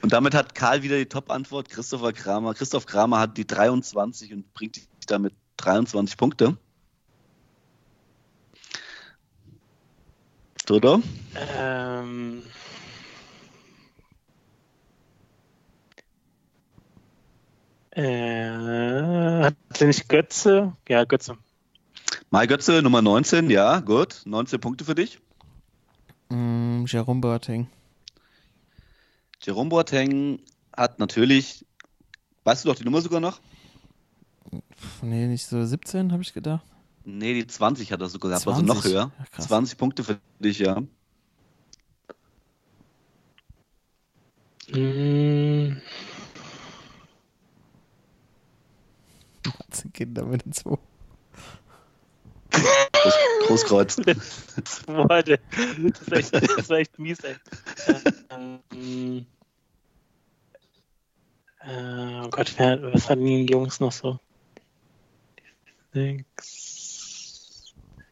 [0.00, 1.68] Und damit hat Karl wieder die Top-Antwort.
[1.68, 2.54] Christopher Kramer.
[2.54, 6.56] Christoph Kramer hat die 23 und bringt dich damit 23 Punkte.
[10.68, 11.02] Toto?
[11.58, 12.42] Ähm.
[17.92, 20.76] Äh, hat sie nicht Götze?
[20.86, 21.38] Ja, Götze.
[22.28, 23.48] Mai Götze, Nummer 19.
[23.48, 24.20] Ja, gut.
[24.26, 25.18] 19 Punkte für dich.
[26.28, 27.68] Mm, Jerome Boateng.
[29.40, 30.42] Jerome Boateng
[30.76, 31.64] hat natürlich,
[32.44, 33.40] weißt du doch die Nummer sogar noch?
[35.00, 36.66] Nee, nicht so 17, habe ich gedacht.
[37.10, 38.92] Nee, die 20 hat er sogar gehabt, also noch 20?
[38.92, 39.12] höher.
[39.18, 39.46] Ja, krass.
[39.46, 40.82] 20 Punkte für dich, ja.
[49.70, 50.76] 18 Kinder mit den zwei.
[52.50, 53.14] Groß,
[53.46, 53.96] Großkreuz.
[54.86, 55.38] Boah, der-
[55.78, 57.36] das, ist echt, das ist echt mies, ey.
[58.28, 59.24] Ähm,
[61.60, 64.20] äh, oh Gott, wer, was hatten die Jungs noch so?
[65.94, 66.77] Sechs.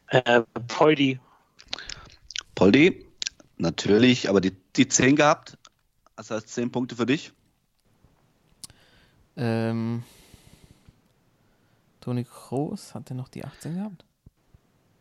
[0.07, 1.19] Äh, Poldi.
[2.55, 3.05] Poldi,
[3.57, 5.57] natürlich, aber die, die 10 gehabt.
[6.15, 7.33] Das heißt 10 Punkte für dich.
[9.35, 10.03] Ähm,
[12.01, 14.05] Toni Kroos, hat noch die 18 gehabt?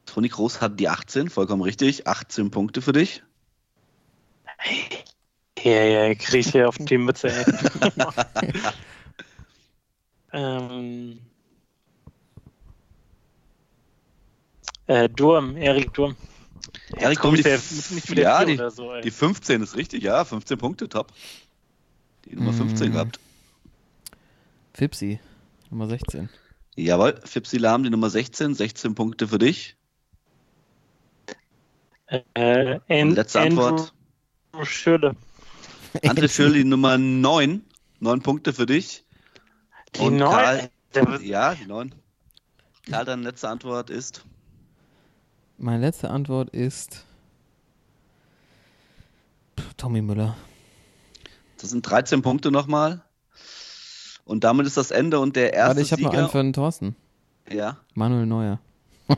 [0.04, 2.06] Toni Groß hat die 18, vollkommen richtig.
[2.06, 3.22] 18 Punkte für dich.
[5.62, 7.28] Ja, ja, krieg ich hier auf die Mütze,
[10.32, 11.25] ähm,
[14.86, 16.16] äh, Durm, Erik Durm.
[16.96, 19.00] Erik Durm, ich die der, f- nicht mit der ja, die- oder so.
[19.00, 20.24] Die 15 ist richtig, ja.
[20.24, 21.12] 15 Punkte, top.
[22.24, 22.92] Die Nummer 15 Mm.
[22.92, 23.20] gehabt.
[24.74, 25.20] Fipsi,
[25.70, 26.28] Nummer 16.
[26.76, 28.54] Jawohl, Fipsi Lahm, die Nummer 16.
[28.54, 29.76] 16 Punkte für dich.
[32.34, 33.92] Äh, An Letzte Antwort.
[34.52, 35.16] Andrew Schürle.
[36.02, 37.64] André Schürrle, die Nummer 9.
[38.00, 39.04] 9 Punkte für dich.
[39.96, 40.30] Die Und neun.
[40.30, 41.94] Karl- Der, Ja, die 9.
[42.88, 44.24] Karl, deine letzte Antwort ist.
[45.58, 47.06] Meine letzte Antwort ist
[49.78, 50.36] Tommy Müller.
[51.58, 53.02] Das sind 13 Punkte nochmal.
[54.26, 56.52] Und damit ist das Ende und der erste Warte, ich habe noch einen für den
[56.52, 56.94] Thorsten.
[57.48, 58.60] ja, Manuel Neuer.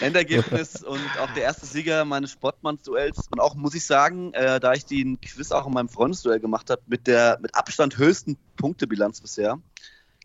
[0.00, 3.28] Endergebnis und auch der erste Sieger meines Sportmanns-Duells.
[3.30, 6.70] Und auch muss ich sagen, äh, da ich den Quiz auch in meinem Freundesduell gemacht
[6.70, 9.58] habe, mit der mit Abstand höchsten Punktebilanz bisher.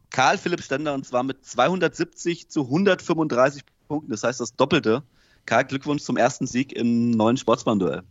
[0.10, 4.12] Karl Philipp Stender und zwar mit 270 zu 135 Punkten.
[4.12, 5.04] Das heißt das Doppelte.
[5.46, 8.04] Karl, Glückwunsch zum ersten Sieg im neuen Sportsmann-Duell.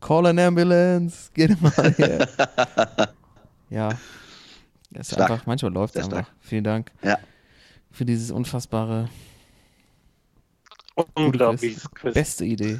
[0.00, 2.28] Call an ambulance, geht mal her.
[3.70, 3.88] ja.
[4.96, 5.28] Es ist Stark.
[5.32, 6.18] einfach, manchmal läuft es einfach.
[6.26, 6.36] stark.
[6.40, 7.18] Vielen Dank Ja.
[7.90, 9.08] für dieses unfassbare
[11.14, 12.14] Unglaubliches Quiz.
[12.14, 12.78] Beste Idee.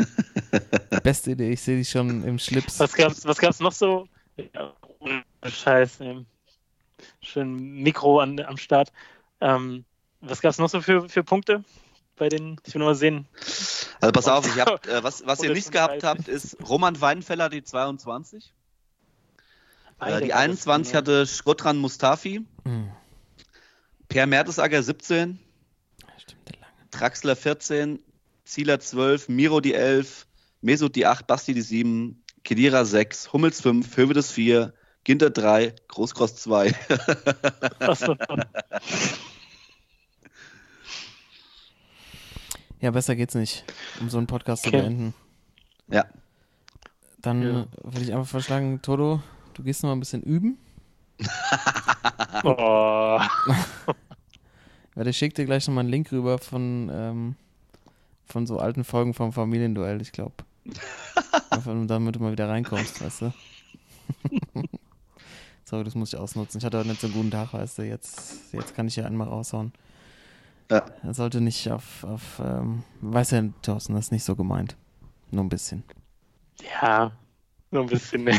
[1.02, 1.50] Beste Idee.
[1.50, 2.78] Ich sehe dich schon im Schlips.
[2.78, 4.06] Was gab's, was gab's noch so?
[4.36, 6.00] Ja, ohne Scheiß.
[6.02, 6.24] Ähm,
[7.20, 8.92] schön Mikro an, am Start.
[9.40, 9.84] Ähm,
[10.20, 11.64] was gab's noch so für, für Punkte
[12.16, 12.60] bei den?
[12.66, 13.26] Ich will nur mal sehen.
[14.00, 16.08] Also pass auf, ich hab, äh, was, was ihr nicht gehabt 130.
[16.08, 18.52] habt, ist Roman Weidenfeller, die 22.
[20.00, 20.98] Äh, die gab es, 21 genau.
[20.98, 22.44] hatte Schrodran Mustafi.
[22.64, 22.90] Hm.
[24.08, 25.38] Per Mertesacker 17.
[26.18, 26.90] Stimmt, der lange.
[26.90, 28.00] Traxler 14.
[28.44, 29.28] Zieler 12.
[29.28, 30.26] Miro die 11.
[30.60, 31.26] Mesut die 8.
[31.26, 32.22] Basti die 7.
[32.44, 33.32] Kedira 6.
[33.32, 33.96] Hummels 5.
[33.96, 34.72] Hövedes 4.
[35.04, 35.74] Ginter 3.
[35.88, 36.74] Großkross 2.
[37.80, 38.16] Achso,
[42.80, 43.64] Ja, besser geht's nicht,
[44.00, 44.76] um so einen Podcast Okay.
[44.78, 45.14] zu beenden.
[45.88, 46.04] ja.
[47.22, 47.66] Dann Ja.
[47.82, 49.22] würde ich einfach vorschlagen, Toto,
[49.54, 50.58] du gehst noch mal ein bisschen üben.
[52.44, 53.18] oh.
[54.94, 57.36] Weil ich schicke dir gleich noch mal einen Link rüber von, ähm,
[58.26, 60.34] von so alten Folgen vom Familienduell, ich glaube.
[61.86, 63.32] damit du mal wieder reinkommst, weißt du.
[65.74, 66.60] Sorry, das muss ich ausnutzen.
[66.60, 67.82] Ich hatte heute nicht so einen guten Tag, weißt du.
[67.82, 69.72] Jetzt, jetzt kann ich hier einmal raushauen.
[70.70, 70.84] Ja.
[71.02, 74.76] Er sollte nicht auf, auf ähm, weiß ja, Thorsten, das ist nicht so gemeint.
[75.32, 75.82] Nur ein bisschen.
[76.80, 77.10] Ja,
[77.72, 78.22] nur ein bisschen.
[78.22, 78.38] Ne.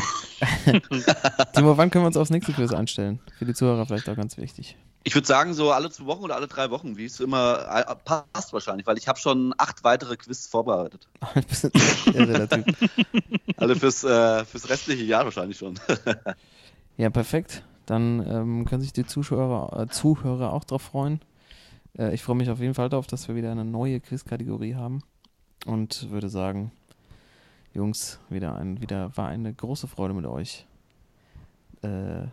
[1.52, 3.20] Timo, wann können wir uns aufs nächste Quiz einstellen?
[3.38, 4.78] Für die Zuhörer vielleicht auch ganz wichtig.
[5.04, 7.94] Ich würde sagen, so alle zwei Wochen oder alle drei Wochen, wie es immer äh,
[8.32, 11.06] passt wahrscheinlich, weil ich habe schon acht weitere Quiz vorbereitet.
[11.34, 11.70] Ein bisschen
[12.14, 12.74] irre, der Typ.
[13.58, 15.78] Alle fürs, äh, fürs restliche Jahr wahrscheinlich schon.
[16.96, 17.62] Ja, perfekt.
[17.86, 21.20] Dann ähm, können sich die Zuschauer, äh, Zuhörer auch drauf freuen.
[21.98, 25.02] Äh, ich freue mich auf jeden Fall darauf, dass wir wieder eine neue Quiz-Kategorie haben.
[25.66, 26.72] Und würde sagen,
[27.74, 30.66] Jungs, wieder, ein, wieder war eine große Freude mit euch.
[31.82, 32.26] Äh,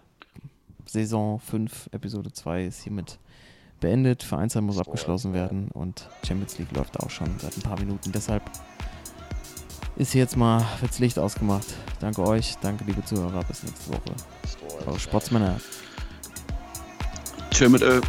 [0.85, 3.19] Saison 5, Episode 2 ist hiermit
[3.79, 4.23] beendet.
[4.23, 8.11] Vereinsheim muss abgeschlossen werden und Champions League läuft auch schon seit ein paar Minuten.
[8.11, 8.43] Deshalb
[9.95, 11.65] ist hier jetzt mal wird's Licht ausgemacht.
[11.99, 14.15] Danke euch, danke liebe Zuhörer, bis nächste Woche.
[14.87, 15.59] Eure Sportsmänner.
[17.51, 18.01] Tschö mit Ö.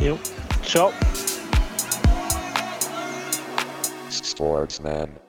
[0.00, 0.18] Jo.
[0.64, 0.92] Ciao.
[4.10, 5.27] Sportsman.